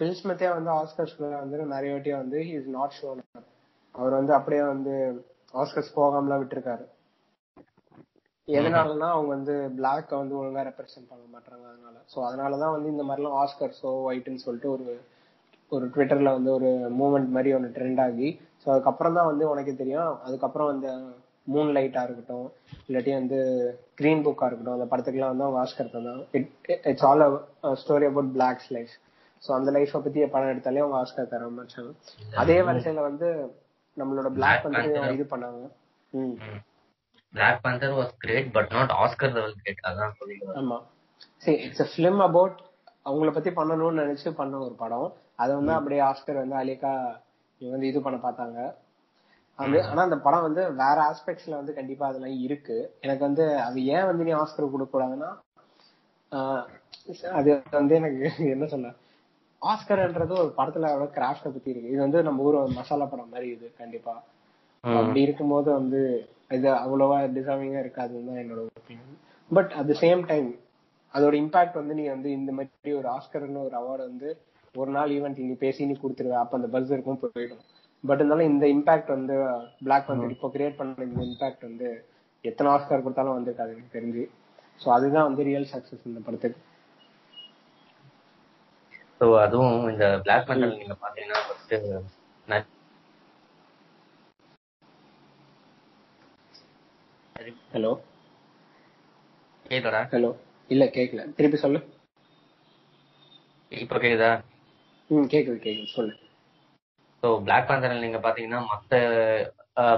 [0.00, 3.20] பில் ஸ்மித்தே வந்து ஆஸ்கர்ஸ் வந்து நிறைய வாட்டி வந்து இஸ் நாட் ஷோன்
[3.94, 4.92] அவர் வந்து அப்படியே வந்து
[5.54, 6.84] ஆஸ்கர்ஸ் போகாமலாம் விட்டுருக்காரு.
[8.48, 11.96] எதனாலனா அவங்க வந்து பிளாக் வந்து ஒழுங்கா ரெப்ரசென்ட் பண்ண மாட்டாங்க அதனால.
[12.12, 14.86] சோ அதனாலதான் வந்து இந்த மாதிரிலாம் ஆஸ்கர்ஸோ ஒயிட்னு சொல்லிட்டு ஒரு
[15.72, 18.28] ஒரு ட்விட்டர்ல வந்து ஒரு மூமெண்ட் மாதிரி ஒன்று ட்ரெண்ட் ஆகி
[18.62, 20.10] ஸோ அதுக்கப்புறம் தான் வந்து உனக்கு தெரியும்.
[20.26, 20.88] அதுக்கப்புறம் அந்த
[21.46, 22.48] மூன் லைட்டா இருக்கட்டும்
[22.88, 23.38] இல்லாட்டி வந்து
[24.00, 26.20] கிரீன் புக்கா இருக்கட்டும் அந்த படத்துக்குலாம் வந்து அவங்க ஆஸ்கர் தான்
[26.90, 27.24] it's all
[27.82, 28.92] story about blacks life
[29.42, 31.92] so அந்த லைஃப்பை பத்தி படம் எடுத்தாலே அவங்க ஆஸ்கர் தர ஆரம்பிச்சாங்க.
[32.42, 33.28] அதே வரிசையில வந்து
[34.00, 35.62] நம்மளோட பிளாக் வந்து இது பண்ணாங்க.
[37.34, 39.78] Black Panther was great but not Oscar level great.
[39.88, 40.78] அதான் சொல்லிடுவேன் ஆமா.
[41.44, 42.56] சரி இட்ஸ் a film அபவுட்
[43.08, 45.08] அவங்கள பத்தி பண்ணணும்னு நினைச்சு பண்ண ஒரு படம்.
[45.42, 46.92] அதை வந்து அப்படியே ஆஸ்கர் வந்து அலிகா
[47.60, 48.58] வந்து இது பண்ண பார்த்தாங்க.
[49.58, 52.76] அது ஆனா அந்த படம் வந்து வேற ஆஸ்பெக்ட்ஸ்ல வந்து கண்டிப்பா அதெல்லாம் இருக்கு.
[53.04, 55.30] எனக்கு வந்து அது ஏன் வந்து நீ ஆஸ்கர் கொடுக்க கூடாதுன்னா
[57.38, 58.20] அது வந்து எனக்கு
[58.54, 58.90] என்ன சொல்ல
[59.70, 60.86] ஆஸ்கர்ன்றது ஒரு படத்துல
[61.16, 61.92] கிராஃப்ட பத்தி இருக்கு.
[61.94, 64.14] இது வந்து நம்ம ஊர் மசாலா படம் மாதிரி இது கண்டிப்பா.
[64.84, 66.00] அப்படி இருக்கும்போது வந்து
[66.56, 69.18] இது அவ்வளவா டிசர்விங்கா இருக்காதுன்னு தான் என்னோட opinion
[69.50, 70.48] but at the same time
[71.14, 74.28] அதோட இம்பாக்ட் வந்து நீ வந்து இந்த மாதிரி ஒரு ஆஸ்கர்னு ஒரு அவார்டு வந்து
[74.74, 76.36] ஒரு நாள் ஈவெண்ட் நீ பேசி நீ கொடுத்துருவ.
[76.42, 77.62] அப்ப அந்த பஸ் இருக்கும் போயிடும்.
[78.04, 79.34] பட் இருந்தாலும் இந்த இம்பாக்ட் வந்து
[79.86, 81.88] பிளாக் பந்தர் இப்போ கிரியேட் பண்ண இந்த இம்பாக்ட் வந்து
[82.44, 84.22] எத்தனை ஆஸ்கர் கொடுத்தாலும் வந்திருக்காது எனக்கு தெரிஞ்சு.
[84.80, 86.60] ஸோ அதுதான் வந்து ரியல் சக்சஸ் இந்த படத்துக்கு.
[89.22, 91.74] ஸோ அதுவும் இந்த Black Panther நீங்க பாத்தீங்கன்னா ஃபர்ஸ்ட்
[97.72, 97.90] ஹலோ
[99.66, 100.00] கேக்குதா?
[100.12, 100.30] ஹலோ
[100.70, 101.22] இல்ல கேக்கல.
[101.36, 101.78] திருப்பி சொல்லு.
[103.72, 104.30] இப்போ கேக்குதா?
[105.10, 105.88] ம் கேக்குது கேக்குது.
[105.94, 106.12] சொல்லு.
[107.22, 108.92] ஸோ Black Panther நீங்க பாத்தீங்கன்னா மத்த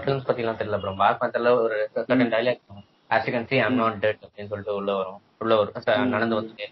[0.03, 2.63] ஃபிலிம்ஸ் பத்தி எல்லாம் தெரியல ப்ரோ Black Pantherல ஒரு certain dialogue
[3.11, 5.21] as you can see I'm not dead அப்படின்னு சொல்லிட்டு உள்ள வரும்.
[5.39, 6.13] உள்ள வரும்.
[6.15, 6.67] நடந்து வந்துட்டு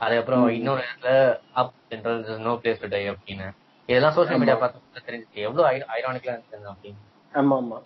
[0.00, 1.12] அதுக்கப்புறம் இன்னொரு இடத்துல
[1.60, 3.46] up central no place to die அப்படின்னு.
[3.88, 5.66] இதெல்லாம் சோஷியல் மீடியா பார்த்து தெரிஞ்சுச்சு எவ்வளவு
[5.96, 7.78] ஐரானிக்கலா இருந்துச்சு அப்படின்னு ஆமா ஆமா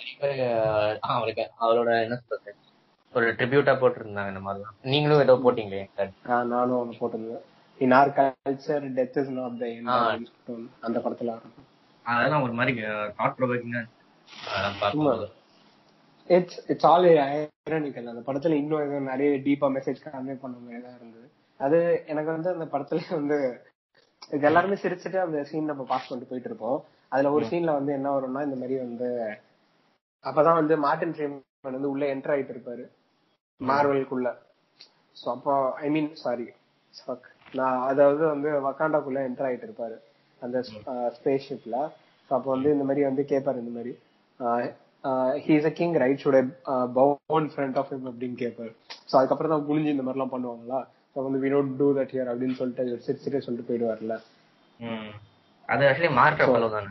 [1.11, 2.51] அவருக்கு அவரோட என்ன சொல்றது?
[3.15, 4.77] ஒரு ட்ரிபியூட்டா போட்டிருந்தாங்க இந்த மாதிரிலாம்.
[4.91, 5.81] நீங்களும் ஏதோ போட்டீங்களே
[6.51, 7.47] நானும் ஒன்று போட்டிருந்தேன்
[7.81, 10.55] in our culture death is not the
[10.87, 11.35] அந்த படத்துல
[12.07, 12.73] அதெல்லாம் ஒரு மாதிரி
[13.19, 13.83] தாட் ப்ரொவோக்கிங்கா
[16.29, 21.20] இட்ஸ் இட்ஸ் ஆல் ஐரானிக்கல் அந்த படத்துல இன்னும் நிறைய டீப்பா மெசேஜ் கன்வே பண்ண மாதிரி தான் இருந்தது.
[21.61, 23.39] அது எனக்கு வந்து அந்த படத்துல வந்து
[24.35, 26.79] இது எல்லாருமே சிரிச்சுட்டு அந்த சீன் நம்ம பாஸ் பண்ணிட்டு போயிட்டு இருப்போம்
[27.13, 29.09] அதுல ஒரு சீன்ல வந்து என்ன வரும்னா இந்த மாதிரி வந்து
[30.25, 32.85] அப்பதான் வந்து மார்டின் ஃப்ரீமன் வந்து உள்ள என்டர் ஆயிட்டு இருப்பாரு.
[33.61, 34.29] மார்வலுக்குள்ள
[35.17, 35.55] சோ அப்போ
[35.87, 36.47] ஐ மீன் சாரி
[37.59, 39.97] நான் அதாவது வந்து வக்காண்டாக்குள்ள என்டர் ஆயிட்டு இருப்பாரு.
[40.43, 40.59] அந்த
[41.17, 41.77] ஸ்பேஸ் ஷிப்ல
[42.31, 43.93] ஸோ அப்போ வந்து இந்த மாதிரி வந்து கேட்பாரு இந்த மாதிரி.
[45.47, 46.39] He's a king right should
[46.99, 48.73] bow front of him அப்படின்னு கேட்பாரு
[49.11, 50.81] ஸோ அதுக்கப்புறம் தான் குனிஞ்சு இந்த மாதிரிலாம் பண்ணுவாங்களா?
[51.17, 54.17] ஸோ வந்து we don't do that here அப்படின்னு சொல்லிட்டு சிரிச்சிட்டே சொல்லிட்டு போயிடுவார்ல.
[55.69, 56.91] அது ஆக்சுவலி மார்க் ரஃபலோ தானே?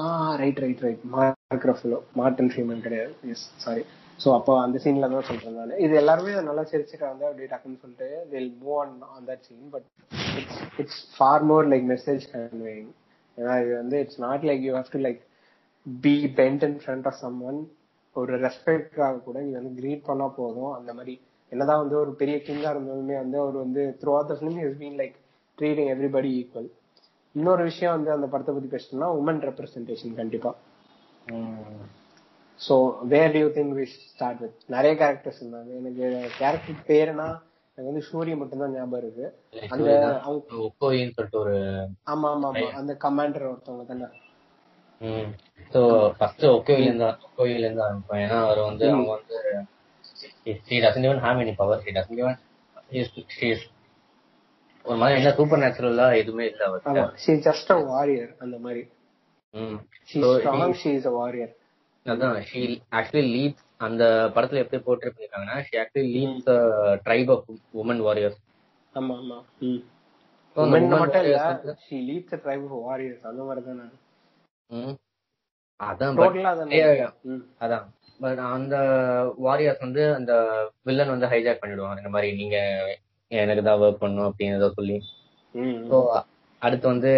[0.00, 0.04] ஆ
[0.42, 3.12] right right right Mark Ruffalo Martin Freeman கிடையாது.
[3.32, 3.82] எஸ் சாரி
[4.22, 5.74] ஸோ அப்போ அந்த சீன்ல தான் சொல்றேன் நான்.
[5.84, 9.86] இது எல்லாருமே நல்லா சிரிச்சுட்டு வந்து அப்படியே டக்குன்னு சொல்லிட்டு till move on on that scene but
[10.40, 12.90] it's it's for more like message conveying
[13.36, 15.20] ஏன்னா இது வந்து it's not like you have to like
[15.86, 17.18] be bent in front of
[17.50, 17.60] someone
[18.16, 20.72] ஒரு ரெஸ்பெக்டாக கூட நீ வந்து கிரீட் பண்ணா போதும்.
[20.78, 21.14] அந்த மாதிரி
[21.52, 23.82] என்னதான் வந்து ஒரு பெரிய கிங்கா இருந்தாலுமே வந்து அவர் வந்து
[24.16, 25.16] throughout the film is been like
[25.58, 26.68] treating everybody equal
[27.34, 30.50] இன்னொரு விஷயம் வந்து அந்த படத்தை பத்தி பேசணும்னா உமன் ரெப்ரஸன்டேஷன் கண்டிப்பா.
[32.60, 32.74] So
[33.12, 35.70] where do you think we start with நிறைய கேரக்டர்ஸ் இருந்தாங்க.
[35.80, 36.06] எனக்கு
[36.38, 37.28] கேரக்டர் பேருனா
[37.78, 39.26] எனக்கு வந்து சூரிய மட்டும்தான் ஞாபகம் இருக்கு.
[39.74, 39.90] அந்த
[40.24, 41.56] சொல்லிட்டு ஒரு
[42.12, 44.08] ஆமா ஆமா ஆமா அந்த கமாண்டர் ஒருத்தவங்க தானே.
[45.72, 45.80] சோ
[46.18, 47.84] ஃபர்ஸ்ட் ஒக்கோயில இருந்தா ஒக்கோயில இருந்து
[48.22, 48.86] ஏன்னா அவர் வந்து.
[48.92, 49.36] அவங்க வந்து
[50.66, 51.76] she doesn't even have any power.
[51.84, 52.36] She doesn't even
[52.90, 53.08] she's
[53.38, 53.60] she's
[54.84, 58.82] ஒரு மாதிரி என்ன சூப்பர் நேச்சுரலா எதுவுமே இல்ல அவர்கிட்ட ஷீ ஜஸ்ட் அ வாரியர் அந்த மாதிரி.
[59.54, 59.78] ம்.
[60.10, 61.52] She strong she is a warrior
[62.06, 62.60] அதான் ஷீ
[62.92, 64.04] ஆக்சுவலி லீட்ஸ் அந்த
[64.34, 66.48] படத்துல எப்படி portrayed பண்ணிருக்காங்கன்னா she actually leads
[67.06, 67.48] tribe of
[67.82, 68.40] women warriors
[68.94, 69.38] ஆமா ஆமா.
[69.60, 69.82] ம்.
[70.56, 71.40] மட்டும் இல்ல
[71.84, 73.92] she leads a tribe of warriors அந்த மாதிரி தான்.
[74.70, 74.96] ம்.
[75.80, 76.16] அதான்
[77.60, 77.84] அதான்.
[78.20, 78.76] பட் அந்த
[79.46, 80.32] வாரியர்ஸ் வந்து அந்த
[80.86, 82.00] வில்லன் வந்து ஹைஜாக் பண்ணிடுவாங்க.
[82.02, 82.56] இந்த மாதிரி நீங்க
[83.30, 84.96] எனக்கு தான் ஒர்க் பண்ணும் அப்படின்னு ஏதோ சொல்லி.
[85.90, 85.96] ஸோ
[86.62, 87.12] அடுத்து வந்து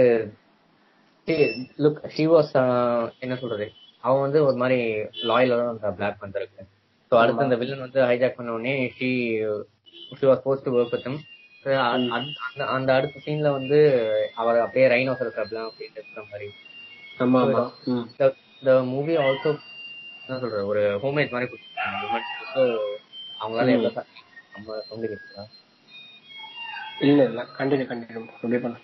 [1.84, 2.52] லுக் ஷி வாஸ்
[3.24, 3.66] என்ன சொல்றது?
[4.04, 4.78] அவன் வந்து ஒரு மாதிரி
[5.30, 6.62] லாயலா தான் அந்த பிளாக் பந்தருக்கு
[7.12, 9.10] ஸோ அடுத்து அந்த வில்லன் வந்து ஹைஜாக் பண்ண உடனே she
[10.18, 11.08] she was posed to work with
[12.76, 13.78] அந்த அடுத்த சீன்ல வந்து
[14.34, 16.48] அவர் அப்படியே ரைனோசர் அப்படிலாம் அப்படின்ட்டு மாதிரி.
[18.60, 19.50] இந்த மூவி ஆல்சோ
[20.30, 21.46] என்ன சொல்றது ஒரு ஹோம்மேட் மாதிரி
[23.40, 23.90] அவங்களால எவ்வளோ
[24.54, 25.44] நம்ம கேட்குறா
[27.02, 27.42] இல்ல இல்ல.
[27.58, 28.78] கண்டினியூ கண்டினியூ அப்படியே பண்ணு.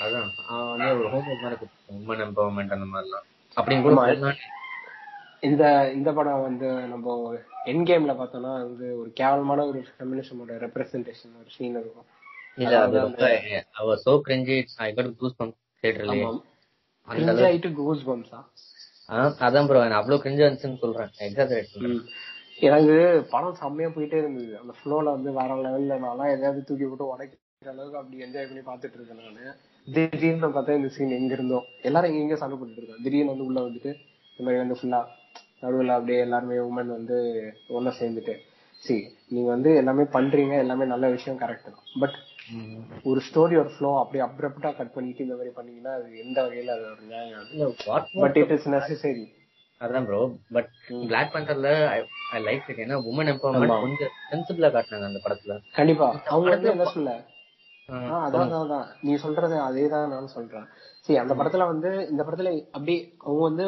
[0.00, 0.26] அதான்.
[0.48, 3.24] அவன் வந்து ஒரு ஹோம்மேட் மாதிரி கொடுத்துருக்காங்க உமன் எம்பவர்மெண்ட் அந்த மாதிரிலாம்.
[3.56, 4.32] அப்படின்னு கூட.
[5.42, 7.14] இந்த இந்த படம் வந்து நம்ம
[7.66, 12.08] என் கேம்ல பார்த்தோம்னா வந்து ஒரு கேவலமான ஒரு ஃபெமினிசமோட ரெப்ரசன்டேஷன் ஒரு சீன் இருக்கும்.
[12.58, 13.30] இல்ல அது ரொம்ப
[13.76, 15.10] அவர் so cringey I got
[15.40, 16.40] goosebump தியேட்டர்லயே ஆமா.
[17.08, 18.44] அந்த ஆயிட்டு கூஸ் பம்ஸா ஆ,
[19.46, 21.10] அதான் ப்ரோ நான் அவ்வளவு கிரிஞ்சு இருந்துச்சுன்னு சொல்றேன்.
[21.26, 22.00] எக்ஸாஜரேட் சொல்றேன்.
[22.68, 22.94] எனக்கு
[23.32, 24.52] படம் செம்மையா போயிட்டே இருந்தது.
[24.60, 28.98] அந்த ஃப்ளோல வந்து வேற லெவல்ல நான்லாம் எதாவது தூக்கி போட்டு உடைக்கிற அளவுக்கு அப்படி என்ஜாய் பண்ணி பார்த்துட்டு
[28.98, 29.52] இருக்கேன் நானு.
[29.88, 33.58] திடீர்னு பார்த்தா இந்த சீன் எங்க இருந்தோம் எல்லாரும் எங்க எங்க சண்டை போட்டுட்டு இருக்கோம் திடீர்னு வந்து உள்ள
[33.60, 33.90] வந்துட்டு
[34.30, 35.00] இந்த மாதிரி வந்து ஃபுல்லா
[35.62, 37.16] நடுவில் அப்படியே எல்லாருமே உமன் வந்து
[37.76, 38.34] ஒன்னா சேர்ந்துட்டு.
[38.82, 41.86] சரி நீங்க வந்து எல்லாமே பண்றீங்க எல்லாமே நல்ல விஷயம் கரெக்ட் தான்.
[42.00, 42.16] பட்
[43.04, 46.84] ஒரு ஸ்டோரி ஒரு ஃப்ளோ அப்படியே அப்ரப்டா கட் பண்ணிட்டு இந்த மாதிரி பண்ணீங்கன்னா அது எந்த வகையில அது
[46.90, 49.24] ஒரு நியாயம் அது பட் இட் இஸ் நெசசரி
[49.80, 50.20] அதான் ப்ரோ
[50.52, 50.70] பட்
[51.08, 51.70] பிளாக் பேண்டர்ல
[52.34, 53.30] ஐ லைக் இட் ஏன்னா உமன்.
[53.32, 55.56] எம்பவர்மெண்ட் கொஞ்சம் சென்சிபிளா காட்டினாங்க அந்த படத்துல.
[55.74, 56.08] கண்டிப்பா.
[56.26, 57.10] அவங்க வந்து என்ன சொல்ல
[58.20, 60.64] அதான் அதான், நீ சொல்றது அதேதான் நான் சொல்றேன்.
[61.04, 62.94] சரி அந்த படத்துல வந்து இந்த படத்துல அப்படி
[63.24, 63.66] அவங்க வந்து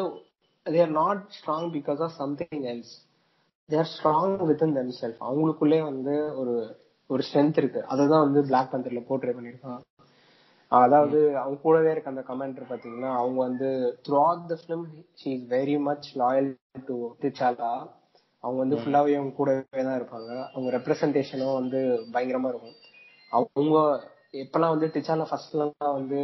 [0.65, 2.91] they are not strong because of something else
[3.69, 6.55] they're strong within themself அவங்களுக்குள்ளே வந்து ஒரு
[7.09, 7.81] ஒரு ஸ்ட்ரென்த் இருக்கு.
[7.87, 9.81] அதுதான் வந்து பிளாக் பந்தர்ல போர்ட்ரே பண்ணிருக்கான்
[10.71, 13.67] அதாவது அவங்க கூடவே இருக்க அந்த கமெண்டர் பாத்தீங்கன்னா அவங்க வந்து
[14.23, 14.83] throughout the film
[15.21, 16.49] she is very much loyal
[16.85, 17.71] to டிச்சாலா
[18.43, 20.29] அவங்க வந்து ஃபுல்லாவே அவங்க கூடவே தான் இருப்பாங்க.
[20.53, 21.79] அவங்க ரெப்ரசன்டேஷனும் வந்து
[22.13, 22.75] பயங்கரமா இருக்கும்.
[23.31, 23.77] அவங்க
[24.33, 26.19] எப்பெல்லாம் வந்து டிச்சாலா ஃபர்ஸ்ட்லாம் வந்து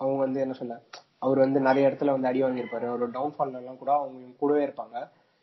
[0.00, 0.76] அவங்க வந்து என்ன சொல்ல
[1.18, 2.86] அவர் வந்து நிறைய இடத்துல வந்து அடி வாங்கியிருப்பாரு.
[2.90, 4.96] அவரோட டவுன்ஃபால் எல்லாம் கூட அவங்க கூடவே இருப்பாங்க.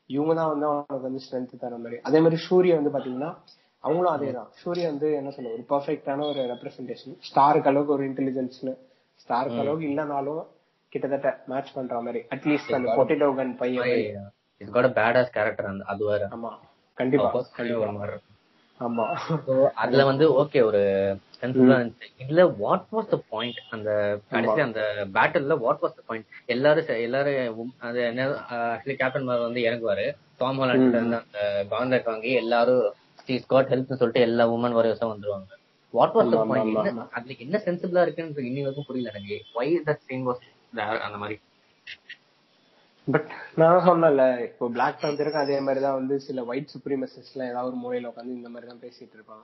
[0.09, 1.97] இவங்க தான் வந்து அவனுக்கு வந்து ஸ்ட்ரென்த் தர மாதிரி.
[2.01, 3.31] அதே மாதிரி சூரிய வந்து பாத்தீங்கன்னா
[3.83, 8.73] அவங்களும் அதே தான் சூரிய வந்து என்ன சொல்ல ஒரு பெர்ஃபெக்டான ஒரு ரெப்ரசன்டேஷன் ஸ்டாருக்கு அளவுக்கு ஒரு இன்டெலிஜென்ஸ்னு
[9.19, 10.41] ஸ்டாருக்கு அளவுக்கு இல்லைனாலும்
[10.93, 12.21] கிட்டத்தட்ட மேட்ச் பண்ற மாதிரி.
[12.31, 14.27] அட்லீஸ்ட் அந்த பொட்டேட்டோ கன் பையன்.
[14.61, 16.23] இட்ஸ் காட் பேடாஸ் கேரக்டர் அந்த அது வேற.
[16.31, 16.51] ஆமா.
[16.97, 17.29] கண்டிப்பா.
[17.51, 17.91] கண்டிப்பா.
[17.91, 18.17] மாதிரி.
[18.79, 19.05] ஆமா.
[19.75, 20.81] அதுல வந்து ஓகே ஒரு
[22.21, 23.89] இதுல வாட் வாஸ் த பாயிண்ட் அந்த
[24.29, 24.81] கடைசி அந்த
[25.13, 28.25] பேட்டில்ல வாட் வாஸ் த பாயிண்ட் எல்லாரும் எல்லாரும் அது என்ன
[28.67, 30.05] ஆக்சுவலி கேப்டன் மார் வந்து இறங்குவாரு.
[30.37, 31.39] டாம் ஹாலண்ட் இருந்து அந்த
[31.71, 32.85] காந்தக் வாங்கி எல்லாரும்
[33.21, 35.49] ஸ்டீஸ் காட் ஹெல்ப்னு சொல்லிட்டு எல்லா உமன் வாரியர்ஸும் வந்துருவாங்க.
[35.93, 39.37] வாட் வாஸ் ஆமா, என்ன அதுல என்ன சென்சிபிளா இருக்குன்னு இன்னி வரைக்கும் புரியல எனக்கு.
[39.57, 40.43] வை தட் சீன் வாஸ்
[41.07, 41.37] அந்த மாதிரி?
[43.07, 47.79] பட் நான் சொன்னல இப்போ பிளாக் பேந்தருக்கு அதே மாதிரி தான் வந்து சில ஒயிட் சுப்ரீமசிஸ்ட்லாம் ஏதாவது ஒரு
[47.83, 49.41] மூலையில உட்காந்து இந்த மாதிரி தான் பேசிட்டு இருப்பான்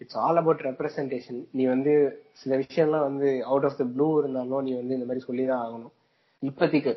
[0.00, 1.92] இட்ஸ் ஆல் அபவுட் ரெப்ரசன்டேஷன் நீ வந்து
[2.32, 5.94] சில விஷயம்லாம் வந்து அவுட் ஆஃப் த ப்ளூ இருந்தாலும் நீ வந்து இந்த மாதிரி சொல்லி தான் ஆகணும்.
[6.42, 6.92] இப்போதைக்கு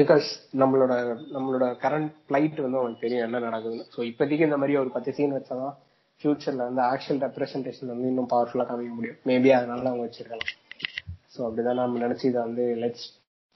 [0.00, 0.26] பிகாஸ்
[0.60, 0.92] நம்மளோட
[1.34, 3.86] நம்மளோட கரண்ட் பிளைட் வந்து அவங்களுக்கு தெரியும் என்ன நடக்குதுன்னு.
[3.94, 5.74] ஸோ இப்போதைக்கு இந்த மாதிரி ஒரு பத்து சீன் வச்சாதான்
[6.20, 9.18] ஃபியூச்சர்ல வந்து ஆக்சுவல் ரெப்ரஸன்டேஷன் வந்து இன்னும் பவர்ஃபுல்லா காமிக்க முடியும்.
[9.30, 10.46] மேபி அதனால அவங்க வச்சிருக்கலாம்
[11.34, 13.06] ஸோ அப்படிதான் நம்ம நினைச்சு இதை வந்து லெட்ஸ்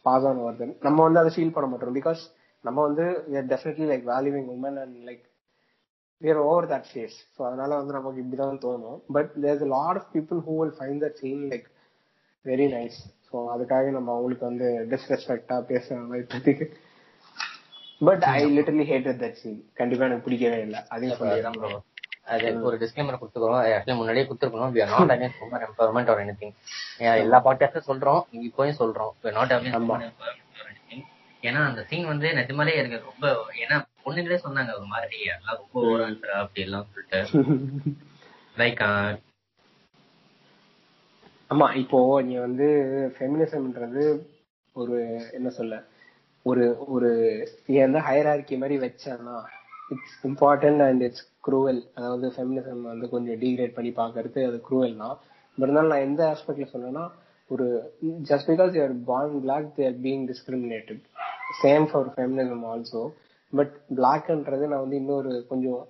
[0.07, 1.97] பாஸ் ஆன் வருது நம்ம வந்து அதை ஃபீல் பண்ண மாட்டோம்.
[2.01, 2.23] பிகாஸ்
[2.65, 3.05] நம்ம வந்து
[3.53, 5.23] definitely like valuing women and like
[6.23, 8.99] we're over that phase so அதனால வந்து நமக்கு இப்படிதான் தோணும்.
[9.17, 11.69] But there lot of people who will find that scene like
[12.45, 13.01] very nice
[13.33, 16.67] so அதுக்காக நம்ம அவங்களுக்கு வந்து டிஸ்ரெஸ்பெக்டா பேசுறாங்க இப்போதைக்கு
[18.01, 20.81] but I literally hated that scene கண்டிப்பா எனக்கு பிடிக்கவே இல்லை.
[20.89, 21.71] அதையும் அதான் சொல்லி bro.
[22.35, 24.73] அது ஒரு டிஸ்க்ளைமர் கொடுத்துக்கிறோம் ஆக்சுவலி முன்னாடியே கொடுத்துருக்கணும்.
[24.75, 26.53] We are not against women empowerment or anything.
[26.99, 28.21] ஏன் எல்லா பாட்காஸ்டும் சொல்றோம்.
[28.49, 29.13] இப்போயும் சொல்றோம்.
[29.23, 29.95] We are not against ஆமா.
[29.95, 31.03] women empowerment or anything.
[31.43, 33.27] ஏன்னா அந்த சீன் வந்து நிஜமாலே எனக்கு ரொம்ப
[33.63, 36.07] ஏன்னா பொண்ணுங்களே சொன்னாங்க ஒரு மாதிரி எல்லாம் ரொம்ப ஓவரா
[36.43, 37.21] அப்படி எல்லாம் சொல்லிட்டு
[38.61, 38.81] லைக்
[41.51, 42.67] ஆமா இப்போ நீ வந்து
[43.15, 44.03] ஃபெமினிசம்ன்றது
[44.77, 44.97] ஒரு
[45.33, 45.77] என்ன சொல்ல
[46.47, 46.65] ஒரு
[46.95, 47.09] ஒரு
[47.67, 49.37] நீ வந்து ஹையரார்கி மாதிரி வச்சேன்னா
[49.91, 55.17] it's important and it's cruel அதாவது ஃபெமினிசம் வந்து கொஞ்சம் டீக்ரேட் பண்ணி பார்க்கறது அது குரூவல் தான்.
[55.59, 57.05] பட் இருந்தாலும் நான் எந்த ஆஸ்பெக்ட்ல சொன்னேன்னா
[57.51, 57.67] ஒரு
[58.29, 61.03] just because you're born black they're being discriminated
[61.63, 63.03] same for feminism also
[63.53, 65.81] but பிளாக்ன்றது நான் வந்து இன்னொரு கொஞ்சம்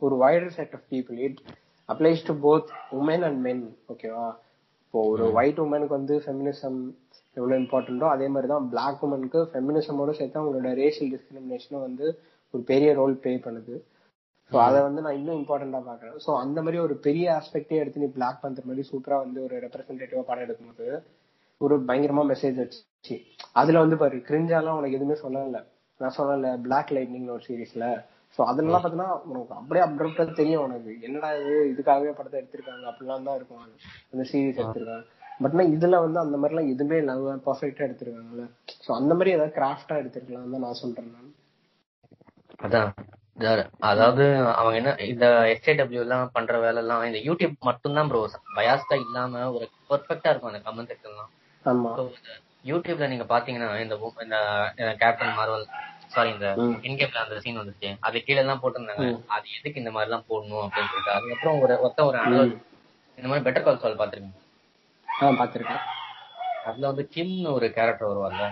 [0.00, 1.40] ஒரு wider set of people it
[1.88, 3.62] applies to both women and men
[3.92, 4.26] ஓகேவா
[4.94, 6.76] இப்போ ஒரு ஒயிட் உமனுக்கு வந்து ஃபெமினிசம்
[7.36, 12.04] எவ்வளவு இம்பார்ட்டன்டோ அதே மாதிரி தான் பிளாக் உமனுக்கு ஃபெமினிசமோட சேர்த்து அவங்களோட ரேஷியல் டிஸ்கிரிமினேஷனும் வந்து
[12.54, 13.74] ஒரு பெரிய ரோல் ப்ளே பண்ணுது.
[14.52, 18.08] ஸோ அதை வந்து நான் இன்னும் இம்பார்ட்டண்டா பாக்குறேன் ஸோ அந்த மாதிரி ஒரு பெரிய ஆஸ்பெக்டே எடுத்து நீ
[18.18, 20.86] பிளாக் பண்ற மாதிரி சூப்பரா வந்து ஒரு ரெப்ரஸன்டேட்டிவா படம் எடுக்கும்போது
[21.60, 23.16] ஒரு பயங்கரமா மெசேஜ் வச்சு.
[23.52, 25.64] அதுல வந்து பாரு கிரிஞ்சாலாம் உனக்கு எதுவுமே சொல்லல.
[26.00, 27.86] நான் சொல்லல பிளாக் லைட்னிங் ஒரு சீரீஸ்ல
[28.38, 30.92] சோ அதெல்லாம் பாத்தீங்கன்னா உனக்கு அப்படியே அப்டப்டா தெரியும் உனக்கு.
[31.02, 31.52] என்னடா இது?
[31.72, 32.84] இதுக்காகவே படத்தை எடுத்திருக்காங்க.
[32.90, 33.62] அப்படிலாம் தான் இருக்கும்.
[34.12, 35.04] அந்த சீரீஸ் எடுத்திருக்காங்க.
[35.40, 38.44] பட் இதுல வந்து அந்த மாதிரி எல்லாம் எதுவுமே இல்லாம பர்ஃபெக்டா எடுத்திருக்காங்கல்ல.
[38.84, 41.30] சோ அந்த மாதிரி ஏதாவது கிராஃப்டா எடுத்திருக்கலாம் தான் நான் சொல்றேன் நான்.
[42.58, 42.92] அதான்.
[43.84, 48.20] அதாவது அவங்க என்ன இந்த எஸ்ஏடபிள்யூ எல்லாம் பண்ற வேலை எல்லாம் இந்த யூடியூப் மட்டும்தான் ப்ரோ
[48.56, 51.32] பயாஸ்டா இல்லாம ஒரு பெர்ஃபெக்டா இருக்கும் அந்த கமெண்ட் செக்ஷன்லாம்
[51.64, 51.90] ஆமா.
[52.64, 53.96] யூடியூப்ல நீங்க பாத்தீங்கன்னா இந்த
[55.02, 55.66] கேப்டன் மார்வல்
[56.14, 56.48] சாரி இந்த.
[56.86, 57.90] இன்கேம்ல அந்த சீன் வந்துச்சு.
[58.06, 62.06] அது கீழே எல்லாம் போட்டிருந்தாங்க அது எதுக்கு இந்த மாதிரி எல்லாம் போடணும் அப்படின்னு சொல்லிட்டு அதுக்கப்புறம் ஒரு ஒத்த
[62.06, 62.52] ஒரு அனல்
[63.18, 64.40] இந்த மாதிரி பெட்டர் கால் சால் பாத்திருக்கீங்க
[65.08, 65.82] ஆ பாத்திருக்கேன்
[66.66, 68.42] அதுல வந்து கிம்னு ஒரு கேரக்டர் வருவாங்க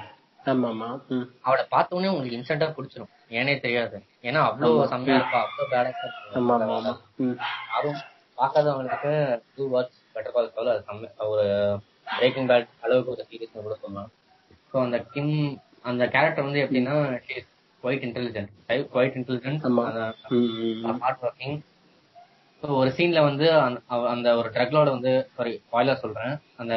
[1.44, 3.10] அவளை பார்த்த உடனே உங்களுக்கு இன்ஸ்டன்டா பிடிச்சிரும்.
[3.32, 3.97] ஏனே தெரியாது.
[4.24, 6.09] ஏன்னா அவ்வளவு செம்மையா இருப்பா அவ்வளவு பேலன்ஸா
[6.39, 7.36] ஆமா ஆமா ஆமா ம்.
[7.70, 8.01] யாரும்
[8.39, 9.12] பார்க்காதவங்களுக்கு
[9.55, 10.98] to watch better call Saul அது
[11.28, 11.47] ஒரு
[12.12, 14.10] பிரேக்கிங் பேட் அளவுக்கு ஒரு சீரியஸ் கூட சொல்லலாம்.
[14.72, 15.34] ஸோ அந்த கிம்
[15.84, 16.97] அந்த கேரக்டர் வந்து எப்படின்னா
[17.82, 19.60] quite intelligent quite intelligent.
[20.98, 21.60] Hard working
[22.60, 26.38] ஒரு சீன்ல வந்து அந்த- ஒரு ட்ரக் லோட வந்து சாரி பாயிலா சொல்றேன்.
[26.56, 26.74] அந்த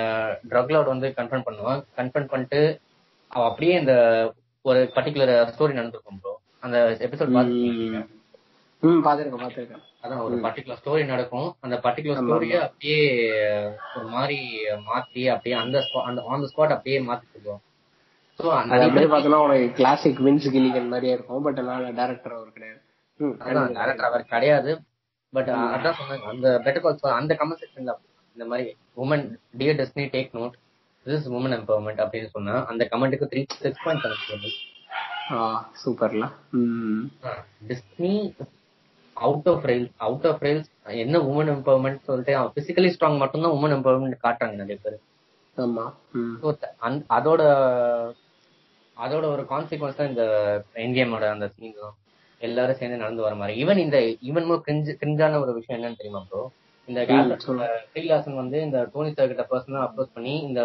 [0.50, 1.84] ட்ரக் லோட வந்து கன்ஃபர்ம் பண்ணுவான்.
[1.98, 2.80] கன்ஃபர்ம் பண்ணிட்டு
[3.28, 3.94] அவ அப்படியே இந்த
[4.62, 7.30] ஒரு பர்டிகுலர் ஸ்டோரி நடந்திருக்கும் ப்ரோ அந்த எபிசோட்
[9.04, 11.56] பாத்திருக்கேன் பாத்திருக்கேன் அதான் ஒரு பர்டிகுலர் ஸ்டோரி நடக்கும்.
[11.60, 13.00] அந்த பர்டிகுலர் ஸ்டோரிய அப்படியே
[13.96, 17.62] ஒரு மாதிரி மாத்தி அப்படியே அந்த அந்த ஆன் த ஸ்பாட் அப்படியே மாத்தி சொல்லுவோம்
[18.38, 22.82] அது பார்த்தோன்னா உனக்கு கிளாசிக் வின்ஸ் கில்லிகன் மாதிரியே இருக்கும் பட் அதனால டேரக்டர் அவர் கிடையாது.
[23.20, 24.72] டேரக்டர் அவர் கிடையாது.
[25.34, 27.94] பட் அதான் சொன்னாங்க அந்த பெட்டர் அந்த கமெண்ட் செக்ஷன்ல
[28.36, 29.26] இந்த மாதிரி women
[29.58, 30.56] dear Disney take note
[31.06, 34.56] this women empowerment அப்படின்னு சொன்னா அந்த கமெண்ட்டுக்கு த்ரீ சிக்ஸ் பாயிண்ட் செவன்
[35.84, 36.26] சூப்பர்ல
[37.70, 38.14] Disney
[39.14, 43.76] out of rails out of rails என்ன உமன் எம்பவர்மெண்ட் சொல்லிட்டு அவன் பிசிக்கலி ஸ்ட்ராங் மட்டும்தான் உமன்
[43.76, 45.00] எம்பவர்மெண்ட் காட்டுறாங்க நிறைய பேர்.
[47.18, 47.42] அதோட
[48.98, 50.24] அதோட ஒரு கான்சிக்வன்ஸ் தான் இந்த
[50.84, 51.96] என்கேமோட அந்த சீன் தான்
[52.42, 53.54] எல்லாரும் சேர்ந்து நடந்து வர மாதிரி.
[53.64, 53.98] ஈவன் இந்த
[54.30, 56.42] ஈவன் மோர் கிரிஞ்சு கிரிஞ்சான ஒரு விஷயம் என்னன்னு தெரியுமா ப்ரோ
[56.88, 57.02] இந்த.
[57.92, 60.62] ஸ்ரீலாசன் வந்து இந்த டோனி சார் கிட்ட பர்சனலா அப்ரோச் பண்ணி இந்த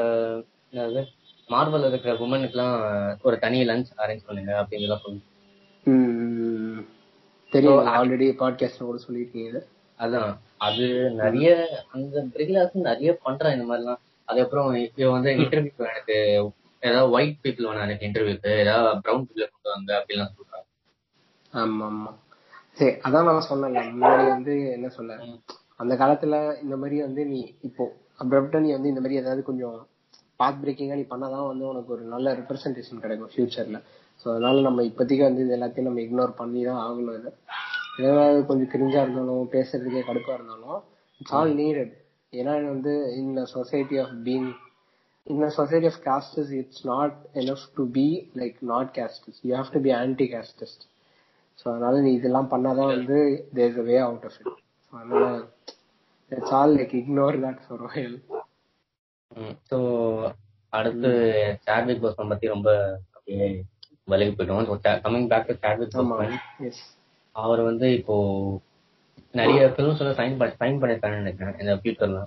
[1.49, 2.75] மார்வல் இருக்கிற உமனுக்குலாம்
[3.23, 5.21] ஒரு தனி லஞ்ச் அரேஞ்ச் பண்ணுங்க அப்படிங்கிறத சொல்லி.
[5.87, 6.81] ம்
[7.53, 7.89] தெரியும்.
[7.95, 9.61] ஆல்ரெடி பாட்காஸ்ட் கூட சொல்லியிருக்கீங்க
[10.01, 10.31] அதான்.
[10.67, 10.85] அது
[11.23, 11.49] நிறைய
[11.95, 14.01] அந்த பிரிகிலாஸ் நிறைய பண்றான் இந்த மாதிரிலாம்.
[14.29, 14.69] அதுக்கப்புறம்
[15.01, 16.17] இவன் வந்து இன்டர்வியூ எனக்கு
[16.83, 20.67] ஏதாவது ஒயிட் பீப்புள் வேணும் எனக்கு இன்டர்வியூக்கு ஏதாவது ப்ரௌன் பீப்புள் கொண்டு வாங்க அப்படிலாம் சொல்றாங்க.
[21.53, 22.11] ஆமா ஆமா.
[22.79, 25.15] சரி அதான் நான் சொன்னேன்ல முன்னாடி வந்து என்ன சொல்ல
[25.81, 26.35] அந்த காலத்துல
[26.65, 27.39] இந்த மாதிரி வந்து நீ
[27.69, 27.85] இப்போ
[28.21, 29.77] அப்ரப்டா நீ வந்து இந்த மாதிரி ஏதாவது கொஞ்சம்
[30.41, 33.79] பாத் பிரேக்கிங்கா நீ பண்ணாதான் வந்து உனக்கு ஒரு நல்ல ரெப்ரசன்டேஷன் கிடைக்கும் ஃபியூச்சர்ல
[34.21, 37.31] ஸோ அதனால நம்ம இப்போதைக்கு வந்து இது எல்லாத்தையும் நம்ம இக்னோர் பண்ணி தான் ஆகணும் இது.
[38.01, 40.79] ஏதாவது கொஞ்சம் கிரிஞ்சா இருந்தாலும் பேசுறதுக்கே கடுப்பா இருந்தாலும்
[41.21, 41.95] இட்ஸ் ஆல் நீடட்
[42.33, 44.51] ஏன்னா வந்து இந்த society of being
[45.31, 49.37] in a society of castes, it's not enough to be like not castes.
[49.43, 50.81] You have to be anti-casteist.
[51.59, 53.17] So அதனால நீ இதெல்லாம் பண்ணாதான் வந்து
[53.57, 54.53] there a way out of it
[54.85, 55.25] so அதனால
[56.31, 58.15] it's all like ignore that for while
[59.71, 59.79] so
[60.73, 61.11] அடுத்து
[61.67, 62.71] Chadwick Boseman பத்தி ரொம்ப
[63.15, 63.49] அப்படியே
[64.13, 65.03] விலகி போயிட்டோம்.
[65.05, 66.35] Coming back to Chadwick Boseman
[67.37, 68.17] அவர் வந்து இப்போ
[69.39, 72.21] நிறைய ஃபிலிம்ஸ் வந்து சைன் சைன் பண்ணிருக்காருன்னு நினைக்கிறேன் இந்த ஃபியூச்சர்ல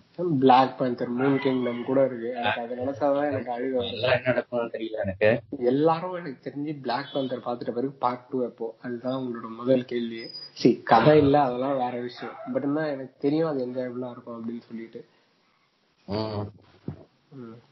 [0.43, 2.29] பிளாக் பேந்தர் மூன் கிங்டம் கூட இருக்கு.
[2.41, 3.81] எனக்கு அதை நினைச்சாதான் எனக்கு அழுக.
[3.95, 5.29] எல்லாம் என்ன நடக்கும்னு தெரியல எனக்கு.
[5.71, 10.21] எல்லாரும் எனக்கு தெரிஞ்சு பிளாக் பேந்தர் பார்த்துட்ட பிறகு பார்ட் டூ எப்போ அதுதான் உங்களோட முதல் கேள்வி.
[10.61, 12.37] சி கதை இல்ல அதெல்லாம் வேற விஷயம்.
[12.53, 15.01] பட் என்ன எனக்கு தெரியும் அது என்ஜாயபிளா இருக்கும் அப்படின்னு சொல்லிட்டு.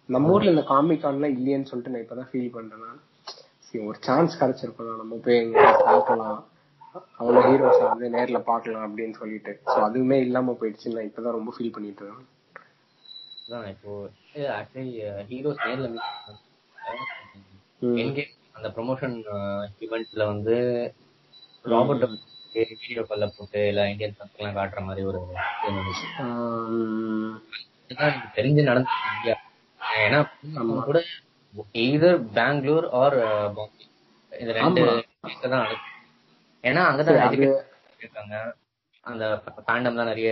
[0.05, 3.01] நம்ம ஊர்ல இந்த காமிக் கான்லாம் இல்லையேன்னு சொல்லிட்டு நான் இப்பதான் ஃபீல் பண்றேன்
[3.65, 6.39] சரி ஒரு சான்ஸ் கிடைச்சிருக்கோம் நம்ம போய் எங்க பார்க்கலாம்.
[7.19, 9.51] அவ்வளவு ஹீரோஸை வந்து நேர்ல பார்க்கலாம் அப்படின்னு சொல்லிட்டு.
[9.71, 12.27] சோ அதுவுமே இல்லாம போயிடுச்சு நான் இப்பதான் ரொம்ப ஃபீல் பண்ணிட்டு இருக்கேன்.
[13.73, 13.91] இப்போ
[14.57, 14.91] ஆக்சுவலி
[15.31, 15.87] ஹீரோஸ் நேர்ல
[18.57, 19.15] அந்த ப்ரொமோஷன்
[19.83, 20.55] ஈவெண்ட்ல வந்து
[21.65, 22.05] ராபர்ட்
[22.55, 25.19] வீடியோ கால்ல போட்டு எல்லா இந்தியன் எல்லாம் காட்டுற மாதிரி ஒரு
[28.37, 28.91] தெரிஞ்சு நடந்து
[30.01, 30.19] ஏன்னா
[30.59, 30.99] அவங்க கூட
[31.83, 33.15] எய்தர் பெங்களூர் ஆர்
[33.55, 33.85] பாம்பே
[34.31, 34.81] இந்த ரெண்டு
[35.45, 35.90] தான் நடக்கும்
[36.63, 37.19] ஏன்னா அங்கதான்
[37.99, 38.35] இருக்காங்க
[39.05, 39.25] அந்த
[39.67, 40.31] ஃபேண்டம் தான் நிறைய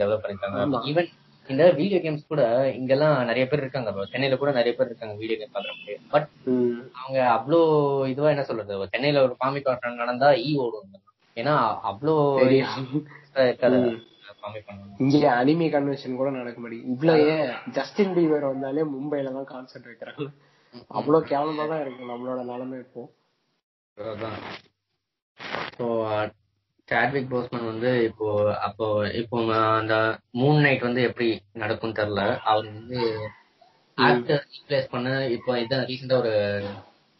[0.00, 0.22] டெவலப்.
[0.22, 1.08] பண்ணிருக்காங்க ஈவன்
[1.48, 2.42] இந்த வீடியோ கேம்ஸ் கூட
[2.78, 3.90] இங்கெல்லாம் நிறைய பேர் இருக்காங்க.
[4.12, 6.28] சென்னையில கூட நிறைய பேர் இருக்காங்க வீடியோ கேம் பாக்குறவங்க பட்.
[7.00, 7.60] அவங்க அவ்வளோ
[8.08, 8.88] இதுவா என்ன சொல்றது?
[8.92, 10.92] சென்னையில ஒரு காமிக் காட்டுறாங்க நடந்தா ஈ ஓடும்.
[11.36, 11.54] ஏன்னா
[11.90, 12.14] அவ்வளோ.
[13.42, 13.80] இருக்காது.
[15.04, 16.92] இங்க அனிமி கன்வென்ஷன் கூட நடக்க மாட்டேங்குது.
[16.92, 20.26] இவ்வளவு ஏன் ஜஸ்டின் பீவர் வந்தாலே மும்பைல தான் கான்செர்ட் வைக்கிறாங்க.
[20.90, 23.02] அவ்வளவு கேவலமா தான் இருக்கு நம்மளோட நிலைமை இப்போ.
[25.78, 25.86] ஸோ
[26.88, 28.26] சாட்விக் போஸ்மன் வந்து இப்போ
[28.66, 28.86] அப்போ
[29.20, 29.38] இப்போ
[29.72, 29.94] அந்த
[30.40, 31.28] மூன் நைட் வந்து எப்படி
[31.62, 32.22] நடக்கும் தெரியல.
[32.50, 33.00] அவர் வந்து
[33.98, 36.32] ஆக்டர் ரீப்ளேஸ் பண்ண இப்போ இதான் ரீசெண்டா ஒரு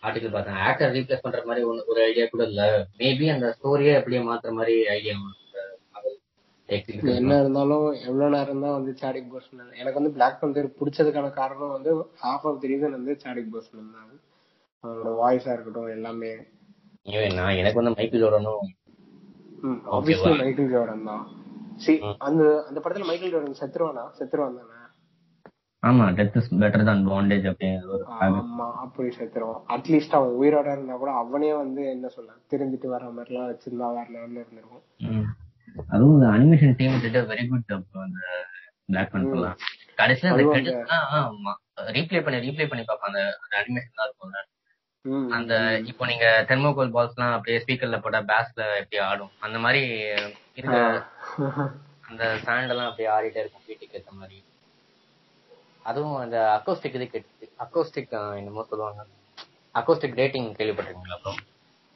[0.03, 0.61] ஆர்டிகல் பார்த்தேன்.
[0.69, 2.63] ஆக்டர் ரீப்ளேஸ் பண்ற மாதிரி ஒரு ஐடியா கூட இல்ல.
[3.01, 5.17] மேபி அந்த ஸ்டோரியே அப்படியே மாத்துற மாதிரி ஐடியா
[7.19, 11.93] என்ன இருந்தாலும் எவ்வளவு நேரம் தான் வந்து சாடிக் போஸ்மன் எனக்கு வந்து பிளாக் பந்தர் பிடிச்சதுக்கான காரணம் வந்து
[12.23, 14.11] ஹாஃப் ஆஃப் தி ரீசன் வந்து சாடிக் போஸ்மன் தான்.
[14.85, 16.33] அவனோட வாய்ஸா இருக்கட்டும் எல்லாமே
[17.37, 18.65] நான் எனக்கு வந்து மைக்கேல் ஜோர்டனும்
[19.95, 21.25] ஆப்வியஸ்லி மைக்கேல் ஜோர்டன் தான்.
[21.85, 21.93] சி.
[22.27, 24.75] அந்த அந்த படத்துல மைக்கேல் ஜோர்டன் செத்துருவானா செத்துருவான் தானே?
[25.83, 29.61] ஆமா death is better than bondage அப்படின்னு ஒரு ஆமா அப்படி செத்துருவான்.
[29.75, 34.09] அட்லீஸ்ட் அவன் உயிரோட இருந்தா கூட அவனே வந்து என்ன சொல்ல திரும்பிட்டு வர மாதிரி எல்லாம் வச்சிருந்தா வேற
[34.15, 34.85] லெவல்ல இருந்திருக்கும்.
[35.89, 38.21] அதுவும் இந்த அனிமேஷன் டீம் கிட்ட வெரி குட் அந்த
[38.89, 39.59] பிளாக் பண்றலாம்
[39.99, 41.57] கடைசியில அந்த கிரெடிட்ஸ்லாம்
[41.97, 43.23] ரீப்ளே பண்ணி ரீப்ளே பண்ணி பார்ப்பேன் அந்த
[43.61, 44.39] அனிமேஷன் தான் இருக்கும்ல.
[44.41, 44.55] ம்.
[45.37, 45.55] அந்த
[45.91, 49.33] இப்போ நீங்க தெர்மோகோல் பால்ஸ் எல்லாம் அப்படியே ஸ்பீக்கர்ல போட்டா பேஸ்ல எப்படி ஆடும்?
[49.47, 49.83] அந்த மாதிரி
[50.59, 50.77] இருக்க
[52.11, 54.39] அந்த சாண்ட் எல்லாம் அப்படியே ஆடிட்டே இருக்கும் வீட்டுக்கு ஏத்த மாதிரி.
[55.85, 59.03] அதுவும் அந்த அக்கோஸ்டிக் இது கேட்டு அக்கோஸ்டிக் என்னமோ சொல்லுவாங்க.
[59.75, 61.41] அக்கோஸ்டிக் டேட்டிங் கேள்விப்பட்டிருக்கீங்களா அப்புறம்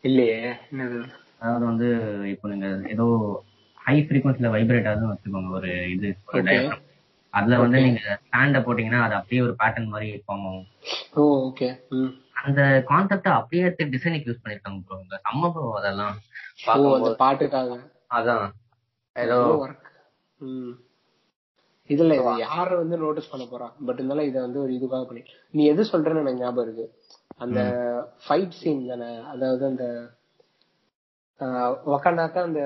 [0.04, 0.38] இல்லையே.
[0.72, 1.00] என்னது?
[1.40, 1.88] அதாவது வந்து
[2.34, 3.06] இப்போ நீங்க ஏதோ
[3.80, 6.10] ஹை ஃப்ரீக்வன்சில வைப்ரேட் ஆகுதுன்னு வச்சுக்கோங்க ஒரு இது.
[7.34, 10.66] அதுல வந்து நீங்க ஸ்டாண்ட போட்டீங்கன்னா அது அப்படியே ஒரு பேட்டர்ன் மாதிரி ஃபார்ம் ஆகும்.
[11.46, 11.68] ஓகே
[12.42, 12.60] அந்த
[12.90, 16.14] கான்செப்ட அப்படியே எடுத்து டிசைனுக்கு யூஸ் பண்ணிருக்காங்க ப்ரோ இந்த செம்ம ப்ரோ அதெல்லாம்.
[16.74, 17.76] அந்த பாட்டுக்காக.
[18.18, 18.46] அதான்.
[19.16, 19.38] ஏதோ
[21.90, 23.66] இதுல இது யாரு வந்து நோட்டீஸ் பண்ண போறா?
[23.86, 25.22] பட் இருந்தாலும் இதை வந்து ஒரு இதுக்காக பண்ணி.
[25.54, 26.86] நீ எது சொல்றேன்னு எனக்கு ஞாபகம் இருக்கு.
[27.36, 27.60] அந்த
[28.24, 29.10] ஃபைட் சீன் தானே?
[29.32, 29.84] அதாவது அந்த
[31.94, 32.62] ஒக்காண்டாக்கா அந்த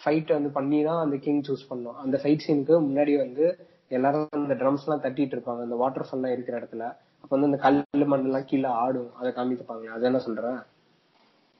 [0.00, 1.96] ஃபைட் வந்து பண்ணி தான் அந்த கிங் சூஸ் பண்ணோம்.
[2.04, 3.44] அந்த ஃபைட் சீனுக்கு முன்னாடி வந்து
[3.88, 5.62] எல்லாரும் அந்த ட்ரம்ஸ் எல்லாம் தட்டிட்டு இருப்பாங்க.
[5.66, 6.84] அந்த வாட்டர் ஃபால் எல்லாம் இருக்கிற இடத்துல.
[7.22, 9.12] அப்ப வந்து அந்த கல்லு மண் எல்லாம் கீழே ஆடும்.
[9.20, 9.86] அதை காமிப்பாங்க.
[9.96, 10.58] அது என்ன சொல்றேன்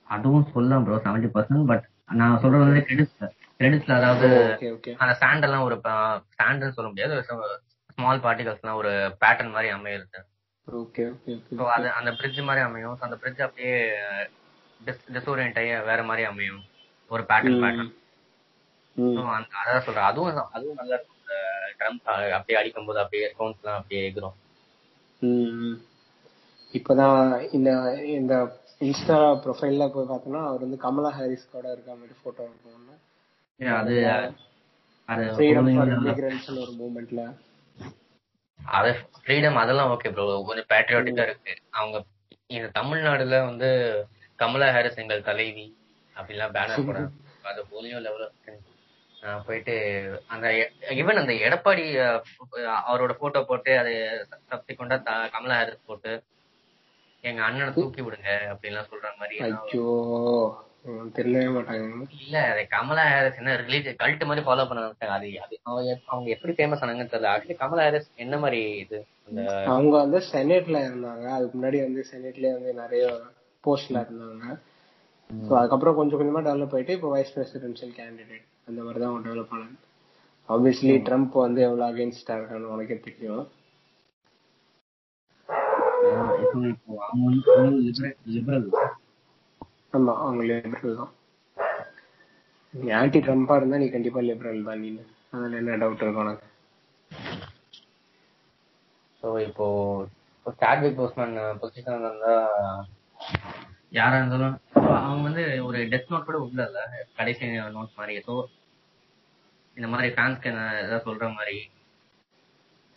[0.08, 1.84] அதுவும் சொல்லலாம் ப்ரோ செவன்டி பர்சன்ட் பட்
[2.20, 3.30] நான் சொல்றது வந்து கிரெடிட்ஸ்
[3.60, 4.28] கிரெடிட்ஸ்ல அதாவது
[5.02, 5.76] அந்த ஸ்டாண்ட் எல்லாம் ஒரு
[6.34, 7.22] ஸ்டாண்ட்னு சொல்ல முடியாது.
[7.96, 10.20] ஸ்மால் பார்ட்டிகல்ஸ் எல்லாம் ஒரு பேட்டர்ன் மாதிரி அமையுது
[10.66, 12.98] ஓகே ஓகே அது அந்த பிரிட்ஜ் மாதிரி அமையும்.
[13.06, 13.74] அந்த பிரிட்ஜ் அப்படியே
[15.14, 16.60] டிஸ்ஓரியன்ட் ஆகி வேற மாதிரி அமையும்.
[17.10, 17.90] ஒரு பேட்டர்ன் பேட்டர்ன்
[18.96, 20.08] அதான் சொல்றேன்.
[20.10, 21.18] அதுவும் அதுவும் நல்லா இருக்கும்.
[21.22, 21.34] இந்த
[21.78, 21.98] ட்ரம்
[22.36, 24.36] அப்படியே அடிக்கும் போது அப்படியே சவுண்ட்ஸ் எல்லாம் அப்படியே எகிரும்.
[24.36, 24.51] ம்.
[26.74, 27.20] இப்பதான்
[27.52, 27.70] இந்த
[28.14, 28.34] இந்த
[28.80, 32.70] இன்ஸ்டா ப்ரொஃபைல்ல போய் பார்த்தோம்னா அவர் வந்து கமலா ஹாரிஸ் கூட இருக்க மாதிரி போட்டோ இருக்கும்
[36.62, 37.22] ஒரு மூமெண்ட்ல
[38.60, 41.52] அது ஃப்ரீடம் அதெல்லாம் ஓகே ப்ரோ கொஞ்சம் பேட்ரியாட்டிக்கா இருக்கு.
[41.72, 41.96] அவங்க
[42.50, 43.68] இந்த தமிழ்நாடுல வந்து
[44.38, 45.66] கமலா ஹாரிஸ் எங்கள் தலைவி
[46.16, 46.98] அப்படிலாம் பேனர் போட
[47.50, 48.26] அது போலியும் லெவல்
[49.44, 49.74] போயிட்டு
[50.28, 50.46] அந்த
[50.94, 51.84] ஈவன் அந்த எடப்பாடி
[52.84, 53.92] அவரோட போட்டோ போட்டு அது
[54.52, 54.98] சப்சிக்வெண்டா
[55.34, 56.12] கமலா ஹாரிஸ் போட்டு
[57.24, 59.86] எங்க அண்ணனை தூக்கி விடுங்க அப்படின்லாம் சொல்ற மாதிரி ஐயோ
[61.16, 62.06] தெரியவே மாட்டாங்க.
[62.18, 66.08] இல்ல அது கமலா ஹாரிஸ் என்ன ரிலீஜியஸ் கல்ட் மாதிரி ஃபாலோ பண்ண ஆரம்பிச்சாங்க அது அது அவங்க எப்-
[66.08, 67.32] அவங்க எப்படி ஃபேமஸ் ஆனாங்கன்னு தெரியல.
[67.34, 68.98] ஆக்சுவலி கமலா ஹாரிஸ் என்ன மாதிரி இது
[69.72, 71.26] அவங்க வந்து செனேட்ல இருந்தாங்க.
[71.36, 73.04] அதுக்கு முன்னாடி வந்து செனேட்லயே வந்து நிறைய
[73.64, 74.46] போஸ்ட்ல இருந்தாங்க.
[75.30, 79.54] ஸோ அதுக்கப்புறம் கொஞ்சம் கொஞ்சமா டெவலப் ஆயிட்டு இப்போ வைஸ் பிரசிடென்ஷியல் கேண்டிடேட் அந்த மாதிரி தான் அவங்க டெவலப்
[79.54, 79.78] ஆனாங்க
[80.48, 83.44] ஆப்வியஸ்லி ட்ரம்ப் வந்து எவ்வளவு அகேன்ஸ்டா இருக்கான்னு உனக்கே தெரியும்.
[89.94, 91.12] ஆமா அவங்க லிபரல் தான்.
[92.74, 94.90] நீ ஆன்டி ட்ரம்பா இருந்தா நீ கண்டிப்பா லிபரல் தான் நீ
[95.32, 96.46] அதுல என்ன டவுட் இருக்கும் உனக்கு?
[99.22, 99.66] ஸோ இப்போ
[100.36, 102.32] இப்போ சாட்விக் போஸ்மேன் பொசிஷன் இருந்தா
[103.92, 104.56] யாரா இருந்தாலும்
[104.98, 106.80] அவங்க வந்து ஒரு டெத் நோட் கூட உள்ள இல்ல
[107.16, 108.16] கடைசி நோட் மாதிரி.
[108.26, 108.34] ஸோ
[109.76, 110.50] இந்த மாதிரி ஃபேன்ஸ்க்கு
[110.80, 111.56] ஏதாவது சொல்ற மாதிரி?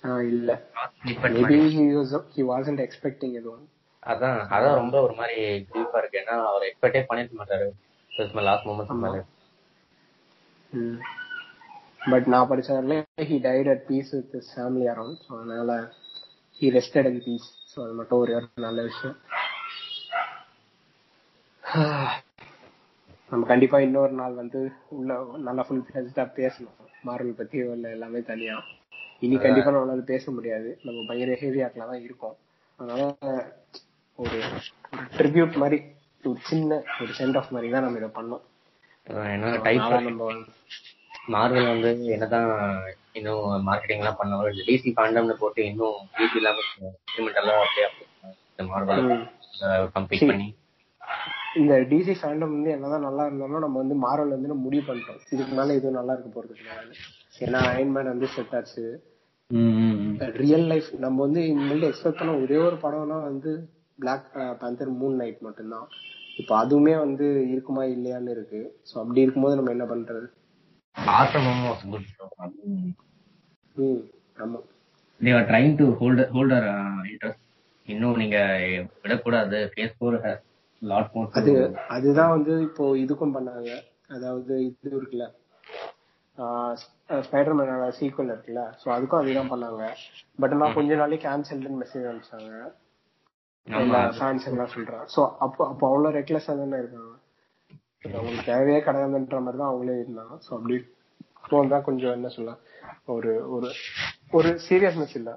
[0.04, 0.52] ஆஹ் இல்ல.
[2.80, 3.64] எக்ஸ்பெக்டிங் எதுவும்
[4.04, 5.38] அதான் அதான் ரொம்ப ஒரு மாதிரி
[5.70, 6.20] கிரீஃபா இருக்கு.
[6.20, 7.68] ஏன்னா அவர் எக்ஸ்பெக்டே பண்ணிருக்க மாட்டாரு.
[8.44, 9.22] லாஸ்ட் மூமெண்ட் மேலே.
[12.12, 15.72] பட் நான் படிச்ச வரல he died at peace with his family around so அதனால
[16.62, 19.16] he rested in peace so அது மட்டும் ஒரு நல்ல விஷயம்.
[23.32, 26.76] நம்ம கண்டிப்பா இன்னொரு நாள் வந்து உள்ள நல்லா ஃபுல் ஃபிளஜ்டா பேசணும்.
[27.04, 28.56] மார்வல் பத்தி உள்ள எல்லாமே தனியா.
[29.20, 30.70] இனி கண்டிப்பா நம்மளால பேச முடியாது.
[30.84, 32.36] நம்ம பயங்கர ஹெவி ஆக்ல தான் இருக்கோம்.
[32.80, 33.04] அதனால
[34.20, 34.38] ஒரு
[35.18, 35.80] ட்ரிபியூட் மாதிரி
[36.24, 36.72] ஒரு சின்ன
[37.02, 38.44] ஒரு சென்ட் ஆஃப் மாதிரி தான் நம்ம இதை பண்ணோம்.
[39.28, 40.30] ஏன்னா டைப் நம்ம
[41.34, 42.50] மார்வல் வந்து என்னதான்
[43.14, 47.88] இன்னும் மார்க்கெட்டிங் எல்லாம் பண்ணாலும் டிசி ஃபேண்டம்னு போட்டு இன்னும் டிசி இல்லாம எக்ஸ்பெரிமெண்டலா அப்படியே
[48.68, 49.26] மார்வல் ம்.
[49.96, 50.48] கம்ப்ளீட் பண்ணி
[51.56, 55.20] இந்த டிசி ஃபேண்டம் வந்து என்னதான் நல்லா இருந்தாலும் நம்ம வந்து மாரல் வந்து முடிவு பண்ணிட்டோம்.
[55.34, 56.94] இதுக்கு மேல எதுவும் நல்லா இருக்க போறது கிடையாது.
[57.40, 58.84] ஏன்னா அயன்மேன் வந்து செட் ஆச்சு.
[60.42, 63.52] ரியல் லைஃப் நம்ம வந்து இனிமேல் எக்ஸ்பெக்ட் பண்ண ஒரே ஒரு படம்னா வந்து
[64.00, 64.28] பிளாக்
[64.62, 65.88] பேந்தர் மூன் நைட் மட்டும்தான்.
[66.38, 68.62] இப்போ அதுவுமே வந்து இருக்குமா இல்லையான்னு இருக்கு.
[68.90, 70.28] ஸோ அப்படி இருக்கும்போது நம்ம என்ன பண்றது?
[73.76, 74.02] ம்
[74.38, 74.60] ஆமா.
[75.22, 76.68] They are trying to hold holder
[77.12, 77.44] interest
[77.88, 78.38] இன்னும் நீங்க
[79.04, 79.58] விடக்கூடாது.
[79.76, 80.18] கேஸ் ஃபோர்
[81.40, 81.52] அது
[81.96, 83.72] அதுதான் வந்து இப்போ இதுக்கும் பண்ணாங்க.
[84.16, 85.26] அதாவது இது இருக்குல்ல
[87.28, 89.84] ஸ்பைடர்மேனோட சீக்வல் இருக்குல்ல ஸோ அதுக்கும் அதுதான் பண்ணாங்க.
[90.42, 92.56] பட் நான் கொஞ்ச நாளைக்கு கேன்சல்டுன்னு மெசேஜ் அனுப்பிச்சாங்க.
[94.18, 95.06] ஃபேன்ஸ் எல்லாம் சொல்றாங்க.
[95.16, 97.14] ஸோ அப்போ அப்போ அவ்வளோ ரெக்லெஸ்ஸாக தானே இருக்காங்க
[98.18, 100.34] அவங்களுக்கு தேவையே கிடையாதுன்ற மாதிரி தான் அவங்களே இருந்தாங்க.
[100.46, 100.76] ஸோ அப்படி
[101.44, 102.52] இப்போ தான் கொஞ்சம் என்ன சொல்ல
[103.14, 103.70] ஒரு ஒரு
[104.38, 105.32] ஒரு சீரியஸ்னஸ் இல்ல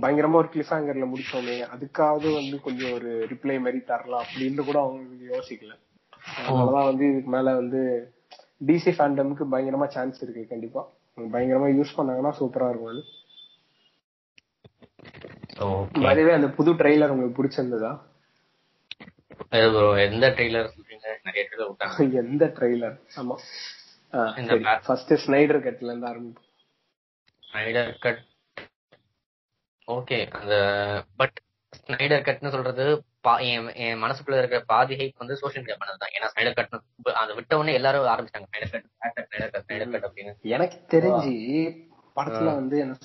[0.00, 5.02] பயங்கரமா ஒரு கிளிஃப் ஹேங்கர்ல முடிச்சோமே அதுக்காவது வந்து கொஞ்சம் ஒரு ரிப்ளை மாதிரி தரலாம் அப்படின்னு கூட அவங்க
[5.30, 5.72] யோசிக்கல.
[6.38, 7.80] அதனாலதான் வந்து இதுக்கு மேல வந்து
[8.66, 10.82] டிசி ஃபேண்டமுக்கு பயங்கரமா சான்ஸ் இருக்கு கண்டிப்பா.
[11.18, 13.02] பயங்கரமா யூஸ் பண்ணாங்கன்னா சூப்பரா இருக்கும் அது.
[16.06, 17.92] அதுவே அந்த புது ட்ரெய்லர் உங்களுக்கு பிடிச்சிருந்ததா?
[20.06, 21.06] எந்த ட்ரெய்லர் சொல்றீங்க?
[22.22, 23.36] எந்த ட்ரெய்லர் ஆமா.
[24.84, 26.48] ஃபர்ஸ்ட் ஸ்னைடர் கட்ல இருந்து ஆரம்பிப்போம்.
[27.42, 28.22] ஸ்னைடர் கட்
[29.88, 30.54] ஓகே அந்த
[31.20, 31.36] பட்
[31.78, 32.84] ஸ்னைடர் கட்னு சொல்றது
[33.84, 36.14] என் மனசுக்குள்ள இருக்கிற பாதி ஹைப் வந்து சோஷியல் மீடியா பண்ணது தான்.
[36.16, 36.74] ஏன்னா ஸ்னைடர் கட்
[37.20, 38.46] அதை விட்ட உடனே எல்லாரும் ஆரம்பிச்சாங்க.
[38.50, 40.32] ஸ்னைடர் கட் ஸ்னைடர் கட் அப்படின்னு.
[40.56, 41.32] எனக்கு தெரிஞ்சு
[42.18, 42.96] படத்துல வந்து என்ன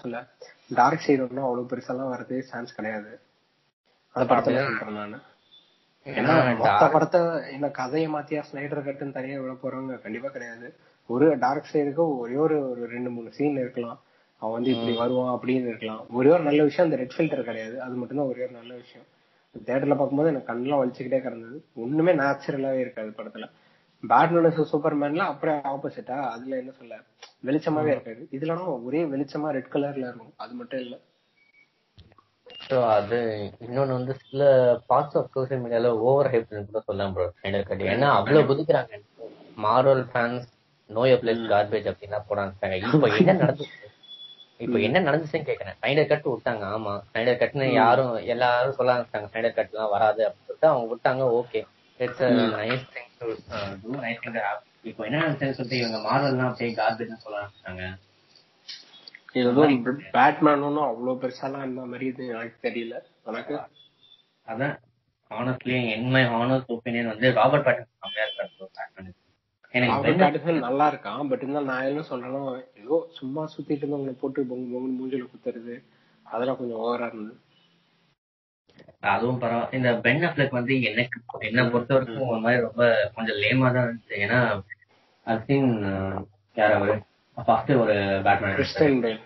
[0.00, 0.18] சொல்ல
[0.78, 3.12] டார்க் சைடு ஒன்றும் அவ்வளவு பெருசாலாம் வரது சான்ஸ் கிடையாது.
[4.14, 5.18] அந்த படத்துல சொல்றேன் நானு.
[6.06, 7.20] ஏன்னா மொத்த படத்தை
[7.54, 9.94] என்ன கதையை மாத்தியா ஸ்னைடர் கட்டுன்னு தனியா விட போறாங்க?
[10.04, 10.68] கண்டிப்பா கிடையாது.
[11.10, 12.04] ஒரு டார்க் சைடுக்கு
[12.42, 13.98] ஒரு ஒரு ரெண்டு மூணு சீன் இருக்கலாம்.
[14.42, 16.02] அவன் வந்து இப்படி வருவான் அப்படின்னு இருக்கலாம்.
[16.10, 17.80] ஒரே ஒரு நல்ல விஷயம் அந்த ரெட் ஃபில்டர் கிடையாது.
[17.80, 19.06] அது மட்டும்தான் ஒரே ஒரு நல்ல விஷயம்.
[19.54, 21.56] தேட்டர்ல பார்க்கும்போது எனக்கு கண்ணெல்லாம் வலிச்சுக்கிட்டே கிடந்தது.
[21.74, 23.46] ஒண்ணுமே நேச்சுரலாவே இருக்காது படத்துல.
[24.02, 26.98] பேட்மேன் சூப்பர்மேன்ல அப்படியே ஆப்போசிட்டா அதுல என்ன சொல்ல
[27.44, 28.28] வெளிச்சமாவே இருக்காது.
[28.32, 30.34] இதுலனா ஒரே வெளிச்சமா ரெட் கலர்ல இருக்கும்.
[30.36, 30.96] அது மட்டும் இல்ல.
[32.68, 33.18] ஸோ அது
[33.60, 34.42] இன்னொன்னு வந்து சில
[34.88, 39.00] பார்ட்ஸ் ஆஃப் சோசியல் மீடியால ஓவர் ஹைப்னு கூட சொல்லலாம் ப்ரோ ஸ்னைடர் கட் ஏன்னா அவ்வளவு குதிக்கிறாங்க.
[39.56, 40.48] மார்வல் ஃபேன்ஸ்
[40.90, 43.87] நோய பிளேஸ் கார்பேஜ் அப்படின்னா போட ஆரம்பிச்சாங்க இப்போ என்ன நடந்துச்சு?
[44.60, 45.76] இப்போ என்ன நடந்துச்சுன்னு கேக்குறேன்.
[45.78, 46.64] ஸ்னைடர் கட் விட்டாங்க.
[46.76, 46.92] ஆமா.
[47.08, 51.24] ஸ்னைடர் கட்னு யாரும் எல்லாரும் சொல்ல ஆரம்பிச்சாங்க ஸ்னைடர் கட் எல்லாம் வராது அப்படின்னு சொல்லிட்டு அவங்க விட்டாங்க.
[51.40, 51.60] Okay
[52.00, 52.24] it's
[52.56, 53.28] nice thing to
[53.84, 54.36] do nice thing
[54.90, 57.84] இப்போ என்ன நடந்துச்சுன்னு சொல்லிட்டு இவங்க மார்வல்லாம் அப்படியே கார்பேஜ்னு சொல்ல ஆரம்பிச்சாங்க
[59.38, 59.80] இதுவும்
[60.14, 62.94] பேட்மேன் ஒன்றும் அவ்வளவு பெருசாலாம் இருந்த மாதிரி இது எனக்கு தெரியல.
[63.28, 63.54] உனக்கு
[64.46, 64.76] அதான்
[65.30, 68.68] ஆனஸ்ட்லி என் மை ஆனஸ்ட் ஒப்பீனியன் வந்து ராபர்ட் பேட்டன் செம்மையா இருக்காரு.
[68.78, 69.14] பேட்மேன்
[69.74, 72.42] எனக்கு நல்லா இருக்கான் பட் இருந்தாலும் நான் என்ன சொல்றேன்னா
[72.82, 75.74] ஏதோ சும்மா சுத்திட்டு இருந்தவங்களை போட்டு பொங்கு பொங்கு மூஞ்சில குத்துறது
[76.26, 77.34] அதெல்லாம் கொஞ்சம் ஓவரா இருந்தது.
[79.12, 81.18] அதுவும் பரவாயில்ல இந்த பென் அஃப்லெக் வந்து எனக்கு
[81.48, 82.82] என்ன பொறுத்த வரைக்கும் ஒரு மாதிரி ரொம்ப
[83.16, 84.16] கொஞ்சம் லேமா தான் இருந்துச்சு.
[84.24, 84.40] ஏன்னா
[85.26, 85.70] ஐ சீன்
[86.56, 86.96] யார் அவரு?
[87.36, 87.96] ஃபர்ஸ்ட் ஒரு
[88.26, 89.20] Batman Christian Bale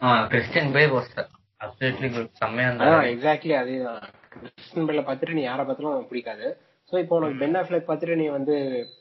[0.00, 1.10] ah Christian Bale was
[1.60, 2.08] absolutely
[2.40, 3.10] செம்மையா இருந்தாரு.
[3.12, 4.02] எக்ஸாக்ட்லி அதேதான்.
[4.34, 6.46] கிறிஸ்டியன் பேல பார்த்துட்டு நீ யாரை பார்த்தாலும் பிடிக்காது.
[6.94, 8.54] சோ இப்போ உனக்கு பென் அஃப்லெக் பார்த்துட்டு நீ வந்து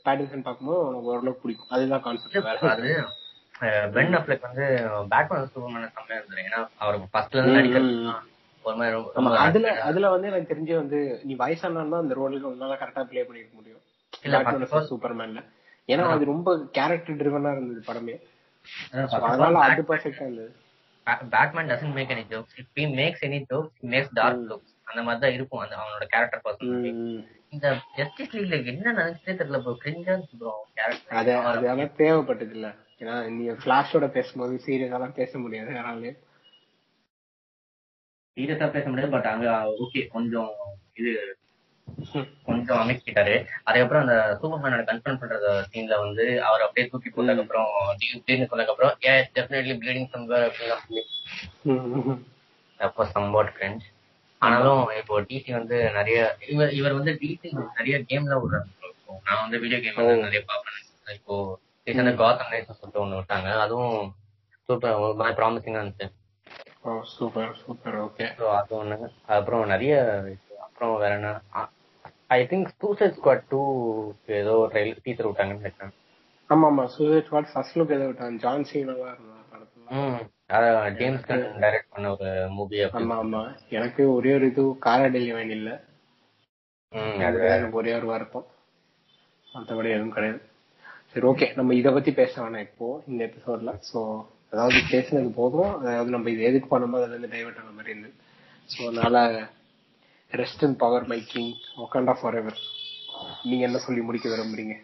[0.05, 1.71] பேட்டின்சன் பார்க்கும்போது உனக்கு ஓரளவுக்கு பிடிக்கும்.
[1.75, 2.91] அதுதான் கான்செப்ட் அது
[3.95, 4.63] பென் அஃப்லெக் வந்து
[5.11, 7.91] பேட்மேன் சூப்பர்மேன் செம்மையா இருந்தாரு ஏன்னா அவர் ஃபர்ஸ்ட்ல இருந்து நடிக்கிறது
[8.65, 12.77] ஒரு மாதிரி ரொம்ப அதுல அதுல வந்து எனக்கு தெரிஞ்சு வந்து நீ வயசானா தான் அந்த ரோலுக்கு உன்னால
[12.81, 13.81] கரெக்டா ப்ளே பண்ணிருக்க முடியும்.
[14.91, 15.43] சூப்பர்மேன்ல
[15.89, 16.49] ஏன்னா அது ரொம்ப
[16.79, 18.15] கேரக்டர் ட்ரிவனா இருந்தது படமே.
[19.19, 20.51] அதனால அது பர்ஃபெக்டா இருந்தது.
[21.33, 25.21] Batman doesn't make any jokes if he makes any jokes makes dark jokes அந்த மாதிரி
[25.23, 25.61] தான் இருக்கும்.
[25.63, 26.75] அந்த அவனோட கேரக்டர் பர்சன்
[27.53, 27.67] இந்த
[27.97, 30.53] ஜஸ்டிஸ் லீக்ல என்ன நினைச்சதே தெரியல ப்ரோ கிரிஞ்சா ப்ரோ
[30.85, 32.69] அது அது அதெல்லாம் தேவைப்பட்டது இல்ல
[33.01, 36.19] ஏன்னா நீ ஃபிளாஷோட பேசும்போது சீரியஸாலாம் பேச முடியாது யாராலையும்
[38.37, 39.47] சீரியஸா பேச முடியாது பட் அங்க
[39.83, 40.51] ஓகே கொஞ்சம்
[40.99, 41.11] இது
[42.47, 43.33] கொஞ்சம் அமைக்கிட்டாரு
[43.65, 47.67] அதுக்கப்புறம் அந்த சூப்பர்மேனோட கன்ஃபர்ம் பண்ற சீன்ல வந்து அவர் அப்படியே தூக்கி போட்டதுக்கு அப்புறம்
[48.45, 51.03] சொன்னதுக்கு அப்புறம் ஏ டெஃபினெட்லி ப்ளீடிங் சம்வேர் அப்படிலாம் சொல்லி.
[52.79, 53.85] அப்போ சம்வாட் கிரெஞ்ச்
[54.43, 56.19] ஆனாலும் இப்போ டிசி வந்து நிறைய
[56.53, 57.49] இவர் இவர் வந்து டிசி
[57.79, 58.69] நிறைய கேம்ல விடுறாரு
[59.27, 60.79] நான் வந்து வீடியோ கேம் நிறைய பாப்பேன்
[61.17, 61.35] இப்போ
[61.87, 63.49] ரீசெண்டா காத்தம் நைட்ஸ் சொல்லிட்டு ஒண்ணு விட்டாங்க.
[63.63, 63.95] அதுவும்
[64.69, 66.07] சூப்பர் ஒரு மாதிரி ப்ராமிசிங்கா இருந்துச்சு.
[67.15, 68.97] சூப்பர் சூப்பர் ஓகே ஸோ அது ஒண்ணு.
[69.37, 69.93] அப்புறம் நிறைய
[70.65, 71.31] அப்புறம் வேற என்ன?
[72.37, 73.61] I think Suicide Squad two
[74.41, 75.93] ஏதோ ட்ரைல் டீச்சர் விட்டாங்கன்னு நினைக்கிறேன்.
[76.49, 78.37] ஆமா ஆமா சூசைட் ஸ்குவாட் ஃபர்ஸ்ட் லுக் ஏதோ விட்டாங்க.
[78.45, 79.85] ஜான் சீனாவா இருந்தா படத்துல.
[80.99, 83.41] ஜேம்ஸ் கன் டைரக்ட் பண்ண ஒரு மூவி ஆமா ஆமா.
[83.77, 85.71] எனக்கு ஒரே ஒரு இது காரா டெல்லி வேண்டி இல்ல.
[87.27, 87.39] அது
[87.79, 88.47] ஒரே ஒரு வருத்தம்.
[89.47, 90.39] மற்றபடி எதுவும் கிடையாது.
[91.11, 93.99] சரி ஓகே நம்ம இத பத்தி பேச வேணாம் இப்போ இந்த எபிசோட்ல சோ
[94.53, 95.73] அதாவது பேசுனது போதும்.
[95.81, 98.11] அதாவது நம்ம இது எதுக்கு பண்ணமோ அதுல இருந்து டைவர்ட் ஆன மாதிரி இருந்து
[98.69, 99.17] சோ அதனால
[100.31, 101.51] rest in power my king
[101.83, 102.59] Wakanda forever
[103.43, 104.75] நீங்க என்ன சொல்லி முடிக்க விரும்புறீங்க?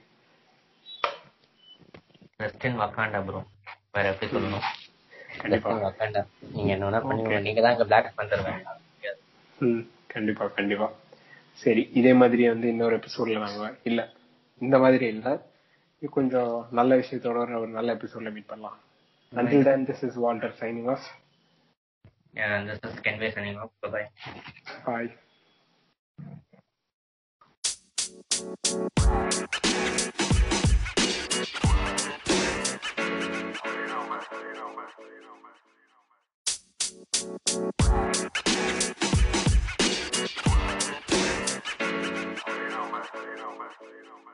[2.39, 3.39] வெஸ்டர்ன் வக்காண்டா ப்ரோ
[3.95, 4.67] வேற எப்படி சொல்லணும்?
[5.41, 5.69] கண்டிப்பா.
[5.73, 6.21] உங்க அக்காண்ட
[6.55, 8.63] நீங்க என்ன பண்ணுங்க நீங்க தான் பிளாக் பண்ணிருவேன்
[10.13, 10.87] கண்டிப்பா கண்டிப்பா.
[11.63, 14.01] சரி இதே மாதிரி வந்து இன்னொரு எபிசோட்ல நாங்க இல்ல
[14.61, 15.27] இந்த மாதிரி இல்ல.
[16.17, 18.77] கொஞ்சம் நல்ல விஷயத்தோட ஒரு நல்ல எபிசோட்ல மீட் பண்ணலாம்.
[19.33, 21.03] Until then this is walter signing off.
[22.47, 23.57] And this is kenway signing.
[34.31, 34.69] you know,
[44.25, 44.28] man.